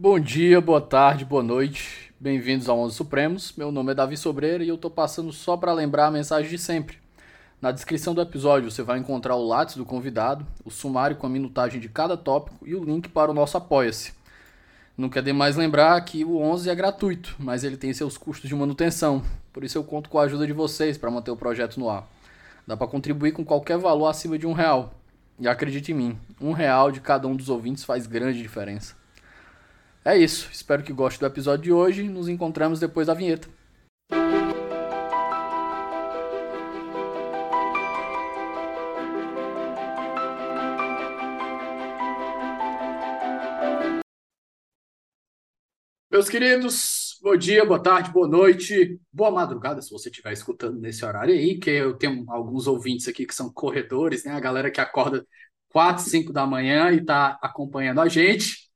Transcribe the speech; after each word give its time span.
Bom 0.00 0.20
dia, 0.20 0.60
boa 0.60 0.80
tarde, 0.80 1.24
boa 1.24 1.42
noite. 1.42 2.14
Bem-vindos 2.20 2.68
ao 2.68 2.78
Onze 2.78 2.94
Supremos. 2.94 3.52
Meu 3.56 3.72
nome 3.72 3.90
é 3.90 3.94
Davi 3.96 4.16
Sobreira 4.16 4.62
e 4.62 4.68
eu 4.68 4.78
tô 4.78 4.88
passando 4.88 5.32
só 5.32 5.56
para 5.56 5.72
lembrar 5.72 6.06
a 6.06 6.10
mensagem 6.12 6.48
de 6.48 6.56
sempre. 6.56 6.98
Na 7.60 7.72
descrição 7.72 8.14
do 8.14 8.20
episódio 8.20 8.70
você 8.70 8.80
vai 8.80 9.00
encontrar 9.00 9.34
o 9.34 9.44
lápis 9.44 9.74
do 9.74 9.84
convidado, 9.84 10.46
o 10.64 10.70
sumário 10.70 11.16
com 11.16 11.26
a 11.26 11.28
minutagem 11.28 11.80
de 11.80 11.88
cada 11.88 12.16
tópico 12.16 12.64
e 12.64 12.76
o 12.76 12.84
link 12.84 13.08
para 13.08 13.32
o 13.32 13.34
nosso 13.34 13.56
Apoia-se. 13.56 14.12
Não 14.96 15.08
quer 15.08 15.20
demais 15.20 15.56
lembrar 15.56 16.00
que 16.02 16.24
o 16.24 16.38
11 16.38 16.70
é 16.70 16.74
gratuito, 16.76 17.34
mas 17.36 17.64
ele 17.64 17.76
tem 17.76 17.92
seus 17.92 18.16
custos 18.16 18.48
de 18.48 18.54
manutenção. 18.54 19.20
Por 19.52 19.64
isso 19.64 19.78
eu 19.78 19.82
conto 19.82 20.08
com 20.08 20.20
a 20.20 20.22
ajuda 20.22 20.46
de 20.46 20.52
vocês 20.52 20.96
para 20.96 21.10
manter 21.10 21.32
o 21.32 21.36
projeto 21.36 21.80
no 21.80 21.90
ar. 21.90 22.08
Dá 22.64 22.76
para 22.76 22.86
contribuir 22.86 23.32
com 23.32 23.44
qualquer 23.44 23.78
valor 23.78 24.06
acima 24.06 24.38
de 24.38 24.46
um 24.46 24.52
real. 24.52 24.94
E 25.40 25.48
acredite 25.48 25.90
em 25.90 25.96
mim, 25.96 26.18
um 26.40 26.52
real 26.52 26.92
de 26.92 27.00
cada 27.00 27.26
um 27.26 27.34
dos 27.34 27.48
ouvintes 27.48 27.82
faz 27.82 28.06
grande 28.06 28.40
diferença. 28.40 28.97
É 30.04 30.16
isso, 30.16 30.48
espero 30.52 30.82
que 30.82 30.92
goste 30.92 31.18
do 31.18 31.26
episódio 31.26 31.64
de 31.64 31.72
hoje. 31.72 32.08
Nos 32.08 32.28
encontramos 32.28 32.80
depois 32.80 33.06
da 33.06 33.14
vinheta. 33.14 33.48
Meus 46.10 46.28
queridos, 46.28 47.18
bom 47.22 47.36
dia, 47.36 47.64
boa 47.64 47.80
tarde, 47.80 48.10
boa 48.10 48.26
noite, 48.26 48.98
boa 49.12 49.30
madrugada, 49.30 49.80
se 49.80 49.90
você 49.90 50.08
estiver 50.08 50.32
escutando 50.32 50.80
nesse 50.80 51.04
horário 51.04 51.32
aí, 51.34 51.58
que 51.58 51.70
eu 51.70 51.94
tenho 51.96 52.24
alguns 52.28 52.66
ouvintes 52.66 53.06
aqui 53.06 53.24
que 53.26 53.34
são 53.34 53.52
corredores, 53.52 54.24
né? 54.24 54.32
A 54.32 54.40
galera 54.40 54.70
que 54.70 54.80
acorda 54.80 55.24
4, 55.68 56.02
5 56.04 56.32
da 56.32 56.46
manhã 56.46 56.90
e 56.90 56.96
está 56.98 57.38
acompanhando 57.42 58.00
a 58.00 58.08
gente. 58.08 58.67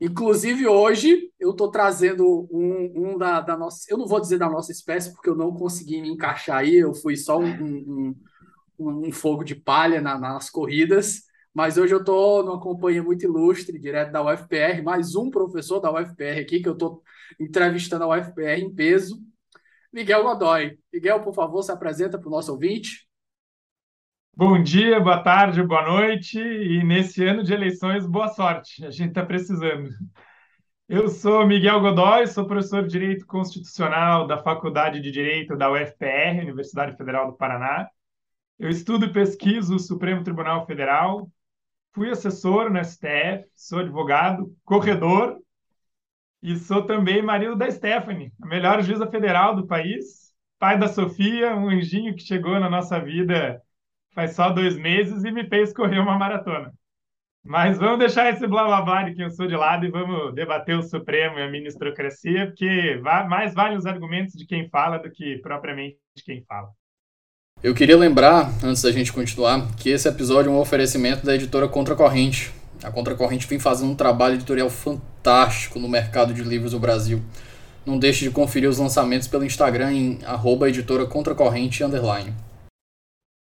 Inclusive, 0.00 0.66
hoje 0.66 1.32
eu 1.40 1.50
estou 1.50 1.70
trazendo 1.70 2.48
um, 2.52 3.12
um 3.12 3.18
da, 3.18 3.40
da, 3.40 3.56
nossa. 3.56 3.84
Eu 3.90 3.98
não 3.98 4.06
vou 4.06 4.20
dizer 4.20 4.38
da 4.38 4.48
nossa 4.48 4.70
espécie, 4.70 5.12
porque 5.12 5.28
eu 5.28 5.34
não 5.34 5.52
consegui 5.52 6.00
me 6.00 6.08
encaixar 6.08 6.58
aí, 6.58 6.76
eu 6.76 6.94
fui 6.94 7.16
só 7.16 7.38
um, 7.38 8.14
um, 8.78 9.06
um 9.06 9.12
fogo 9.12 9.42
de 9.42 9.56
palha 9.56 10.00
na, 10.00 10.16
nas 10.16 10.48
corridas. 10.50 11.22
Mas 11.52 11.76
hoje 11.76 11.92
eu 11.92 11.98
estou 11.98 12.44
numa 12.44 12.60
companhia 12.60 13.02
muito 13.02 13.24
ilustre, 13.24 13.80
direto 13.80 14.12
da 14.12 14.22
UFPR, 14.22 14.80
mais 14.84 15.16
um 15.16 15.28
professor 15.30 15.80
da 15.80 15.92
UFPR 15.92 16.40
aqui, 16.40 16.60
que 16.60 16.68
eu 16.68 16.74
estou 16.74 17.02
entrevistando 17.40 18.04
a 18.04 18.16
UFPR 18.16 18.60
em 18.60 18.72
peso, 18.72 19.20
Miguel 19.92 20.22
Godoy. 20.22 20.78
Miguel, 20.92 21.20
por 21.20 21.34
favor, 21.34 21.62
se 21.62 21.72
apresenta 21.72 22.16
para 22.16 22.28
o 22.28 22.30
nosso 22.30 22.52
ouvinte. 22.52 23.07
Bom 24.38 24.62
dia, 24.62 25.00
boa 25.00 25.20
tarde, 25.20 25.60
boa 25.64 25.82
noite, 25.82 26.38
e 26.38 26.84
nesse 26.84 27.24
ano 27.26 27.42
de 27.42 27.52
eleições, 27.52 28.06
boa 28.06 28.28
sorte, 28.28 28.86
a 28.86 28.90
gente 28.92 29.08
está 29.08 29.26
precisando. 29.26 29.90
Eu 30.88 31.08
sou 31.08 31.44
Miguel 31.44 31.80
Godoy, 31.80 32.24
sou 32.28 32.46
professor 32.46 32.84
de 32.84 32.88
Direito 32.88 33.26
Constitucional 33.26 34.28
da 34.28 34.38
Faculdade 34.38 35.00
de 35.00 35.10
Direito 35.10 35.56
da 35.56 35.68
UFPR, 35.72 36.40
Universidade 36.40 36.96
Federal 36.96 37.32
do 37.32 37.36
Paraná. 37.36 37.88
Eu 38.60 38.68
estudo 38.68 39.06
e 39.06 39.12
pesquiso 39.12 39.74
o 39.74 39.80
Supremo 39.80 40.22
Tribunal 40.22 40.64
Federal, 40.66 41.28
fui 41.92 42.08
assessor 42.08 42.70
no 42.70 42.78
STF, 42.78 43.44
sou 43.56 43.80
advogado, 43.80 44.54
corredor 44.64 45.36
e 46.40 46.56
sou 46.56 46.86
também 46.86 47.20
marido 47.22 47.56
da 47.56 47.68
Stephanie, 47.68 48.32
a 48.40 48.46
melhor 48.46 48.80
juíza 48.84 49.10
federal 49.10 49.56
do 49.56 49.66
país, 49.66 50.32
pai 50.60 50.78
da 50.78 50.86
Sofia, 50.86 51.56
um 51.56 51.68
anjinho 51.70 52.14
que 52.14 52.22
chegou 52.22 52.60
na 52.60 52.70
nossa 52.70 53.00
vida 53.00 53.60
faz 54.18 54.34
só 54.34 54.50
dois 54.50 54.76
meses 54.76 55.22
e 55.22 55.30
me 55.30 55.46
fez 55.46 55.72
correr 55.72 56.00
uma 56.00 56.18
maratona. 56.18 56.72
Mas 57.44 57.78
vamos 57.78 58.00
deixar 58.00 58.28
esse 58.28 58.48
blá 58.48 58.64
blá 58.64 58.82
blá 58.82 59.04
de 59.04 59.14
quem 59.14 59.22
eu 59.22 59.30
sou 59.30 59.46
de 59.46 59.54
lado 59.54 59.86
e 59.86 59.90
vamos 59.92 60.34
debater 60.34 60.76
o 60.76 60.82
Supremo 60.82 61.38
e 61.38 61.42
a 61.42 61.48
ministrocracia, 61.48 62.46
porque 62.46 63.00
mais 63.28 63.54
vale 63.54 63.76
os 63.76 63.86
argumentos 63.86 64.34
de 64.34 64.44
quem 64.44 64.68
fala 64.68 64.98
do 64.98 65.08
que 65.08 65.38
propriamente 65.38 65.98
de 66.16 66.24
quem 66.24 66.44
fala. 66.48 66.68
Eu 67.62 67.72
queria 67.76 67.96
lembrar, 67.96 68.50
antes 68.64 68.82
da 68.82 68.90
gente 68.90 69.12
continuar, 69.12 69.68
que 69.76 69.88
esse 69.88 70.08
episódio 70.08 70.50
é 70.50 70.52
um 70.52 70.58
oferecimento 70.58 71.24
da 71.24 71.36
editora 71.36 71.68
Contracorrente. 71.68 72.52
A 72.82 72.90
Contracorrente 72.90 73.46
vem 73.46 73.60
fazendo 73.60 73.92
um 73.92 73.96
trabalho 73.96 74.34
editorial 74.34 74.68
fantástico 74.68 75.78
no 75.78 75.88
mercado 75.88 76.34
de 76.34 76.42
livros 76.42 76.72
do 76.72 76.80
Brasil. 76.80 77.22
Não 77.86 77.96
deixe 77.96 78.24
de 78.24 78.32
conferir 78.32 78.68
os 78.68 78.78
lançamentos 78.78 79.28
pelo 79.28 79.44
Instagram 79.44 79.92
em 79.92 80.18
arroba. 80.24 80.68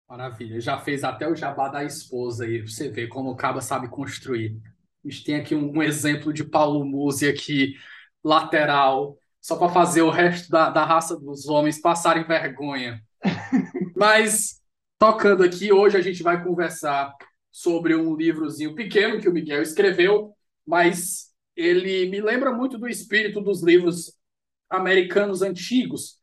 Maravilha, 0.09 0.61
já 0.61 0.79
fez 0.79 1.03
até 1.03 1.29
o 1.29 1.35
jabá 1.35 1.69
da 1.69 1.85
esposa 1.85 2.45
aí, 2.45 2.63
pra 2.63 2.71
você 2.71 2.89
ver 2.89 3.09
como 3.09 3.31
o 3.31 3.37
Caba 3.37 3.61
sabe 3.61 3.89
construir. 3.89 4.57
A 5.05 5.09
gente 5.09 5.25
tem 5.25 5.35
aqui 5.37 5.55
um, 5.55 5.79
um 5.79 5.83
exemplo 5.83 6.33
de 6.33 6.45
Paulo 6.45 6.85
Musi 6.85 7.29
aqui, 7.29 7.75
lateral, 8.23 9.19
só 9.41 9.57
para 9.57 9.69
fazer 9.69 10.03
o 10.03 10.11
resto 10.11 10.49
da, 10.51 10.71
da 10.71 10.85
raça 10.85 11.19
dos 11.19 11.49
homens 11.49 11.81
passarem 11.81 12.25
vergonha. 12.25 13.01
Mas, 13.97 14.61
tocando 14.99 15.43
aqui, 15.43 15.73
hoje 15.73 15.97
a 15.97 16.01
gente 16.01 16.23
vai 16.23 16.43
conversar 16.43 17.13
sobre 17.51 17.97
um 17.97 18.15
livrozinho 18.15 18.75
pequeno 18.75 19.21
que 19.21 19.29
o 19.29 19.33
Miguel 19.33 19.63
escreveu, 19.63 20.35
mas 20.67 21.33
ele 21.57 22.07
me 22.11 22.21
lembra 22.21 22.53
muito 22.53 22.77
do 22.77 22.87
espírito 22.87 23.41
dos 23.41 23.63
livros 23.63 24.13
americanos 24.69 25.41
antigos, 25.41 26.19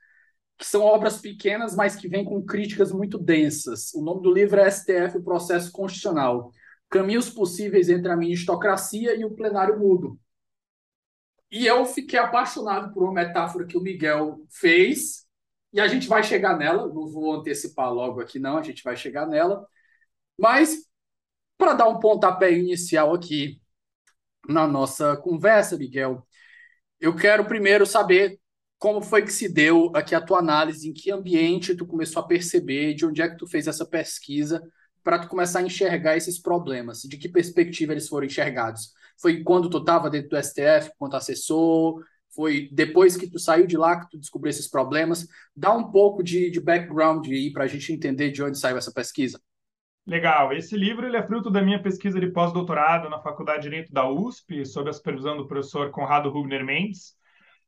que 0.63 0.69
são 0.69 0.81
obras 0.81 1.17
pequenas, 1.17 1.75
mas 1.75 1.93
que 1.93 2.07
vêm 2.07 2.23
com 2.23 2.41
críticas 2.41 2.89
muito 2.89 3.17
densas. 3.17 3.93
O 3.93 4.01
nome 4.01 4.21
do 4.21 4.31
livro 4.31 4.61
é 4.61 4.71
STF, 4.71 5.17
o 5.17 5.21
Processo 5.21 5.69
Constitucional. 5.73 6.53
Caminhos 6.89 7.29
possíveis 7.29 7.89
entre 7.89 8.09
a 8.09 8.15
ministocracia 8.15 9.13
e 9.13 9.25
o 9.25 9.35
plenário 9.35 9.77
mudo. 9.77 10.17
E 11.51 11.67
eu 11.67 11.85
fiquei 11.85 12.17
apaixonado 12.17 12.93
por 12.93 13.03
uma 13.03 13.11
metáfora 13.11 13.67
que 13.67 13.77
o 13.77 13.81
Miguel 13.81 14.39
fez, 14.49 15.25
e 15.73 15.81
a 15.81 15.87
gente 15.89 16.07
vai 16.07 16.23
chegar 16.23 16.57
nela, 16.57 16.87
não 16.87 17.07
vou 17.07 17.33
antecipar 17.33 17.93
logo 17.93 18.21
aqui, 18.21 18.39
não, 18.39 18.57
a 18.57 18.63
gente 18.63 18.81
vai 18.85 18.95
chegar 18.95 19.27
nela. 19.27 19.67
Mas, 20.37 20.87
para 21.57 21.73
dar 21.73 21.89
um 21.89 21.99
pontapé 21.99 22.53
inicial 22.53 23.13
aqui 23.13 23.61
na 24.47 24.65
nossa 24.65 25.17
conversa, 25.17 25.75
Miguel, 25.75 26.25
eu 27.01 27.13
quero 27.13 27.43
primeiro 27.43 27.85
saber 27.85 28.39
como 28.83 29.01
foi 29.01 29.21
que 29.21 29.31
se 29.31 29.47
deu 29.47 29.89
aqui 29.95 30.13
a 30.13 30.19
tua 30.19 30.39
análise, 30.39 30.89
em 30.89 30.93
que 30.93 31.09
ambiente 31.09 31.73
tu 31.73 31.87
começou 31.87 32.21
a 32.21 32.27
perceber, 32.27 32.93
de 32.93 33.05
onde 33.05 33.21
é 33.21 33.29
que 33.29 33.37
tu 33.37 33.47
fez 33.47 33.65
essa 33.65 33.85
pesquisa, 33.85 34.61
para 35.01 35.19
tu 35.19 35.29
começar 35.29 35.59
a 35.59 35.61
enxergar 35.61 36.17
esses 36.17 36.37
problemas, 36.37 36.99
de 37.03 37.15
que 37.15 37.29
perspectiva 37.29 37.93
eles 37.93 38.09
foram 38.09 38.25
enxergados. 38.25 38.91
Foi 39.21 39.41
quando 39.41 39.69
tu 39.69 39.77
estava 39.77 40.09
dentro 40.09 40.31
do 40.31 40.37
STF, 40.37 40.91
quanto 40.99 41.15
assessor, 41.15 42.03
foi 42.35 42.67
depois 42.73 43.15
que 43.15 43.25
tu 43.25 43.39
saiu 43.39 43.65
de 43.65 43.77
lá 43.77 44.01
que 44.01 44.09
tu 44.09 44.19
descobriu 44.19 44.49
esses 44.49 44.69
problemas. 44.69 45.29
Dá 45.55 45.73
um 45.73 45.89
pouco 45.89 46.21
de, 46.21 46.51
de 46.51 46.59
background 46.59 47.25
aí 47.27 47.53
para 47.53 47.63
a 47.63 47.67
gente 47.67 47.93
entender 47.93 48.31
de 48.31 48.43
onde 48.43 48.59
saiu 48.59 48.75
essa 48.75 48.91
pesquisa. 48.91 49.39
Legal. 50.05 50.51
Esse 50.51 50.75
livro 50.75 51.07
ele 51.07 51.15
é 51.15 51.25
fruto 51.25 51.49
da 51.49 51.61
minha 51.61 51.81
pesquisa 51.81 52.19
de 52.19 52.33
pós-doutorado 52.33 53.09
na 53.09 53.21
Faculdade 53.21 53.61
de 53.61 53.69
Direito 53.69 53.93
da 53.93 54.09
USP, 54.09 54.65
sob 54.65 54.89
a 54.89 54.93
supervisão 54.93 55.37
do 55.37 55.47
professor 55.47 55.89
Conrado 55.89 56.29
Rubner 56.29 56.65
Mendes. 56.65 57.22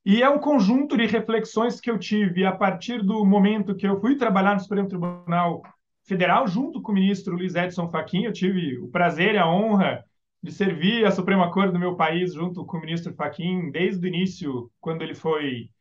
E 0.05 0.21
é 0.21 0.29
um 0.29 0.38
conjunto 0.38 0.95
de 0.95 1.07
reflexões 1.07 1.81
que 1.81 1.89
eu 1.89 1.97
tive 1.97 2.45
a 2.45 2.51
partir 2.51 3.01
do 3.01 3.25
momento 3.25 3.75
que 3.75 3.88
eu 3.88 3.99
fui 3.99 4.16
trabalhar 4.16 4.53
no 4.53 4.59
Supremo 4.59 4.88
Tribunal 4.88 5.63
Federal 6.03 6.47
junto 6.47 6.79
com 6.79 6.91
o 6.91 6.95
ministro 6.95 7.35
Luiz 7.35 7.55
Edson 7.55 7.89
Fachin. 7.89 8.25
Eu 8.25 8.31
tive 8.31 8.77
o 8.77 8.88
prazer 8.88 9.33
e 9.33 9.39
a 9.39 9.49
honra 9.49 10.05
de 10.44 10.51
servir 10.51 11.07
a 11.07 11.11
Suprema 11.11 11.51
Corte 11.51 11.73
do 11.73 11.79
meu 11.79 11.95
país 11.95 12.35
junto 12.35 12.63
com 12.63 12.77
o 12.77 12.81
ministro 12.81 13.15
Fachin 13.15 13.71
desde 13.71 14.05
o 14.05 14.07
início, 14.07 14.69
quando 14.79 15.01
ele 15.01 15.15
foi 15.15 15.71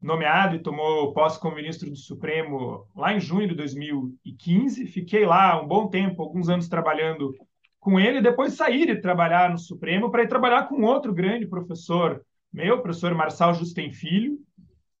nomeado 0.00 0.56
e 0.56 0.62
tomou 0.62 1.12
posse 1.12 1.38
como 1.38 1.56
ministro 1.56 1.90
do 1.90 1.96
Supremo 1.96 2.86
lá 2.96 3.12
em 3.12 3.20
junho 3.20 3.46
de 3.46 3.54
2015. 3.54 4.86
Fiquei 4.86 5.26
lá 5.26 5.60
um 5.60 5.68
bom 5.68 5.86
tempo, 5.88 6.22
alguns 6.22 6.48
anos 6.48 6.66
trabalhando 6.66 7.34
com 7.78 8.00
ele, 8.00 8.18
e 8.18 8.22
depois 8.22 8.54
saí 8.54 8.86
de 8.86 9.02
trabalhar 9.02 9.50
no 9.50 9.58
Supremo 9.58 10.10
para 10.10 10.22
ir 10.22 10.28
trabalhar 10.28 10.62
com 10.66 10.82
outro 10.82 11.12
grande 11.12 11.46
professor 11.46 12.24
meu, 12.52 12.80
professor 12.80 13.14
Marçal 13.14 13.54
Justem 13.54 13.92
Filho, 13.92 14.38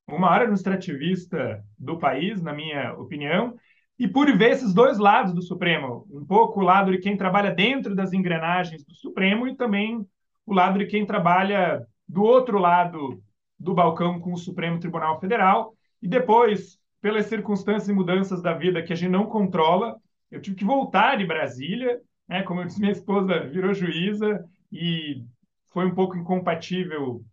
o 0.06 0.18
maior 0.18 0.42
administrativista 0.42 1.64
do 1.78 1.98
país, 1.98 2.40
na 2.42 2.52
minha 2.52 2.94
opinião, 2.94 3.56
e 3.98 4.06
por 4.06 4.30
ver 4.36 4.52
esses 4.52 4.74
dois 4.74 4.98
lados 4.98 5.32
do 5.32 5.42
Supremo, 5.42 6.06
um 6.10 6.24
pouco 6.24 6.60
o 6.60 6.64
lado 6.64 6.92
de 6.92 6.98
quem 6.98 7.16
trabalha 7.16 7.50
dentro 7.50 7.94
das 7.94 8.12
engrenagens 8.12 8.84
do 8.84 8.94
Supremo 8.94 9.48
e 9.48 9.56
também 9.56 10.06
o 10.44 10.54
lado 10.54 10.78
de 10.78 10.86
quem 10.86 11.06
trabalha 11.06 11.84
do 12.06 12.22
outro 12.22 12.58
lado 12.58 13.22
do 13.58 13.74
balcão 13.74 14.20
com 14.20 14.32
o 14.32 14.38
Supremo 14.38 14.78
Tribunal 14.78 15.18
Federal. 15.18 15.74
E 16.00 16.06
depois, 16.06 16.78
pelas 17.00 17.26
circunstâncias 17.26 17.88
e 17.88 17.92
mudanças 17.92 18.42
da 18.42 18.52
vida 18.52 18.82
que 18.82 18.92
a 18.92 18.96
gente 18.96 19.10
não 19.10 19.26
controla, 19.26 19.96
eu 20.30 20.40
tive 20.40 20.56
que 20.56 20.64
voltar 20.64 21.16
de 21.16 21.24
Brasília, 21.24 21.98
né? 22.28 22.42
Como 22.42 22.60
eu 22.60 22.66
disse, 22.66 22.80
minha 22.80 22.92
esposa 22.92 23.40
virou 23.48 23.72
juíza 23.72 24.44
e 24.70 25.24
foi 25.72 25.86
um 25.86 25.94
pouco 25.94 26.16
incompatível 26.16 27.24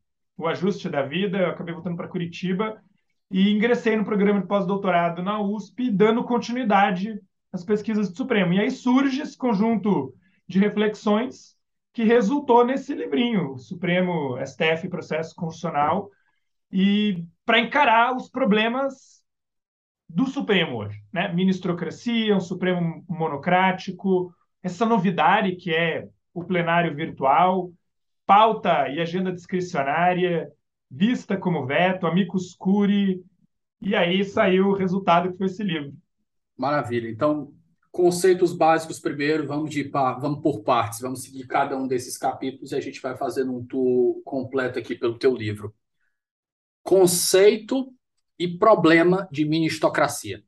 o 0.43 0.47
ajuste 0.47 0.89
da 0.89 1.01
vida. 1.01 1.37
Eu 1.37 1.49
acabei 1.49 1.73
voltando 1.73 1.95
para 1.95 2.07
Curitiba 2.07 2.81
e 3.31 3.51
ingressei 3.51 3.95
no 3.95 4.05
programa 4.05 4.41
de 4.41 4.47
pós-doutorado 4.47 5.23
na 5.23 5.41
USP, 5.41 5.89
dando 5.89 6.23
continuidade 6.23 7.19
às 7.51 7.63
pesquisas 7.63 8.09
do 8.09 8.17
Supremo. 8.17 8.53
E 8.53 8.59
aí 8.59 8.69
surge 8.69 9.21
esse 9.21 9.37
conjunto 9.37 10.13
de 10.47 10.59
reflexões 10.59 11.55
que 11.93 12.03
resultou 12.03 12.65
nesse 12.65 12.93
livrinho, 12.93 13.57
Supremo 13.57 14.37
STF 14.45 14.89
Processo 14.89 15.33
Constitucional, 15.35 16.09
e 16.71 17.23
para 17.45 17.59
encarar 17.59 18.15
os 18.15 18.29
problemas 18.29 19.23
do 20.09 20.25
Supremo 20.25 20.77
hoje, 20.77 20.99
né? 21.11 21.31
Ministrocracia, 21.31 22.35
um 22.35 22.41
Supremo 22.41 23.03
monocrático, 23.07 24.33
essa 24.61 24.85
novidade 24.85 25.55
que 25.55 25.73
é 25.73 26.07
o 26.33 26.43
plenário 26.43 26.95
virtual, 26.95 27.71
pauta 28.33 28.89
e 28.89 28.99
agenda 28.99 29.31
discricionária, 29.31 30.51
vista 30.89 31.37
como 31.37 31.67
veto, 31.67 32.07
amicus 32.07 32.55
curi, 32.55 33.23
e 33.79 33.95
aí 33.95 34.25
saiu 34.25 34.69
o 34.69 34.73
resultado 34.73 35.31
que 35.31 35.37
foi 35.37 35.45
esse 35.45 35.61
livro. 35.61 35.93
Maravilha. 36.57 37.07
Então, 37.07 37.53
conceitos 37.91 38.51
básicos 38.51 38.99
primeiro, 38.99 39.45
vamos 39.45 39.69
de 39.69 39.83
vamos 39.83 40.41
por 40.41 40.63
partes, 40.63 40.99
vamos 40.99 41.21
seguir 41.21 41.45
cada 41.45 41.77
um 41.77 41.87
desses 41.87 42.17
capítulos 42.17 42.71
e 42.71 42.75
a 42.75 42.81
gente 42.81 42.99
vai 42.99 43.15
fazendo 43.15 43.55
um 43.55 43.63
tour 43.63 44.19
completo 44.23 44.79
aqui 44.79 44.95
pelo 44.95 45.19
teu 45.19 45.35
livro. 45.35 45.71
Conceito 46.81 47.93
e 48.39 48.47
problema 48.47 49.27
de 49.31 49.45
ministocracia. 49.45 50.43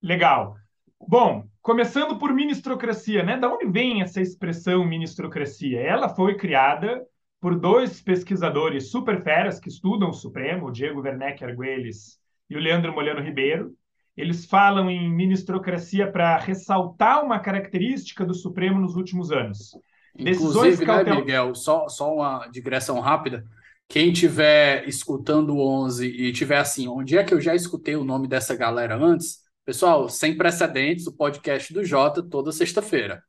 Legal. 0.00 0.61
Bom, 1.06 1.44
começando 1.60 2.18
por 2.18 2.32
ministrocracia, 2.32 3.22
né? 3.22 3.36
Da 3.36 3.52
onde 3.52 3.66
vem 3.66 4.02
essa 4.02 4.20
expressão 4.20 4.84
ministrocracia? 4.84 5.80
Ela 5.80 6.08
foi 6.08 6.36
criada 6.36 7.02
por 7.40 7.58
dois 7.58 8.00
pesquisadores 8.00 8.90
super 8.90 9.20
feras 9.20 9.58
que 9.58 9.68
estudam 9.68 10.10
o 10.10 10.14
Supremo, 10.14 10.66
o 10.66 10.70
Diego 10.70 11.00
Werneck 11.00 11.44
Arguelles 11.44 12.18
e 12.48 12.56
o 12.56 12.60
Leandro 12.60 12.92
Molhano 12.92 13.20
Ribeiro. 13.20 13.72
Eles 14.16 14.44
falam 14.44 14.90
em 14.90 15.10
ministrocracia 15.10 16.10
para 16.10 16.38
ressaltar 16.38 17.24
uma 17.24 17.40
característica 17.40 18.24
do 18.24 18.34
Supremo 18.34 18.78
nos 18.78 18.94
últimos 18.94 19.32
anos. 19.32 19.72
Inclusive, 20.16 20.84
né, 20.84 20.86
cautel... 20.86 21.16
Miguel, 21.16 21.54
só, 21.54 21.88
só 21.88 22.14
uma 22.14 22.46
digressão 22.48 23.00
rápida. 23.00 23.44
Quem 23.88 24.12
estiver 24.12 24.86
escutando 24.88 25.54
o 25.54 25.66
11 25.84 26.06
e 26.06 26.32
tiver 26.32 26.58
assim, 26.58 26.86
onde 26.88 27.16
é 27.16 27.24
que 27.24 27.34
eu 27.34 27.40
já 27.40 27.54
escutei 27.54 27.96
o 27.96 28.04
nome 28.04 28.28
dessa 28.28 28.54
galera 28.54 28.96
antes? 28.96 29.41
Pessoal, 29.64 30.08
sem 30.08 30.36
precedentes, 30.36 31.06
o 31.06 31.16
podcast 31.16 31.72
do 31.72 31.84
Jota 31.84 32.22
toda 32.22 32.50
sexta-feira. 32.50 33.22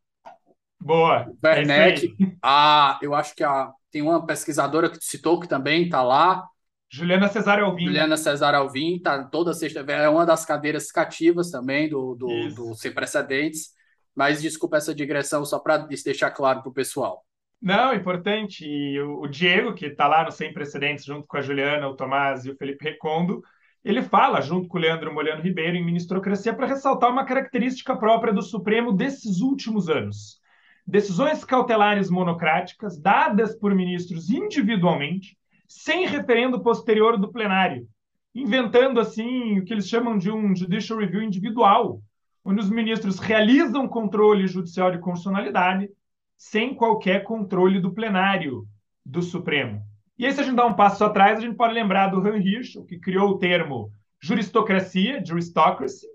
Boa. 0.79 1.31
Werneck, 1.43 2.15
é 2.19 2.35
a, 2.41 2.99
eu 3.01 3.13
acho 3.13 3.35
que 3.35 3.43
a 3.43 3.71
tem 3.91 4.01
uma 4.01 4.25
pesquisadora 4.25 4.89
que 4.89 4.97
citou 4.99 5.39
que 5.39 5.47
também 5.47 5.83
está 5.83 6.01
lá. 6.01 6.43
Juliana 6.89 7.27
Cesar 7.27 7.59
Alvim. 7.59 7.85
Juliana 7.85 8.17
Cesar 8.17 8.55
Alvim, 8.55 8.95
está 8.95 9.23
toda 9.23 9.53
sexta 9.53 9.79
é 9.81 10.09
uma 10.09 10.25
das 10.25 10.43
cadeiras 10.43 10.91
cativas 10.91 11.51
também 11.51 11.87
do, 11.87 12.15
do, 12.15 12.47
do 12.49 12.73
Sem 12.73 12.91
Precedentes. 12.91 13.69
Mas 14.15 14.41
desculpa 14.41 14.77
essa 14.77 14.93
digressão, 14.93 15.45
só 15.45 15.59
para 15.59 15.77
deixar 15.77 16.31
claro 16.31 16.61
para 16.61 16.69
o 16.69 16.73
pessoal. 16.73 17.23
Não, 17.61 17.93
importante. 17.93 18.65
E 18.65 18.99
o, 18.99 19.27
Diego, 19.27 19.73
que 19.73 19.85
está 19.85 20.07
lá 20.07 20.23
no 20.23 20.31
Sem 20.31 20.51
Precedentes, 20.51 21.05
junto 21.05 21.27
com 21.27 21.37
a 21.37 21.41
Juliana, 21.41 21.87
o 21.87 21.95
Tomás 21.95 22.45
e 22.45 22.51
o 22.51 22.57
Felipe 22.57 22.83
Recondo, 22.83 23.43
ele 23.83 24.01
fala, 24.01 24.41
junto 24.41 24.67
com 24.67 24.77
o 24.77 24.81
Leandro 24.81 25.13
Molhano 25.13 25.41
Ribeiro, 25.41 25.75
em 25.75 25.85
Ministrocracia, 25.85 26.53
para 26.53 26.67
ressaltar 26.67 27.11
uma 27.11 27.25
característica 27.25 27.95
própria 27.95 28.33
do 28.33 28.41
Supremo 28.41 28.93
desses 28.93 29.41
últimos 29.41 29.89
anos 29.89 30.41
decisões 30.85 31.43
cautelares 31.43 32.09
monocráticas 32.09 32.99
dadas 32.99 33.55
por 33.55 33.73
ministros 33.73 34.29
individualmente, 34.29 35.37
sem 35.67 36.05
referendo 36.05 36.61
posterior 36.61 37.17
do 37.17 37.31
plenário, 37.31 37.87
inventando 38.35 38.99
assim 38.99 39.59
o 39.59 39.65
que 39.65 39.73
eles 39.73 39.87
chamam 39.87 40.17
de 40.17 40.29
um 40.29 40.55
judicial 40.55 40.99
review 40.99 41.23
individual, 41.23 42.01
onde 42.43 42.59
os 42.59 42.69
ministros 42.69 43.19
realizam 43.19 43.87
controle 43.87 44.47
judicial 44.47 44.91
de 44.91 44.99
constitucionalidade 44.99 45.89
sem 46.35 46.75
qualquer 46.75 47.23
controle 47.23 47.79
do 47.79 47.93
plenário 47.93 48.67
do 49.05 49.21
Supremo. 49.21 49.81
E 50.17 50.25
aí, 50.25 50.31
se 50.31 50.41
a 50.41 50.43
gente 50.43 50.55
dá 50.55 50.65
um 50.65 50.75
passo 50.75 51.03
atrás, 51.03 51.39
a 51.39 51.41
gente 51.41 51.55
pode 51.55 51.73
lembrar 51.73 52.07
do 52.07 52.19
Han 52.19 52.37
Hirschel, 52.37 52.85
que 52.85 52.99
criou 52.99 53.31
o 53.31 53.37
termo 53.39 53.91
juristocracia, 54.21 55.23
juristocracy, 55.25 56.07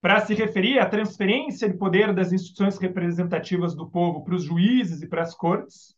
para 0.00 0.20
se 0.20 0.34
referir 0.34 0.78
à 0.78 0.86
transferência 0.86 1.68
de 1.68 1.76
poder 1.76 2.14
das 2.14 2.32
instituições 2.32 2.78
representativas 2.78 3.74
do 3.74 3.88
povo 3.88 4.24
para 4.24 4.34
os 4.34 4.44
juízes 4.44 5.02
e 5.02 5.08
para 5.08 5.22
as 5.22 5.34
cortes. 5.34 5.94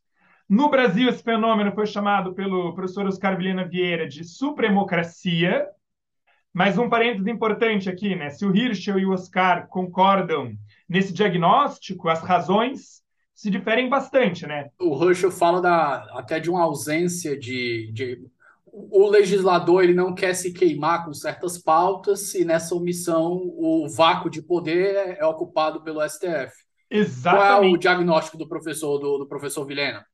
No 0.49 0.71
Brasil, 0.71 1.09
esse 1.09 1.23
fenômeno 1.23 1.73
foi 1.73 1.87
chamado 1.87 2.35
pelo 2.35 2.73
professor 2.75 3.07
Oscar 3.07 3.37
Vilhena 3.37 3.69
Vieira 3.69 4.09
de 4.09 4.25
supremocracia. 4.25 5.67
Mas 6.55 6.79
um 6.79 6.89
parênteses 6.89 7.27
importante 7.27 7.91
aqui, 7.91 8.17
né? 8.17 8.31
Se 8.31 8.47
o 8.47 8.57
Hirschel 8.57 8.99
e 8.99 9.07
o 9.07 9.13
Oscar 9.13 9.69
concordam 9.69 10.55
nesse 10.89 11.13
diagnóstico, 11.13 12.09
as 12.09 12.23
razões 12.23 13.03
se 13.39 13.51
diferem 13.51 13.89
bastante, 13.89 14.49
né? 14.49 14.69
O 14.81 15.01
Hirschel 15.01 15.31
fala 15.31 15.63
da, 15.63 16.09
até 16.19 16.41
de 16.41 16.51
uma 16.51 16.65
ausência 16.65 17.39
de, 17.39 17.89
de 17.93 18.21
o 18.67 19.09
legislador 19.09 19.85
ele 19.85 19.95
não 19.95 20.13
quer 20.13 20.35
se 20.35 20.53
queimar 20.53 21.05
com 21.05 21.15
certas 21.15 21.57
pautas 21.57 22.35
e 22.35 22.45
nessa 22.45 22.75
omissão 22.75 23.41
o 23.57 23.89
vácuo 23.89 24.29
de 24.29 24.43
poder 24.43 25.17
é 25.17 25.25
ocupado 25.25 25.85
pelo 25.85 26.03
STF. 26.03 26.53
Exatamente. 26.91 27.47
Qual 27.47 27.63
é 27.63 27.69
o 27.69 27.77
diagnóstico 27.77 28.37
do 28.37 28.49
professor 28.49 28.99
do, 28.99 29.19
do 29.19 29.29
professor 29.29 29.65
Vilhena? 29.65 30.05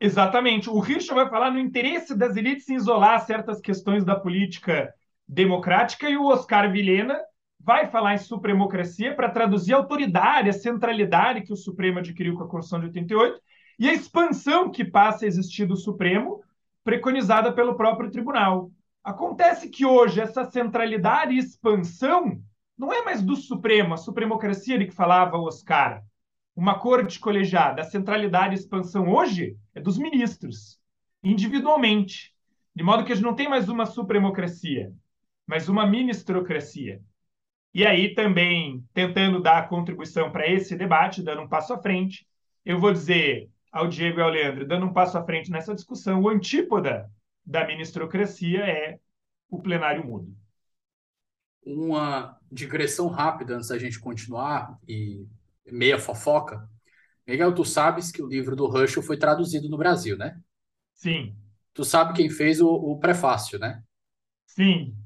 Exatamente. 0.00 0.70
O 0.70 0.78
Richard 0.78 1.14
vai 1.14 1.28
falar 1.28 1.50
no 1.50 1.58
interesse 1.58 2.16
das 2.16 2.34
elites 2.34 2.66
em 2.70 2.76
isolar 2.76 3.26
certas 3.26 3.60
questões 3.60 4.06
da 4.06 4.16
política 4.16 4.90
democrática 5.28 6.08
e 6.08 6.16
o 6.16 6.28
Oscar 6.28 6.72
Vilhena 6.72 7.20
vai 7.64 7.86
falar 7.86 8.14
em 8.14 8.18
supremocracia 8.18 9.14
para 9.14 9.30
traduzir 9.30 9.72
a 9.72 9.76
autoridade, 9.76 10.48
a 10.48 10.52
centralidade 10.52 11.42
que 11.42 11.52
o 11.52 11.56
Supremo 11.56 12.00
adquiriu 12.00 12.36
com 12.36 12.44
a 12.44 12.48
Constituição 12.48 12.80
de 12.80 12.86
88 12.86 13.40
e 13.78 13.88
a 13.88 13.92
expansão 13.92 14.70
que 14.70 14.84
passa 14.84 15.24
a 15.24 15.28
existir 15.28 15.64
do 15.64 15.76
Supremo 15.76 16.42
preconizada 16.82 17.52
pelo 17.52 17.76
próprio 17.76 18.10
tribunal. 18.10 18.70
Acontece 19.04 19.68
que 19.68 19.86
hoje 19.86 20.20
essa 20.20 20.44
centralidade 20.44 21.34
e 21.34 21.38
expansão 21.38 22.40
não 22.76 22.92
é 22.92 23.04
mais 23.04 23.22
do 23.22 23.36
Supremo, 23.36 23.94
a 23.94 23.96
supremocracia 23.96 24.78
de 24.78 24.86
que 24.86 24.94
falava 24.94 25.36
o 25.36 25.44
Oscar, 25.44 26.02
uma 26.56 26.78
corte 26.78 27.20
colegiada. 27.20 27.82
A 27.82 27.84
centralidade 27.84 28.54
e 28.54 28.58
expansão 28.58 29.08
hoje 29.08 29.56
é 29.74 29.80
dos 29.80 29.98
ministros, 29.98 30.80
individualmente. 31.22 32.32
De 32.74 32.82
modo 32.82 33.04
que 33.04 33.12
a 33.12 33.14
gente 33.14 33.24
não 33.24 33.34
tem 33.34 33.48
mais 33.48 33.68
uma 33.68 33.86
supremocracia, 33.86 34.92
mas 35.46 35.68
uma 35.68 35.86
ministrocracia. 35.86 37.00
E 37.74 37.86
aí 37.86 38.14
também, 38.14 38.84
tentando 38.92 39.40
dar 39.40 39.68
contribuição 39.68 40.30
para 40.30 40.46
esse 40.46 40.76
debate, 40.76 41.22
dando 41.22 41.42
um 41.42 41.48
passo 41.48 41.72
à 41.72 41.78
frente, 41.80 42.26
eu 42.64 42.78
vou 42.78 42.92
dizer 42.92 43.50
ao 43.72 43.88
Diego 43.88 44.20
e 44.20 44.22
ao 44.22 44.28
Leandro, 44.28 44.66
dando 44.66 44.86
um 44.86 44.92
passo 44.92 45.16
à 45.16 45.24
frente 45.24 45.50
nessa 45.50 45.74
discussão, 45.74 46.20
o 46.20 46.28
antípoda 46.28 47.10
da 47.44 47.66
ministrocracia 47.66 48.60
é 48.60 48.98
o 49.48 49.60
plenário 49.60 50.06
mudo. 50.06 50.36
Uma 51.64 52.36
digressão 52.50 53.08
rápida 53.08 53.56
antes 53.56 53.68
da 53.68 53.78
gente 53.78 53.98
continuar 54.00 54.76
e 54.86 55.24
meia 55.66 55.98
fofoca. 55.98 56.68
Miguel, 57.26 57.54
tu 57.54 57.64
sabes 57.64 58.10
que 58.10 58.22
o 58.22 58.26
livro 58.28 58.56
do 58.56 58.66
Russell 58.66 59.02
foi 59.02 59.16
traduzido 59.16 59.68
no 59.68 59.78
Brasil, 59.78 60.16
né? 60.18 60.38
Sim. 60.94 61.36
Tu 61.74 61.84
sabe 61.84 62.14
quem 62.14 62.30
fez 62.30 62.60
o, 62.60 62.68
o 62.68 62.98
prefácio, 62.98 63.58
né? 63.58 63.82
Sim. 64.46 65.01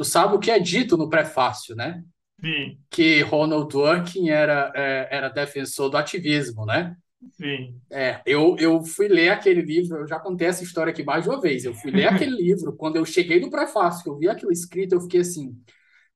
Tu 0.00 0.04
sabe 0.06 0.34
o 0.34 0.38
que 0.38 0.50
é 0.50 0.58
dito 0.58 0.96
no 0.96 1.10
prefácio, 1.10 1.76
né? 1.76 2.02
Sim. 2.40 2.78
Que 2.88 3.20
Ronald 3.20 3.68
Dworkin 3.68 4.30
era, 4.30 4.72
é, 4.74 5.08
era 5.10 5.28
defensor 5.28 5.90
do 5.90 5.98
ativismo, 5.98 6.64
né? 6.64 6.96
Sim. 7.32 7.78
É, 7.90 8.22
eu, 8.24 8.56
eu 8.58 8.82
fui 8.82 9.08
ler 9.08 9.28
aquele 9.28 9.60
livro, 9.60 9.98
eu 9.98 10.06
já 10.06 10.18
contei 10.18 10.48
essa 10.48 10.64
história 10.64 10.90
aqui 10.90 11.04
mais 11.04 11.24
de 11.24 11.28
uma 11.28 11.38
vez. 11.38 11.66
Eu 11.66 11.74
fui 11.74 11.90
ler 11.90 12.06
aquele 12.08 12.34
livro, 12.34 12.74
quando 12.74 12.96
eu 12.96 13.04
cheguei 13.04 13.40
no 13.40 13.50
prefácio, 13.50 14.02
que 14.02 14.08
eu 14.08 14.16
vi 14.16 14.26
aquilo 14.26 14.50
escrito, 14.50 14.94
eu 14.94 15.02
fiquei 15.02 15.20
assim. 15.20 15.54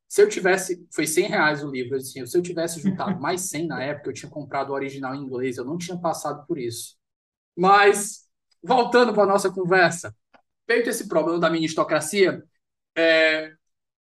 Se 0.09 0.23
eu 0.23 0.31
tivesse. 0.31 0.88
Foi 0.91 1.07
100 1.07 1.29
reais 1.29 1.62
o 1.62 1.71
livro, 1.71 1.99
assim, 1.99 2.25
se 2.25 2.38
eu 2.38 2.41
tivesse 2.41 2.81
juntado 2.81 3.21
mais 3.21 3.43
100 3.50 3.67
na 3.67 3.83
época, 3.83 4.09
eu 4.09 4.14
tinha 4.14 4.31
comprado 4.31 4.71
o 4.71 4.73
original 4.73 5.14
em 5.14 5.21
inglês, 5.21 5.59
eu 5.59 5.64
não 5.67 5.76
tinha 5.76 5.99
passado 5.99 6.47
por 6.47 6.57
isso. 6.57 6.97
Mas, 7.55 8.23
voltando 8.62 9.12
para 9.12 9.25
a 9.25 9.26
nossa 9.26 9.50
conversa, 9.53 10.17
feito 10.67 10.88
esse 10.88 11.07
problema 11.07 11.38
da 11.38 11.50
ministocracia, 11.50 12.43
é, 12.97 13.53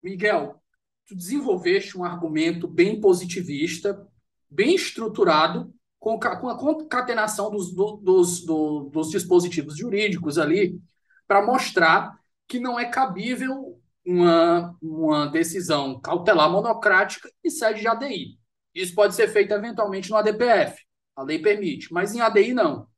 Miguel, 0.02 0.60
tu 1.06 1.14
desenvolveste 1.14 1.96
um 1.96 2.04
argumento 2.04 2.66
bem 2.66 3.00
positivista, 3.00 4.06
bem 4.50 4.74
estruturado, 4.74 5.72
com, 5.98 6.18
com 6.18 6.48
a 6.48 6.58
concatenação 6.58 7.50
dos, 7.50 7.72
do, 7.72 7.96
dos, 7.96 8.44
do, 8.44 8.90
dos 8.90 9.10
dispositivos 9.10 9.76
jurídicos 9.76 10.36
ali, 10.36 10.80
para 11.28 11.46
mostrar 11.46 12.18
que 12.48 12.58
não 12.58 12.78
é 12.78 12.84
cabível 12.84 13.80
uma, 14.04 14.76
uma 14.82 15.26
decisão 15.26 16.00
cautelar 16.00 16.50
monocrática 16.50 17.30
em 17.44 17.48
sede 17.48 17.80
de 17.80 17.88
ADI. 17.88 18.38
Isso 18.74 18.94
pode 18.94 19.14
ser 19.14 19.28
feito 19.28 19.54
eventualmente 19.54 20.10
no 20.10 20.16
ADPF, 20.16 20.82
a 21.14 21.22
lei 21.22 21.38
permite, 21.38 21.92
mas 21.92 22.14
em 22.14 22.20
ADI 22.20 22.52
não. 22.52 22.88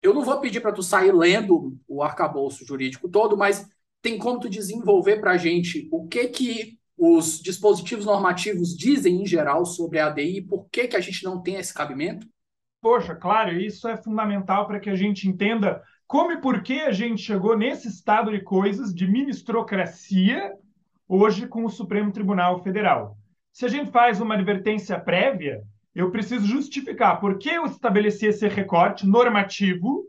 Eu 0.00 0.14
não 0.14 0.22
vou 0.22 0.40
pedir 0.40 0.60
para 0.60 0.72
tu 0.72 0.82
sair 0.82 1.12
lendo 1.12 1.76
o 1.86 2.02
arcabouço 2.02 2.64
jurídico 2.64 3.08
todo, 3.08 3.36
mas 3.36 3.68
tem 4.02 4.18
como 4.18 4.40
tu 4.40 4.48
desenvolver 4.48 5.20
para 5.20 5.32
a 5.32 5.36
gente 5.36 5.88
o 5.90 6.06
que 6.06 6.28
que 6.28 6.78
os 6.96 7.40
dispositivos 7.40 8.04
normativos 8.04 8.76
dizem 8.76 9.22
em 9.22 9.26
geral 9.26 9.64
sobre 9.64 10.00
a 10.00 10.06
ADI 10.06 10.38
e 10.38 10.42
por 10.42 10.68
que, 10.68 10.88
que 10.88 10.96
a 10.96 11.00
gente 11.00 11.22
não 11.22 11.40
tem 11.40 11.54
esse 11.54 11.72
cabimento? 11.72 12.26
Poxa, 12.80 13.14
claro, 13.14 13.52
isso 13.52 13.88
é 13.88 13.96
fundamental 13.96 14.66
para 14.66 14.80
que 14.80 14.90
a 14.90 14.96
gente 14.96 15.28
entenda 15.28 15.82
como 16.06 16.32
e 16.32 16.40
por 16.40 16.62
que 16.62 16.80
a 16.80 16.90
gente 16.90 17.22
chegou 17.22 17.56
nesse 17.56 17.86
estado 17.86 18.32
de 18.32 18.40
coisas 18.40 18.92
de 18.92 19.06
ministrocracia 19.06 20.52
hoje 21.06 21.46
com 21.46 21.64
o 21.64 21.70
Supremo 21.70 22.10
Tribunal 22.10 22.62
Federal. 22.62 23.16
Se 23.52 23.64
a 23.64 23.68
gente 23.68 23.90
faz 23.90 24.20
uma 24.20 24.34
advertência 24.34 24.98
prévia, 24.98 25.62
eu 25.94 26.10
preciso 26.10 26.46
justificar 26.46 27.20
por 27.20 27.38
que 27.38 27.48
eu 27.48 27.66
estabeleci 27.66 28.26
esse 28.26 28.46
recorte 28.48 29.06
normativo, 29.06 30.04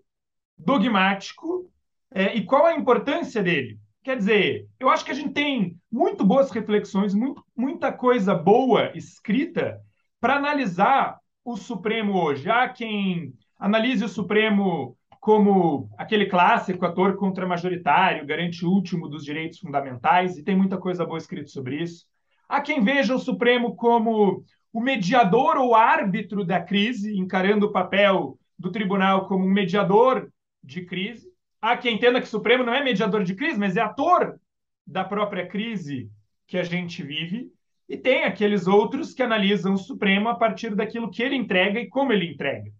dogmático, 0.57 1.71
é, 2.11 2.35
e 2.35 2.45
qual 2.45 2.65
a 2.65 2.75
importância 2.75 3.41
dele. 3.43 3.79
Quer 4.03 4.17
dizer, 4.17 4.67
eu 4.79 4.89
acho 4.89 5.03
que 5.03 5.11
a 5.11 5.15
gente 5.15 5.33
tem 5.33 5.77
muito 5.91 6.25
boas 6.25 6.49
reflexões, 6.51 7.13
muito, 7.13 7.43
muita 7.55 7.91
coisa 7.91 8.33
boa 8.33 8.91
escrita 8.95 9.79
para 10.19 10.35
analisar 10.35 11.17
o 11.43 11.55
Supremo 11.57 12.21
hoje. 12.21 12.49
Há 12.49 12.69
quem 12.69 13.33
analise 13.57 14.03
o 14.03 14.09
Supremo 14.09 14.97
como 15.19 15.89
aquele 15.97 16.27
clássico 16.27 16.85
ator 16.85 17.17
contra-majoritário, 17.17 18.25
garante 18.25 18.65
o 18.65 18.69
último 18.69 19.09
dos 19.09 19.23
direitos 19.23 19.59
fundamentais, 19.59 20.37
e 20.37 20.43
tem 20.43 20.55
muita 20.55 20.77
coisa 20.77 21.05
boa 21.05 21.17
escrita 21.17 21.49
sobre 21.49 21.81
isso. 21.83 22.05
Há 22.47 22.61
quem 22.61 22.81
veja 22.81 23.13
o 23.13 23.19
Supremo 23.19 23.75
como 23.75 24.43
o 24.71 24.79
mediador 24.79 25.57
ou 25.57 25.75
árbitro 25.75 26.45
da 26.45 26.61
crise, 26.61 27.17
encarando 27.17 27.67
o 27.67 27.71
papel 27.71 28.39
do 28.57 28.71
tribunal 28.71 29.27
como 29.27 29.45
um 29.45 29.51
mediador 29.51 30.31
de 30.63 30.85
crise. 30.85 31.28
Há 31.61 31.75
quem 31.77 31.95
entenda 31.95 32.21
que 32.21 32.27
o 32.27 32.29
Supremo 32.29 32.63
não 32.63 32.73
é 32.73 32.83
mediador 32.83 33.23
de 33.23 33.35
crise, 33.35 33.59
mas 33.59 33.75
é 33.75 33.81
ator 33.81 34.39
da 34.85 35.03
própria 35.03 35.47
crise 35.47 36.09
que 36.47 36.57
a 36.57 36.63
gente 36.63 37.03
vive. 37.03 37.51
E 37.87 37.97
tem 37.97 38.23
aqueles 38.23 38.67
outros 38.67 39.13
que 39.13 39.23
analisam 39.23 39.73
o 39.73 39.77
Supremo 39.77 40.29
a 40.29 40.35
partir 40.35 40.75
daquilo 40.75 41.09
que 41.09 41.23
ele 41.23 41.35
entrega 41.35 41.79
e 41.79 41.89
como 41.89 42.13
ele 42.13 42.31
entrega. 42.31 42.71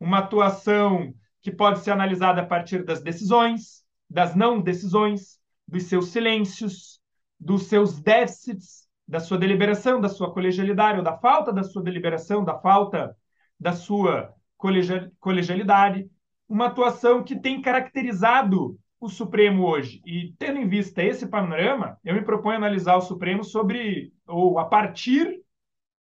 Uma 0.00 0.18
atuação 0.18 1.14
que 1.40 1.52
pode 1.52 1.80
ser 1.80 1.90
analisada 1.90 2.40
a 2.40 2.46
partir 2.46 2.84
das 2.84 3.02
decisões, 3.02 3.84
das 4.08 4.34
não 4.34 4.60
decisões, 4.60 5.38
dos 5.66 5.84
seus 5.84 6.08
silêncios, 6.08 7.00
dos 7.38 7.64
seus 7.64 8.00
déficits, 8.00 8.88
da 9.06 9.20
sua 9.20 9.38
deliberação, 9.38 10.00
da 10.00 10.08
sua 10.08 10.32
colegialidade, 10.32 10.98
ou 10.98 11.04
da 11.04 11.16
falta 11.16 11.52
da 11.52 11.62
sua 11.62 11.82
deliberação, 11.82 12.44
da 12.44 12.58
falta 12.58 13.16
da 13.60 13.72
sua 13.72 14.34
colegialidade. 14.56 16.08
Uma 16.48 16.66
atuação 16.66 17.22
que 17.22 17.38
tem 17.38 17.60
caracterizado 17.60 18.78
o 19.00 19.08
Supremo 19.08 19.66
hoje. 19.66 20.02
E 20.04 20.34
tendo 20.38 20.58
em 20.58 20.68
vista 20.68 21.02
esse 21.02 21.26
panorama, 21.26 21.98
eu 22.04 22.14
me 22.14 22.22
proponho 22.22 22.56
analisar 22.56 22.96
o 22.96 23.02
Supremo 23.02 23.44
sobre, 23.44 24.12
ou 24.26 24.58
a 24.58 24.64
partir 24.64 25.42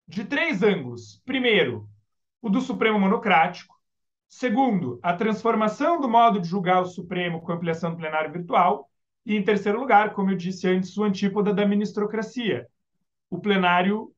de 0.08 0.24
três 0.24 0.64
ângulos. 0.64 1.22
Primeiro, 1.26 1.90
o 2.42 2.50
do 2.50 2.62
Supremo 2.62 3.00
monocrático. 3.00 3.76
Segundo, 4.28 5.00
a 5.02 5.14
transformação 5.14 6.00
do 6.00 6.08
modo 6.08 6.40
de 6.40 6.48
julgar 6.48 6.82
o 6.82 6.86
Supremo 6.86 7.42
com 7.42 7.52
ampliação 7.52 7.92
do 7.92 7.98
plenário 7.98 8.32
virtual. 8.32 8.90
E, 9.26 9.36
em 9.36 9.44
terceiro 9.44 9.80
lugar, 9.80 10.14
como 10.14 10.32
eu 10.32 10.38
disse 10.38 10.68
antes, 10.68 10.96
o 10.96 11.04
antípoda 11.04 11.54
da 11.54 11.66
ministrocracia, 11.66 12.68
o 13.30 13.40
plenário 13.40 14.12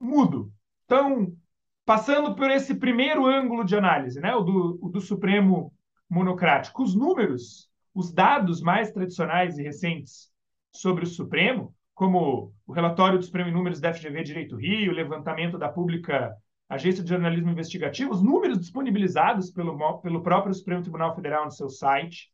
mudo. 0.00 0.52
Então, 0.84 1.36
passando 1.84 2.34
por 2.34 2.50
esse 2.50 2.74
primeiro 2.74 3.26
ângulo 3.26 3.64
de 3.64 3.76
análise, 3.76 4.20
né, 4.20 4.34
o 4.34 4.42
do, 4.42 4.78
o 4.80 4.88
do 4.88 5.00
Supremo 5.00 5.72
monocrático, 6.08 6.82
os 6.82 6.94
números, 6.94 7.70
os 7.94 8.12
dados 8.12 8.60
mais 8.60 8.90
tradicionais 8.90 9.58
e 9.58 9.62
recentes 9.62 10.30
sobre 10.70 11.04
o 11.04 11.08
Supremo, 11.08 11.74
como 11.94 12.52
o 12.66 12.72
relatório 12.72 13.18
dos 13.18 13.30
prêmios 13.30 13.54
números 13.54 13.80
da 13.80 13.92
FGV 13.92 14.22
Direito 14.22 14.56
Rio, 14.56 14.92
o 14.92 14.94
levantamento 14.94 15.58
da 15.58 15.68
pública 15.68 16.34
Agência 16.68 17.02
de 17.02 17.10
Jornalismo 17.10 17.50
Investigativo, 17.50 18.12
os 18.12 18.22
números 18.22 18.58
disponibilizados 18.58 19.50
pelo, 19.50 20.00
pelo 20.00 20.22
próprio 20.22 20.54
Supremo 20.54 20.82
Tribunal 20.82 21.14
Federal 21.14 21.44
no 21.44 21.50
seu 21.50 21.68
site, 21.68 22.32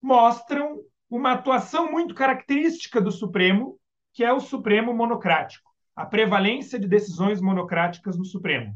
mostram 0.00 0.80
uma 1.10 1.32
atuação 1.32 1.90
muito 1.90 2.14
característica 2.14 3.00
do 3.00 3.12
Supremo, 3.12 3.78
que 4.12 4.24
é 4.24 4.32
o 4.32 4.40
Supremo 4.40 4.94
monocrático, 4.94 5.70
a 5.94 6.06
prevalência 6.06 6.78
de 6.78 6.88
decisões 6.88 7.40
monocráticas 7.40 8.16
no 8.16 8.24
Supremo. 8.24 8.74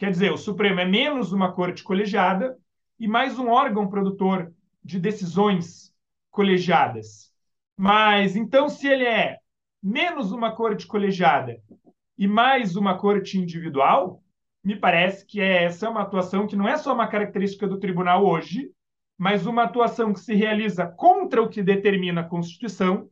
Quer 0.00 0.12
dizer, 0.12 0.32
o 0.32 0.38
Supremo 0.38 0.80
é 0.80 0.86
menos 0.86 1.30
uma 1.30 1.52
corte 1.52 1.84
colegiada 1.84 2.56
e 2.98 3.06
mais 3.06 3.38
um 3.38 3.50
órgão 3.50 3.86
produtor 3.86 4.50
de 4.82 4.98
decisões 4.98 5.94
colegiadas. 6.30 7.30
Mas 7.76 8.34
então, 8.34 8.70
se 8.70 8.88
ele 8.88 9.04
é 9.04 9.36
menos 9.82 10.32
uma 10.32 10.52
corte 10.52 10.86
colegiada 10.86 11.60
e 12.16 12.26
mais 12.26 12.76
uma 12.76 12.96
corte 12.96 13.36
individual, 13.36 14.22
me 14.64 14.74
parece 14.74 15.26
que 15.26 15.38
é 15.38 15.64
essa 15.64 15.90
uma 15.90 16.00
atuação 16.00 16.46
que 16.46 16.56
não 16.56 16.66
é 16.66 16.78
só 16.78 16.94
uma 16.94 17.06
característica 17.06 17.68
do 17.68 17.78
tribunal 17.78 18.24
hoje, 18.24 18.70
mas 19.18 19.44
uma 19.44 19.64
atuação 19.64 20.14
que 20.14 20.20
se 20.20 20.34
realiza 20.34 20.86
contra 20.86 21.42
o 21.42 21.48
que 21.50 21.62
determina 21.62 22.22
a 22.22 22.26
Constituição, 22.26 23.06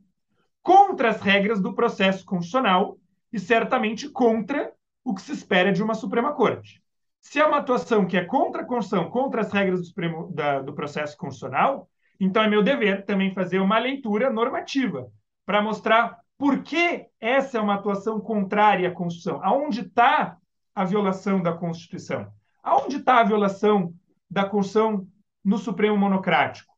contra 0.63 1.09
as 1.09 1.21
regras 1.21 1.61
do 1.61 1.75
processo 1.75 2.25
constitucional 2.25 2.97
e 3.31 3.37
certamente 3.37 4.09
contra 4.09 4.73
o 5.09 5.15
que 5.15 5.23
se 5.23 5.31
espera 5.31 5.71
de 5.71 5.81
uma 5.81 5.95
Suprema 5.95 6.33
Corte. 6.33 6.83
Se 7.19 7.39
é 7.39 7.45
uma 7.45 7.57
atuação 7.57 8.05
que 8.05 8.15
é 8.15 8.23
contra 8.23 8.61
a 8.61 8.65
Constituição, 8.65 9.09
contra 9.09 9.41
as 9.41 9.51
regras 9.51 9.79
do, 9.79 9.85
Supremo, 9.87 10.31
da, 10.31 10.61
do 10.61 10.71
processo 10.71 11.17
constitucional, 11.17 11.89
então 12.19 12.43
é 12.43 12.47
meu 12.47 12.61
dever 12.61 13.05
também 13.05 13.33
fazer 13.33 13.59
uma 13.59 13.79
leitura 13.79 14.29
normativa 14.29 15.07
para 15.47 15.63
mostrar 15.63 16.19
por 16.37 16.61
que 16.61 17.07
essa 17.19 17.57
é 17.57 17.61
uma 17.61 17.73
atuação 17.73 18.19
contrária 18.21 18.87
à 18.87 18.91
Constituição. 18.91 19.43
Aonde 19.43 19.81
está 19.81 20.37
a 20.75 20.85
violação 20.85 21.41
da 21.41 21.53
Constituição? 21.53 22.31
Aonde 22.61 22.97
está 22.97 23.19
a 23.19 23.23
violação 23.23 23.91
da 24.29 24.45
Constituição 24.45 25.07
no 25.43 25.57
Supremo 25.57 25.97
monocrático? 25.97 26.71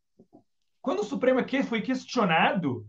Quando 0.82 1.00
o 1.00 1.06
Supremo 1.06 1.42
foi 1.68 1.82
questionado 1.82 2.86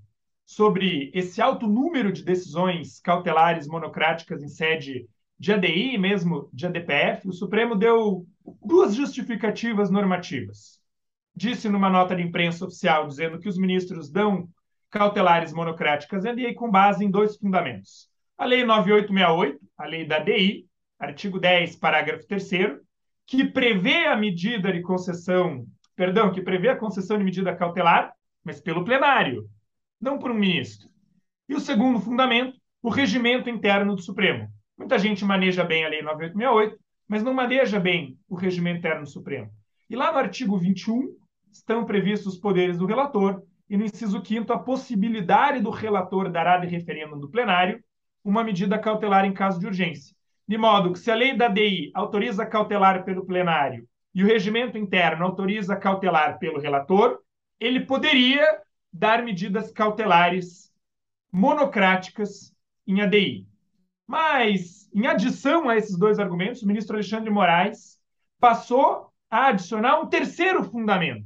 sobre 0.46 1.10
esse 1.14 1.42
alto 1.42 1.66
número 1.66 2.12
de 2.12 2.22
decisões 2.22 3.00
cautelares 3.00 3.66
monocráticas 3.66 4.42
em 4.42 4.48
sede 4.48 5.08
de 5.42 5.52
ADI 5.52 5.98
mesmo 5.98 6.48
de 6.52 6.66
ADPF, 6.66 7.26
o 7.26 7.32
Supremo 7.32 7.74
deu 7.74 8.24
duas 8.64 8.94
justificativas 8.94 9.90
normativas. 9.90 10.78
Disse 11.34 11.68
numa 11.68 11.90
nota 11.90 12.14
de 12.14 12.22
imprensa 12.22 12.64
oficial 12.64 13.08
dizendo 13.08 13.40
que 13.40 13.48
os 13.48 13.58
ministros 13.58 14.08
dão 14.08 14.48
cautelares 14.88 15.52
monocráticas 15.52 16.24
ADI 16.24 16.54
com 16.54 16.70
base 16.70 17.04
em 17.04 17.10
dois 17.10 17.36
fundamentos. 17.36 18.08
A 18.38 18.44
Lei 18.44 18.64
9868, 18.64 19.60
a 19.78 19.84
lei 19.84 20.06
da 20.06 20.18
ADI, 20.18 20.64
artigo 20.96 21.40
10, 21.40 21.74
parágrafo 21.74 22.24
3 22.28 22.48
que 23.26 23.44
prevê 23.44 24.06
a 24.06 24.14
medida 24.14 24.72
de 24.72 24.80
concessão, 24.80 25.66
perdão, 25.96 26.30
que 26.30 26.40
prevê 26.40 26.68
a 26.68 26.76
concessão 26.76 27.18
de 27.18 27.24
medida 27.24 27.56
cautelar, 27.56 28.12
mas 28.44 28.60
pelo 28.60 28.84
plenário, 28.84 29.50
não 30.00 30.20
por 30.20 30.30
um 30.30 30.34
ministro. 30.34 30.88
E 31.48 31.54
o 31.56 31.60
segundo 31.60 31.98
fundamento, 31.98 32.56
o 32.80 32.90
regimento 32.90 33.50
interno 33.50 33.96
do 33.96 34.02
Supremo. 34.02 34.48
Muita 34.76 34.98
gente 34.98 35.24
maneja 35.24 35.64
bem 35.64 35.84
a 35.84 35.88
Lei 35.88 36.02
9868, 36.02 36.78
mas 37.08 37.22
não 37.22 37.34
maneja 37.34 37.78
bem 37.78 38.18
o 38.28 38.34
regimento 38.34 38.78
interno 38.78 39.06
Supremo. 39.06 39.50
E 39.88 39.96
lá 39.96 40.12
no 40.12 40.18
artigo 40.18 40.56
21 40.56 41.14
estão 41.50 41.84
previstos 41.84 42.34
os 42.34 42.40
poderes 42.40 42.78
do 42.78 42.86
relator 42.86 43.42
e 43.68 43.76
no 43.76 43.84
inciso 43.84 44.24
5 44.24 44.52
a 44.52 44.58
possibilidade 44.58 45.60
do 45.60 45.70
relator 45.70 46.30
dar 46.30 46.60
de 46.60 46.66
referendo 46.66 47.16
do 47.16 47.28
plenário 47.28 47.82
uma 48.24 48.42
medida 48.42 48.78
cautelar 48.78 49.24
em 49.24 49.32
caso 49.32 49.60
de 49.60 49.66
urgência 49.66 50.16
de 50.46 50.58
modo 50.58 50.92
que 50.92 50.98
se 50.98 51.10
a 51.10 51.14
lei 51.14 51.36
da 51.36 51.48
DI 51.48 51.90
autoriza 51.94 52.44
cautelar 52.44 53.04
pelo 53.04 53.24
plenário 53.24 53.88
e 54.14 54.22
o 54.22 54.26
regimento 54.26 54.76
interno 54.76 55.24
autoriza 55.24 55.74
cautelar 55.76 56.38
pelo 56.38 56.60
relator, 56.60 57.18
ele 57.58 57.80
poderia 57.80 58.60
dar 58.92 59.22
medidas 59.22 59.72
cautelares 59.72 60.70
monocráticas 61.32 62.54
em 62.86 63.00
ADI. 63.00 63.48
Mas, 64.12 64.90
em 64.94 65.06
adição 65.06 65.68
a 65.68 65.76
esses 65.76 65.98
dois 65.98 66.18
argumentos, 66.18 66.62
o 66.62 66.66
ministro 66.66 66.96
Alexandre 66.96 67.24
de 67.24 67.30
Moraes 67.30 67.98
passou 68.38 69.10
a 69.30 69.46
adicionar 69.46 69.98
um 70.00 70.06
terceiro 70.06 70.62
fundamento, 70.62 71.24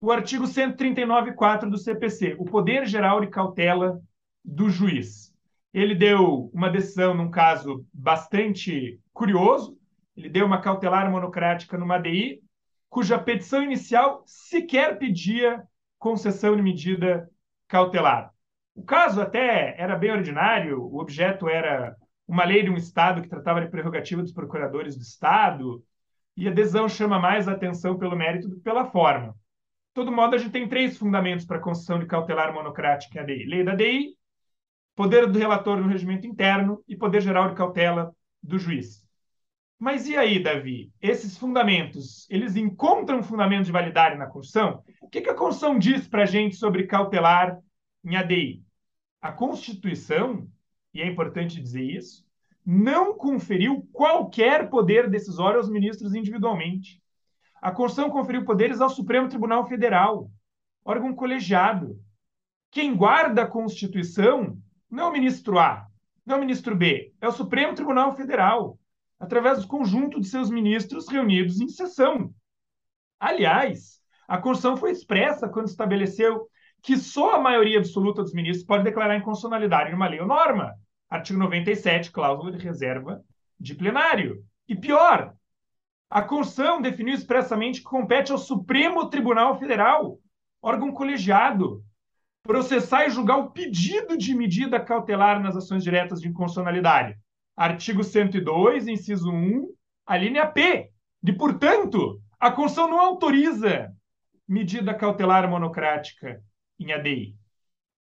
o 0.00 0.12
artigo 0.12 0.44
139.4 0.44 1.68
do 1.68 1.76
CPC, 1.76 2.36
o 2.38 2.44
poder 2.44 2.86
geral 2.86 3.20
de 3.20 3.26
cautela 3.26 4.00
do 4.44 4.70
juiz 4.70 5.28
ele 5.72 5.94
deu 5.94 6.50
uma 6.52 6.70
decisão 6.70 7.14
num 7.14 7.30
caso 7.30 7.86
bastante 7.92 8.98
curioso. 9.12 9.78
Ele 10.16 10.28
deu 10.28 10.46
uma 10.46 10.60
cautelar 10.60 11.10
monocrática 11.10 11.76
numa 11.76 11.96
ADI, 11.96 12.42
cuja 12.88 13.18
petição 13.18 13.62
inicial 13.62 14.22
sequer 14.26 14.98
pedia 14.98 15.62
concessão 15.98 16.56
de 16.56 16.62
medida 16.62 17.30
cautelar. 17.68 18.32
O 18.78 18.84
caso 18.84 19.20
até 19.20 19.74
era 19.76 19.96
bem 19.96 20.12
ordinário, 20.12 20.80
o 20.80 21.00
objeto 21.00 21.48
era 21.48 21.96
uma 22.28 22.44
lei 22.44 22.62
de 22.62 22.70
um 22.70 22.76
Estado 22.76 23.20
que 23.20 23.28
tratava 23.28 23.60
de 23.60 23.68
prerrogativa 23.68 24.22
dos 24.22 24.32
procuradores 24.32 24.94
do 24.94 25.02
Estado, 25.02 25.82
e 26.36 26.46
a 26.46 26.52
decisão 26.52 26.88
chama 26.88 27.18
mais 27.18 27.48
a 27.48 27.52
atenção 27.52 27.98
pelo 27.98 28.14
mérito 28.14 28.48
do 28.48 28.54
que 28.54 28.62
pela 28.62 28.84
forma. 28.84 29.32
De 29.32 29.94
todo 29.94 30.12
modo, 30.12 30.36
a 30.36 30.38
gente 30.38 30.52
tem 30.52 30.68
três 30.68 30.96
fundamentos 30.96 31.44
para 31.44 31.56
a 31.56 31.60
concessão 31.60 31.98
de 31.98 32.06
cautelar 32.06 32.54
monocrática 32.54 33.18
em 33.18 33.20
ADI. 33.20 33.46
Lei 33.46 33.64
da 33.64 33.72
ADI, 33.72 34.14
poder 34.94 35.26
do 35.26 35.40
relator 35.40 35.76
no 35.78 35.88
regimento 35.88 36.28
interno 36.28 36.80
e 36.86 36.94
poder 36.94 37.20
geral 37.20 37.48
de 37.48 37.56
cautela 37.56 38.14
do 38.40 38.60
juiz. 38.60 39.04
Mas 39.76 40.06
e 40.06 40.16
aí, 40.16 40.40
Davi? 40.40 40.92
Esses 41.02 41.36
fundamentos, 41.36 42.30
eles 42.30 42.54
encontram 42.54 43.24
fundamento 43.24 43.64
de 43.64 43.72
validade 43.72 44.16
na 44.16 44.26
Constituição? 44.28 44.84
O 45.02 45.08
que, 45.08 45.20
que 45.20 45.30
a 45.30 45.34
Constituição 45.34 45.76
diz 45.76 46.06
para 46.06 46.22
a 46.22 46.26
gente 46.26 46.54
sobre 46.54 46.86
cautelar 46.86 47.58
em 48.04 48.14
ADI? 48.14 48.67
A 49.20 49.32
Constituição, 49.32 50.48
e 50.94 51.02
é 51.02 51.06
importante 51.06 51.60
dizer 51.60 51.82
isso, 51.82 52.24
não 52.64 53.14
conferiu 53.16 53.88
qualquer 53.92 54.68
poder 54.68 55.08
decisório 55.08 55.58
aos 55.58 55.68
ministros 55.68 56.14
individualmente. 56.14 57.02
A 57.60 57.72
Constituição 57.72 58.10
conferiu 58.10 58.44
poderes 58.44 58.80
ao 58.80 58.90
Supremo 58.90 59.28
Tribunal 59.28 59.66
Federal, 59.66 60.30
órgão 60.84 61.14
colegiado. 61.14 61.98
Quem 62.70 62.94
guarda 62.94 63.42
a 63.42 63.46
Constituição 63.46 64.56
não 64.90 65.04
é 65.04 65.08
o 65.08 65.12
ministro 65.12 65.58
A, 65.58 65.86
não 66.24 66.36
é 66.36 66.38
o 66.38 66.40
ministro 66.40 66.76
B, 66.76 67.12
é 67.20 67.26
o 67.26 67.32
Supremo 67.32 67.74
Tribunal 67.74 68.14
Federal, 68.14 68.78
através 69.18 69.62
do 69.62 69.66
conjunto 69.66 70.20
de 70.20 70.28
seus 70.28 70.50
ministros 70.50 71.08
reunidos 71.08 71.60
em 71.60 71.68
sessão. 71.68 72.32
Aliás, 73.18 74.00
a 74.28 74.38
Constituição 74.38 74.76
foi 74.76 74.92
expressa 74.92 75.48
quando 75.48 75.66
estabeleceu 75.66 76.48
que 76.82 76.96
só 76.96 77.34
a 77.34 77.40
maioria 77.40 77.78
absoluta 77.78 78.22
dos 78.22 78.32
ministros 78.32 78.66
pode 78.66 78.84
declarar 78.84 79.16
inconstitucionalidade 79.16 79.90
numa 79.90 80.08
lei 80.08 80.20
ou 80.20 80.26
norma. 80.26 80.74
Artigo 81.08 81.38
97, 81.38 82.10
cláusula 82.10 82.52
de 82.52 82.58
reserva 82.58 83.20
de 83.58 83.74
plenário. 83.74 84.42
E 84.68 84.76
pior, 84.76 85.34
a 86.10 86.22
Constituição 86.22 86.80
definiu 86.80 87.14
expressamente 87.14 87.80
que 87.80 87.84
compete 87.84 88.32
ao 88.32 88.38
Supremo 88.38 89.08
Tribunal 89.08 89.58
Federal, 89.58 90.18
órgão 90.62 90.92
colegiado, 90.92 91.82
processar 92.42 93.06
e 93.06 93.10
julgar 93.10 93.38
o 93.38 93.50
pedido 93.50 94.16
de 94.16 94.34
medida 94.34 94.80
cautelar 94.80 95.40
nas 95.40 95.56
ações 95.56 95.82
diretas 95.82 96.20
de 96.20 96.28
inconstitucionalidade. 96.28 97.16
Artigo 97.56 98.04
102, 98.04 98.86
inciso 98.86 99.30
1, 99.30 99.68
a 100.06 100.16
linha 100.16 100.46
P. 100.46 100.90
De, 101.22 101.32
portanto, 101.32 102.20
a 102.38 102.50
Constituição 102.50 102.88
não 102.88 103.00
autoriza 103.00 103.92
medida 104.46 104.94
cautelar 104.94 105.50
monocrática 105.50 106.40
em 106.78 106.92
ADI. 106.92 107.34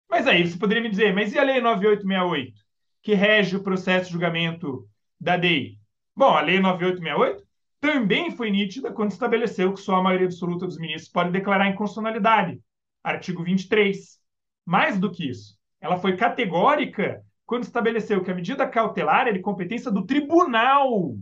Mas 0.08 0.26
aí 0.26 0.46
você 0.46 0.58
poderia 0.58 0.82
me 0.82 0.90
dizer, 0.90 1.14
mas 1.14 1.32
e 1.32 1.38
a 1.38 1.42
Lei 1.42 1.60
9868, 1.60 2.60
que 3.02 3.14
rege 3.14 3.56
o 3.56 3.62
processo 3.62 4.06
de 4.06 4.12
julgamento 4.12 4.88
da 5.20 5.34
ADI? 5.34 5.78
Bom, 6.14 6.30
a 6.30 6.40
Lei 6.40 6.60
9868 6.60 7.46
também 7.80 8.30
foi 8.30 8.50
nítida 8.50 8.92
quando 8.92 9.10
estabeleceu 9.10 9.72
que 9.72 9.80
só 9.80 9.96
a 9.96 10.02
maioria 10.02 10.26
absoluta 10.26 10.66
dos 10.66 10.78
ministros 10.78 11.12
pode 11.12 11.30
declarar 11.30 11.68
inconstitucionalidade. 11.68 12.60
Artigo 13.02 13.44
23. 13.44 14.18
Mais 14.64 14.98
do 14.98 15.12
que 15.12 15.28
isso, 15.28 15.56
ela 15.80 15.96
foi 15.96 16.16
categórica 16.16 17.22
quando 17.44 17.62
estabeleceu 17.62 18.24
que 18.24 18.30
a 18.30 18.34
medida 18.34 18.66
cautelar 18.66 19.28
é 19.28 19.32
de 19.32 19.38
competência 19.38 19.90
do 19.90 20.04
tribunal 20.04 21.16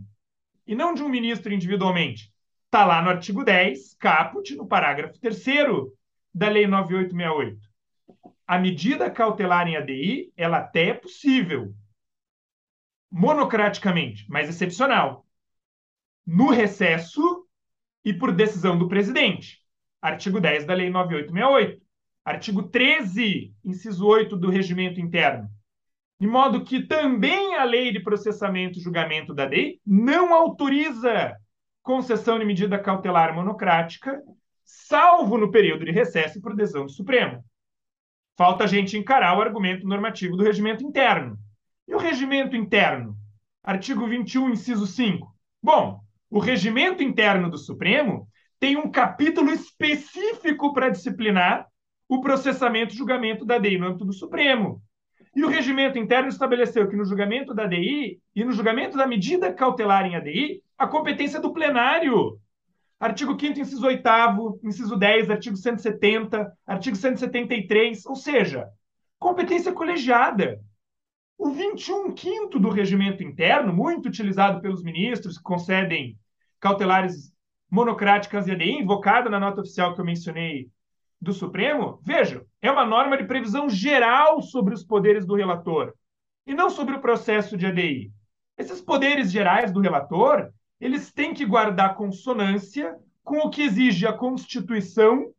e 0.65 0.73
não 0.73 0.93
de 0.95 1.03
um 1.03 1.09
ministro 1.09 1.53
individualmente. 1.53 2.33
Está 2.65 2.83
lá 2.83 3.01
no 3.01 3.09
artigo 3.09 3.43
10, 3.43 3.93
caput, 3.99 4.55
no 4.55 4.67
parágrafo 4.67 5.19
3 5.19 5.43
da 6.35 6.49
Lei 6.49 6.67
9868. 6.67 7.59
A 8.45 8.59
medida 8.59 9.09
cautelar 9.09 9.67
em 9.67 9.77
ADI, 9.77 10.33
ela 10.35 10.57
até 10.57 10.89
é 10.89 10.93
possível, 10.93 11.73
monocraticamente, 13.09 14.25
mas 14.29 14.49
excepcional, 14.49 15.25
no 16.27 16.49
recesso 16.51 17.47
e 18.03 18.13
por 18.13 18.31
decisão 18.31 18.77
do 18.77 18.87
presidente. 18.87 19.59
Artigo 20.01 20.41
10 20.41 20.65
da 20.65 20.73
Lei 20.73 20.89
9868. 20.89 21.81
Artigo 22.23 22.63
13, 22.63 23.55
inciso 23.63 24.05
8 24.05 24.35
do 24.35 24.49
Regimento 24.49 24.99
Interno 24.99 25.49
de 26.19 26.27
modo 26.27 26.63
que 26.63 26.81
também 26.81 27.55
a 27.55 27.63
lei 27.63 27.91
de 27.91 27.99
processamento 27.99 28.79
e 28.79 28.81
julgamento 28.81 29.33
da 29.33 29.45
lei 29.45 29.79
não 29.85 30.33
autoriza 30.33 31.35
concessão 31.83 32.39
de 32.39 32.45
medida 32.45 32.79
cautelar 32.79 33.35
monocrática, 33.35 34.21
salvo 34.65 35.37
no 35.37 35.51
período 35.51 35.85
de 35.85 35.91
recesso 35.91 36.39
e 36.39 36.41
por 36.41 36.55
decisão 36.55 36.85
do 36.85 36.91
Supremo. 36.91 37.43
Falta 38.35 38.65
a 38.65 38.67
gente 38.67 38.97
encarar 38.97 39.37
o 39.37 39.41
argumento 39.41 39.87
normativo 39.87 40.35
do 40.35 40.43
regimento 40.43 40.83
interno. 40.83 41.37
E 41.87 41.93
o 41.93 41.99
regimento 41.99 42.55
interno? 42.55 43.15
Artigo 43.63 44.05
21, 44.07 44.49
inciso 44.49 44.85
5. 44.85 45.33
Bom, 45.61 46.01
o 46.29 46.39
regimento 46.39 47.01
interno 47.01 47.49
do 47.49 47.57
Supremo 47.57 48.27
tem 48.59 48.75
um 48.75 48.89
capítulo 48.89 49.51
específico 49.51 50.73
para 50.73 50.89
disciplinar 50.89 51.67
o 52.09 52.19
processamento 52.19 52.93
e 52.93 52.97
julgamento 52.97 53.45
da 53.45 53.57
lei 53.57 53.77
no 53.77 53.87
âmbito 53.87 54.05
do 54.05 54.13
Supremo. 54.13 54.81
E 55.35 55.43
o 55.43 55.49
regimento 55.49 55.97
interno 55.97 56.29
estabeleceu 56.29 56.87
que 56.87 56.95
no 56.95 57.05
julgamento 57.05 57.53
da 57.53 57.63
ADI 57.63 58.19
e 58.35 58.43
no 58.43 58.51
julgamento 58.51 58.97
da 58.97 59.05
medida 59.05 59.53
cautelar 59.53 60.05
em 60.05 60.15
ADI, 60.15 60.61
a 60.77 60.87
competência 60.87 61.37
é 61.37 61.41
do 61.41 61.53
plenário. 61.53 62.39
Artigo 63.05 63.39
5 63.39 63.59
inciso 63.59 63.85
8 63.85 64.59
inciso 64.63 64.95
10, 64.95 65.29
artigo 65.29 65.55
170, 65.55 66.51
artigo 66.65 66.95
173, 66.95 68.03
ou 68.07 68.15
seja, 68.15 68.67
competência 69.19 69.71
colegiada. 69.71 70.59
O 71.37 71.51
21 71.51 72.15
quinto 72.15 72.57
do 72.57 72.69
regimento 72.69 73.21
interno, 73.21 73.71
muito 73.71 74.07
utilizado 74.07 74.59
pelos 74.59 74.81
ministros 74.81 75.37
que 75.37 75.43
concedem 75.43 76.17
cautelares 76.59 77.31
monocráticas 77.69 78.47
e 78.47 78.51
ADI, 78.51 78.71
invocada 78.71 79.29
na 79.29 79.39
nota 79.39 79.61
oficial 79.61 79.93
que 79.93 80.01
eu 80.01 80.05
mencionei 80.05 80.67
do 81.21 81.31
Supremo, 81.31 81.99
veja, 82.03 82.43
é 82.59 82.71
uma 82.71 82.87
norma 82.87 83.17
de 83.17 83.25
previsão 83.25 83.69
geral 83.69 84.41
sobre 84.41 84.73
os 84.73 84.83
poderes 84.83 85.27
do 85.27 85.35
relator 85.35 85.93
e 86.47 86.55
não 86.55 86.71
sobre 86.71 86.95
o 86.95 87.01
processo 87.01 87.55
de 87.55 87.67
ADI. 87.67 88.11
Esses 88.57 88.81
poderes 88.81 89.31
gerais 89.31 89.71
do 89.71 89.79
relator, 89.79 90.49
eles 90.79 91.11
têm 91.11 91.33
que 91.33 91.45
guardar 91.45 91.95
consonância 91.95 92.95
com 93.23 93.39
o 93.39 93.49
que 93.49 93.63
exige 93.63 94.05
a 94.05 94.13
Constituição 94.13 95.31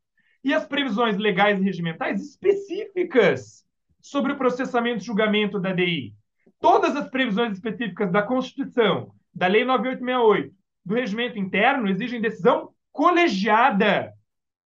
e 0.43 0.55
as 0.55 0.67
previsões 0.67 1.17
legais 1.17 1.61
e 1.61 1.65
regimentais 1.65 2.23
específicas 2.23 3.65
sobre 4.01 4.33
o 4.33 4.37
processamento 4.37 5.03
e 5.03 5.07
julgamento 5.07 5.59
da 5.59 5.71
ADI. 5.71 6.15
Todas 6.61 6.97
as 6.97 7.09
previsões 7.09 7.53
específicas 7.53 8.11
da 8.11 8.23
Constituição, 8.23 9.13
da 9.35 9.47
Lei 9.47 9.65
9868, 9.65 10.55
do 10.85 10.95
regimento 10.95 11.39
interno 11.39 11.89
exigem 11.89 12.21
decisão 12.21 12.71
colegiada 12.93 14.13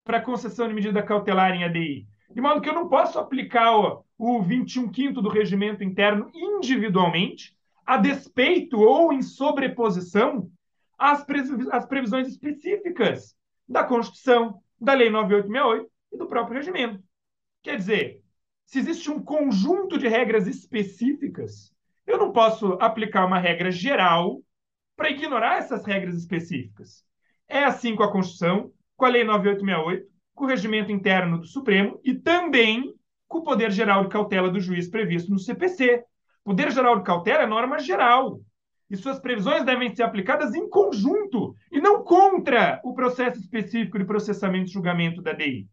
para 0.03 0.21
concessão 0.21 0.67
de 0.67 0.73
medida 0.73 1.03
cautelar 1.03 1.51
em 1.51 1.63
ADI. 1.63 2.07
De 2.31 2.41
modo 2.41 2.61
que 2.61 2.69
eu 2.69 2.73
não 2.73 2.87
posso 2.87 3.19
aplicar 3.19 3.77
o, 3.77 4.03
o 4.17 4.41
21 4.41 4.89
quinto 4.89 5.21
do 5.21 5.29
regimento 5.29 5.83
interno 5.83 6.29
individualmente, 6.33 7.55
a 7.85 7.97
despeito 7.97 8.79
ou 8.79 9.13
em 9.13 9.21
sobreposição 9.21 10.49
às 10.97 11.23
previsões 11.23 12.27
específicas 12.27 13.35
da 13.67 13.83
Constituição, 13.83 14.61
da 14.79 14.93
Lei 14.93 15.09
9868 15.09 15.91
e 16.13 16.17
do 16.17 16.27
próprio 16.27 16.57
regimento. 16.57 17.03
Quer 17.61 17.77
dizer, 17.77 18.21
se 18.65 18.79
existe 18.79 19.09
um 19.09 19.21
conjunto 19.21 19.97
de 19.97 20.07
regras 20.07 20.47
específicas, 20.47 21.73
eu 22.05 22.17
não 22.17 22.31
posso 22.31 22.73
aplicar 22.73 23.25
uma 23.25 23.39
regra 23.39 23.71
geral 23.71 24.41
para 24.95 25.09
ignorar 25.09 25.57
essas 25.57 25.85
regras 25.85 26.15
específicas. 26.15 27.03
É 27.47 27.63
assim 27.63 27.95
com 27.95 28.03
a 28.03 28.11
Constituição, 28.11 28.71
com 28.95 29.05
a 29.05 29.09
Lei 29.09 29.23
9868, 29.23 30.15
com 30.33 30.45
o 30.45 30.47
regimento 30.47 30.91
interno 30.91 31.39
do 31.39 31.47
Supremo 31.47 31.99
e 32.03 32.13
também 32.13 32.93
com 33.27 33.39
o 33.39 33.43
poder 33.43 33.71
geral 33.71 34.03
de 34.03 34.09
cautela 34.09 34.49
do 34.49 34.59
juiz 34.59 34.89
previsto 34.89 35.31
no 35.31 35.39
CPC. 35.39 36.03
Poder 36.43 36.71
geral 36.71 36.97
de 36.97 37.03
cautela 37.03 37.43
é 37.43 37.47
norma 37.47 37.79
geral. 37.79 38.39
E 38.89 38.95
suas 38.95 39.19
previsões 39.19 39.65
devem 39.65 39.93
ser 39.95 40.03
aplicadas 40.03 40.53
em 40.53 40.69
conjunto 40.69 41.55
e 41.71 41.81
não 41.81 42.03
contra 42.03 42.79
o 42.83 42.93
processo 42.93 43.39
específico 43.39 43.97
de 43.97 44.05
processamento 44.05 44.69
e 44.69 44.73
julgamento 44.73 45.21
da 45.21 45.33
DI. 45.33 45.67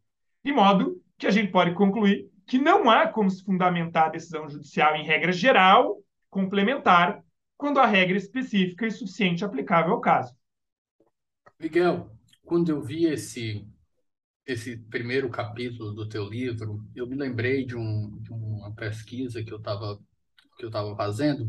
De 0.44 0.52
modo 0.52 1.00
que 1.18 1.26
a 1.26 1.30
gente 1.30 1.52
pode 1.52 1.74
concluir 1.74 2.30
que 2.46 2.58
não 2.58 2.90
há 2.90 3.06
como 3.06 3.30
se 3.30 3.44
fundamentar 3.44 4.06
a 4.06 4.10
decisão 4.10 4.48
judicial 4.48 4.96
em 4.96 5.04
regra 5.04 5.30
geral, 5.30 5.98
complementar, 6.28 7.22
quando 7.56 7.78
a 7.78 7.86
regra 7.86 8.16
específica 8.16 8.86
é 8.86 8.90
suficiente 8.90 9.44
aplicável 9.44 9.92
ao 9.92 10.00
caso. 10.00 10.34
Miguel, 11.60 12.10
quando 12.44 12.70
eu 12.70 12.82
vi 12.82 13.04
esse 13.06 13.66
esse 14.44 14.76
primeiro 14.76 15.30
capítulo 15.30 15.92
do 15.92 16.08
teu 16.08 16.28
livro, 16.28 16.84
eu 16.96 17.06
me 17.06 17.14
lembrei 17.14 17.64
de, 17.64 17.76
um, 17.76 18.18
de 18.20 18.32
uma 18.32 18.74
pesquisa 18.74 19.40
que 19.44 19.52
eu 19.52 19.58
estava 19.58 20.00
que 20.56 20.64
eu 20.64 20.68
estava 20.68 20.96
fazendo 20.96 21.48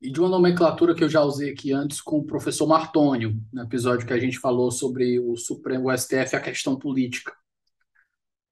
e 0.00 0.10
de 0.10 0.20
uma 0.20 0.28
nomenclatura 0.28 0.94
que 0.94 1.02
eu 1.02 1.08
já 1.08 1.22
usei 1.22 1.50
aqui 1.50 1.72
antes 1.72 2.00
com 2.00 2.18
o 2.18 2.24
professor 2.24 2.66
Martônio, 2.66 3.36
no 3.52 3.62
episódio 3.62 4.06
que 4.06 4.12
a 4.12 4.18
gente 4.18 4.38
falou 4.38 4.70
sobre 4.70 5.18
o 5.18 5.36
Supremo 5.36 5.88
o 5.88 5.96
STF 5.96 6.36
a 6.36 6.40
questão 6.40 6.76
política. 6.78 7.32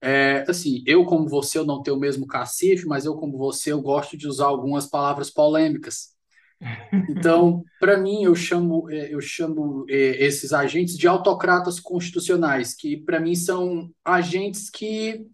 É, 0.01 0.45
assim, 0.49 0.83
eu 0.87 1.05
como 1.07 1.29
você 1.29 1.59
eu 1.59 1.65
não 1.65 1.83
tenho 1.83 1.97
o 1.97 2.01
mesmo 2.01 2.27
cacife, 2.27 2.87
mas 2.87 3.07
eu 3.07 3.15
como 3.15 3.39
você 3.39 3.73
eu 3.73 3.81
gosto 3.81 4.17
de 4.19 4.29
usar 4.29 4.47
algumas 4.47 4.87
palavras 4.87 5.31
polêmicas. 5.31 6.15
Então, 7.11 7.63
para 7.79 7.99
mim, 7.99 8.23
eu 8.25 8.35
chamo, 8.35 8.89
é, 8.91 9.13
eu 9.13 9.21
chamo 9.21 9.85
é, 9.89 10.25
esses 10.25 10.53
agentes 10.53 10.97
de 10.97 11.07
autocratas 11.07 11.79
constitucionais, 11.79 12.75
que 12.75 12.97
para 12.97 13.21
mim 13.21 13.35
são 13.35 13.91
agentes 14.05 14.71
que 14.71 15.27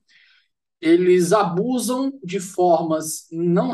eles 0.81 1.33
abusam 1.33 2.13
de 2.25 2.41
formas 2.41 3.27
não 3.31 3.71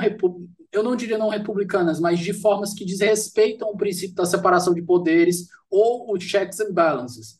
eu 0.77 0.83
não 0.83 0.95
diria 0.95 1.17
não 1.17 1.31
republicanas, 1.31 1.99
mas 1.99 2.19
de 2.19 2.33
formas 2.33 2.75
que 2.75 2.85
desrespeitam 2.85 3.71
o 3.71 3.77
princípio 3.77 4.15
da 4.15 4.27
separação 4.27 4.75
de 4.75 4.83
poderes 4.83 5.49
ou 5.71 6.13
o 6.13 6.21
checks 6.21 6.61
and 6.61 6.73
balances. 6.73 7.39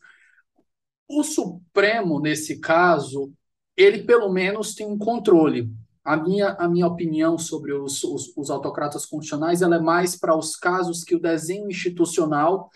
O 1.07 1.23
Supremo, 1.23 2.19
nesse 2.19 2.59
caso, 2.59 3.31
ele 3.75 4.03
pelo 4.03 4.31
menos 4.31 4.73
tem 4.73 4.87
um 4.87 4.97
controle. 4.97 5.69
A 6.03 6.17
minha, 6.17 6.49
a 6.53 6.67
minha 6.67 6.87
opinião 6.87 7.37
sobre 7.37 7.73
os, 7.73 8.03
os, 8.03 8.35
os 8.35 8.49
autocratas 8.49 9.05
constitucionais 9.05 9.61
ela 9.61 9.75
é 9.75 9.79
mais 9.79 10.17
para 10.17 10.35
os 10.35 10.55
casos 10.55 11.03
que 11.03 11.15
o 11.15 11.21
desenho 11.21 11.69
institucional 11.69 12.69